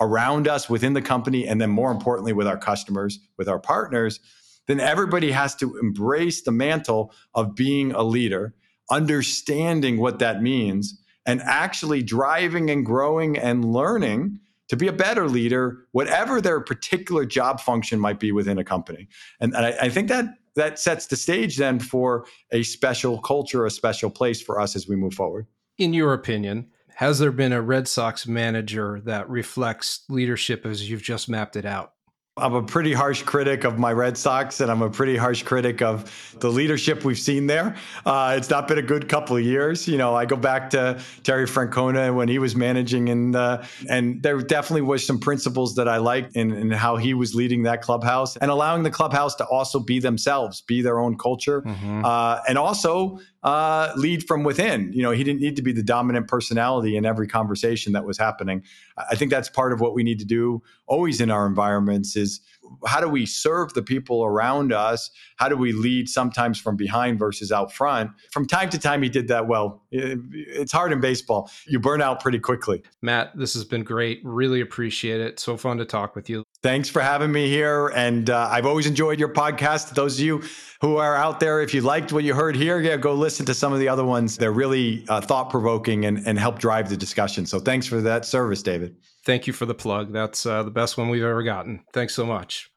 around 0.00 0.48
us 0.48 0.68
within 0.68 0.92
the 0.92 1.00
company, 1.00 1.46
and 1.46 1.60
then 1.60 1.70
more 1.70 1.92
importantly, 1.92 2.32
with 2.32 2.48
our 2.48 2.58
customers, 2.58 3.20
with 3.38 3.48
our 3.48 3.60
partners, 3.60 4.18
then 4.66 4.80
everybody 4.80 5.30
has 5.30 5.54
to 5.54 5.78
embrace 5.78 6.42
the 6.42 6.50
mantle 6.50 7.12
of 7.36 7.54
being 7.54 7.92
a 7.92 8.02
leader, 8.02 8.52
understanding 8.90 9.98
what 9.98 10.18
that 10.18 10.42
means, 10.42 11.00
and 11.24 11.40
actually 11.42 12.02
driving 12.02 12.68
and 12.68 12.84
growing 12.84 13.38
and 13.38 13.64
learning 13.64 14.40
to 14.70 14.76
be 14.76 14.88
a 14.88 14.92
better 14.92 15.28
leader, 15.28 15.86
whatever 15.92 16.40
their 16.40 16.60
particular 16.60 17.24
job 17.24 17.60
function 17.60 18.00
might 18.00 18.18
be 18.18 18.32
within 18.32 18.58
a 18.58 18.64
company. 18.64 19.06
And, 19.38 19.54
and 19.54 19.66
I, 19.66 19.76
I 19.82 19.88
think 19.88 20.08
that 20.08 20.34
that 20.56 20.78
sets 20.78 21.06
the 21.06 21.16
stage 21.16 21.56
then 21.56 21.78
for 21.78 22.26
a 22.50 22.62
special 22.62 23.20
culture, 23.20 23.66
a 23.66 23.70
special 23.70 24.10
place 24.10 24.40
for 24.40 24.60
us 24.60 24.76
as 24.76 24.88
we 24.88 24.96
move 24.96 25.14
forward. 25.14 25.46
In 25.78 25.94
your 25.94 26.12
opinion, 26.12 26.68
has 26.96 27.18
there 27.18 27.32
been 27.32 27.52
a 27.52 27.62
Red 27.62 27.88
Sox 27.88 28.26
manager 28.26 29.00
that 29.04 29.28
reflects 29.28 30.04
leadership 30.08 30.66
as 30.66 30.90
you've 30.90 31.02
just 31.02 31.28
mapped 31.28 31.56
it 31.56 31.64
out? 31.64 31.94
I'm 32.38 32.54
a 32.54 32.62
pretty 32.62 32.94
harsh 32.94 33.22
critic 33.24 33.64
of 33.64 33.78
my 33.78 33.92
Red 33.92 34.16
Sox, 34.16 34.60
and 34.60 34.70
I'm 34.70 34.80
a 34.80 34.88
pretty 34.88 35.18
harsh 35.18 35.42
critic 35.42 35.82
of 35.82 36.34
the 36.40 36.48
leadership 36.48 37.04
we've 37.04 37.18
seen 37.18 37.46
there. 37.46 37.76
Uh, 38.06 38.36
it's 38.38 38.48
not 38.48 38.66
been 38.66 38.78
a 38.78 38.82
good 38.82 39.06
couple 39.06 39.36
of 39.36 39.42
years. 39.42 39.86
You 39.86 39.98
know, 39.98 40.14
I 40.14 40.24
go 40.24 40.36
back 40.36 40.70
to 40.70 40.98
Terry 41.24 41.44
Francona 41.44 42.14
when 42.14 42.28
he 42.28 42.38
was 42.38 42.56
managing, 42.56 43.10
and 43.10 43.36
uh, 43.36 43.62
and 43.90 44.22
there 44.22 44.38
definitely 44.38 44.80
was 44.80 45.06
some 45.06 45.20
principles 45.20 45.74
that 45.74 45.88
I 45.88 45.98
liked 45.98 46.34
in, 46.34 46.52
in 46.52 46.70
how 46.70 46.96
he 46.96 47.12
was 47.12 47.34
leading 47.34 47.64
that 47.64 47.82
clubhouse 47.82 48.38
and 48.38 48.50
allowing 48.50 48.82
the 48.82 48.90
clubhouse 48.90 49.34
to 49.34 49.44
also 49.44 49.78
be 49.78 50.00
themselves, 50.00 50.62
be 50.62 50.80
their 50.80 51.00
own 51.00 51.18
culture, 51.18 51.60
mm-hmm. 51.60 52.02
uh, 52.02 52.38
and 52.48 52.56
also 52.56 53.20
uh, 53.42 53.92
lead 53.96 54.26
from 54.26 54.42
within. 54.42 54.90
You 54.94 55.02
know, 55.02 55.10
he 55.10 55.22
didn't 55.22 55.40
need 55.40 55.56
to 55.56 55.62
be 55.62 55.72
the 55.72 55.82
dominant 55.82 56.28
personality 56.28 56.96
in 56.96 57.04
every 57.04 57.26
conversation 57.26 57.92
that 57.92 58.06
was 58.06 58.16
happening. 58.16 58.62
I 58.96 59.16
think 59.16 59.30
that's 59.30 59.50
part 59.50 59.74
of 59.74 59.80
what 59.80 59.94
we 59.94 60.02
need 60.02 60.18
to 60.20 60.24
do 60.24 60.62
always 60.86 61.20
in 61.20 61.30
our 61.30 61.46
environments 61.46 62.16
is 62.16 62.40
how 62.86 63.00
do 63.00 63.08
we 63.08 63.26
serve 63.26 63.74
the 63.74 63.82
people 63.82 64.24
around 64.24 64.72
us? 64.72 65.10
How 65.36 65.48
do 65.48 65.56
we 65.56 65.72
lead 65.72 66.08
sometimes 66.08 66.58
from 66.58 66.76
behind 66.76 67.18
versus 67.18 67.52
out 67.52 67.72
front? 67.72 68.10
From 68.30 68.46
time 68.46 68.70
to 68.70 68.78
time, 68.78 69.02
he 69.02 69.08
did 69.08 69.28
that 69.28 69.46
well. 69.46 69.82
It's 69.90 70.72
hard 70.72 70.92
in 70.92 71.00
baseball. 71.00 71.50
You 71.66 71.80
burn 71.80 72.00
out 72.00 72.20
pretty 72.20 72.38
quickly. 72.38 72.82
Matt, 73.02 73.36
this 73.36 73.54
has 73.54 73.64
been 73.64 73.84
great. 73.84 74.20
Really 74.24 74.60
appreciate 74.60 75.20
it. 75.20 75.38
So 75.40 75.56
fun 75.56 75.78
to 75.78 75.84
talk 75.84 76.14
with 76.14 76.30
you. 76.30 76.44
Thanks 76.62 76.88
for 76.88 77.02
having 77.02 77.32
me 77.32 77.48
here. 77.48 77.88
And 77.88 78.30
uh, 78.30 78.48
I've 78.50 78.66
always 78.66 78.86
enjoyed 78.86 79.18
your 79.18 79.32
podcast. 79.32 79.94
Those 79.94 80.18
of 80.18 80.24
you 80.24 80.42
who 80.80 80.96
are 80.96 81.16
out 81.16 81.40
there, 81.40 81.60
if 81.60 81.74
you 81.74 81.80
liked 81.80 82.12
what 82.12 82.24
you 82.24 82.34
heard 82.34 82.54
here, 82.54 82.80
yeah, 82.80 82.96
go 82.96 83.14
listen 83.14 83.44
to 83.46 83.54
some 83.54 83.72
of 83.72 83.80
the 83.80 83.88
other 83.88 84.04
ones. 84.04 84.36
They're 84.36 84.52
really 84.52 85.04
uh, 85.08 85.20
thought 85.20 85.50
provoking 85.50 86.04
and, 86.04 86.24
and 86.26 86.38
help 86.38 86.60
drive 86.60 86.88
the 86.88 86.96
discussion. 86.96 87.46
So 87.46 87.58
thanks 87.58 87.86
for 87.86 88.00
that 88.02 88.24
service, 88.24 88.62
David. 88.62 88.96
Thank 89.24 89.46
you 89.46 89.52
for 89.52 89.66
the 89.66 89.74
plug. 89.74 90.12
That's 90.12 90.44
uh, 90.44 90.62
the 90.64 90.70
best 90.70 90.98
one 90.98 91.08
we've 91.08 91.22
ever 91.22 91.42
gotten. 91.42 91.84
Thanks 91.92 92.14
so 92.14 92.26
much. 92.26 92.70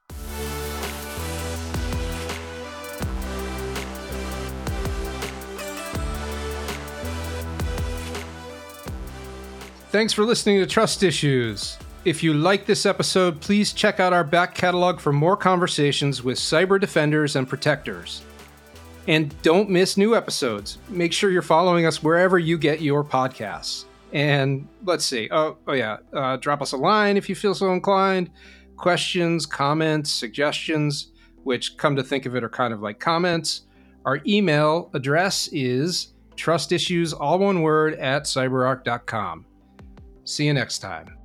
Thanks 9.89 10.11
for 10.11 10.23
listening 10.25 10.59
to 10.59 10.67
Trust 10.67 11.03
Issues. 11.03 11.77
If 12.03 12.21
you 12.21 12.33
like 12.33 12.65
this 12.65 12.85
episode, 12.85 13.39
please 13.39 13.71
check 13.71 13.99
out 13.99 14.13
our 14.13 14.25
back 14.25 14.53
catalog 14.53 14.99
for 14.99 15.13
more 15.13 15.37
conversations 15.37 16.21
with 16.21 16.37
cyber 16.37 16.79
defenders 16.79 17.35
and 17.37 17.47
protectors. 17.47 18.21
And 19.07 19.33
don't 19.41 19.69
miss 19.69 19.97
new 19.97 20.15
episodes. 20.15 20.79
Make 20.89 21.13
sure 21.13 21.31
you're 21.31 21.41
following 21.41 21.85
us 21.85 22.03
wherever 22.03 22.37
you 22.37 22.57
get 22.57 22.81
your 22.81 23.03
podcasts. 23.03 23.85
And 24.13 24.67
let's 24.85 25.05
see. 25.05 25.27
Oh, 25.31 25.57
oh 25.67 25.73
yeah. 25.73 25.97
Uh, 26.13 26.37
drop 26.37 26.61
us 26.61 26.71
a 26.71 26.77
line 26.77 27.17
if 27.17 27.27
you 27.27 27.35
feel 27.35 27.55
so 27.55 27.73
inclined. 27.73 28.29
Questions, 28.77 29.45
comments, 29.45 30.11
suggestions, 30.11 31.11
which 31.43 31.77
come 31.77 31.95
to 31.95 32.03
think 32.03 32.25
of 32.25 32.35
it 32.35 32.43
are 32.43 32.49
kind 32.49 32.73
of 32.73 32.81
like 32.81 32.99
comments. 32.99 33.63
Our 34.05 34.21
email 34.27 34.89
address 34.93 35.49
is 35.51 36.13
trustissues, 36.35 37.13
all 37.19 37.39
one 37.39 37.61
word, 37.61 37.95
at 37.95 38.23
cyberark.com. 38.23 39.45
See 40.25 40.45
you 40.45 40.53
next 40.53 40.79
time. 40.79 41.17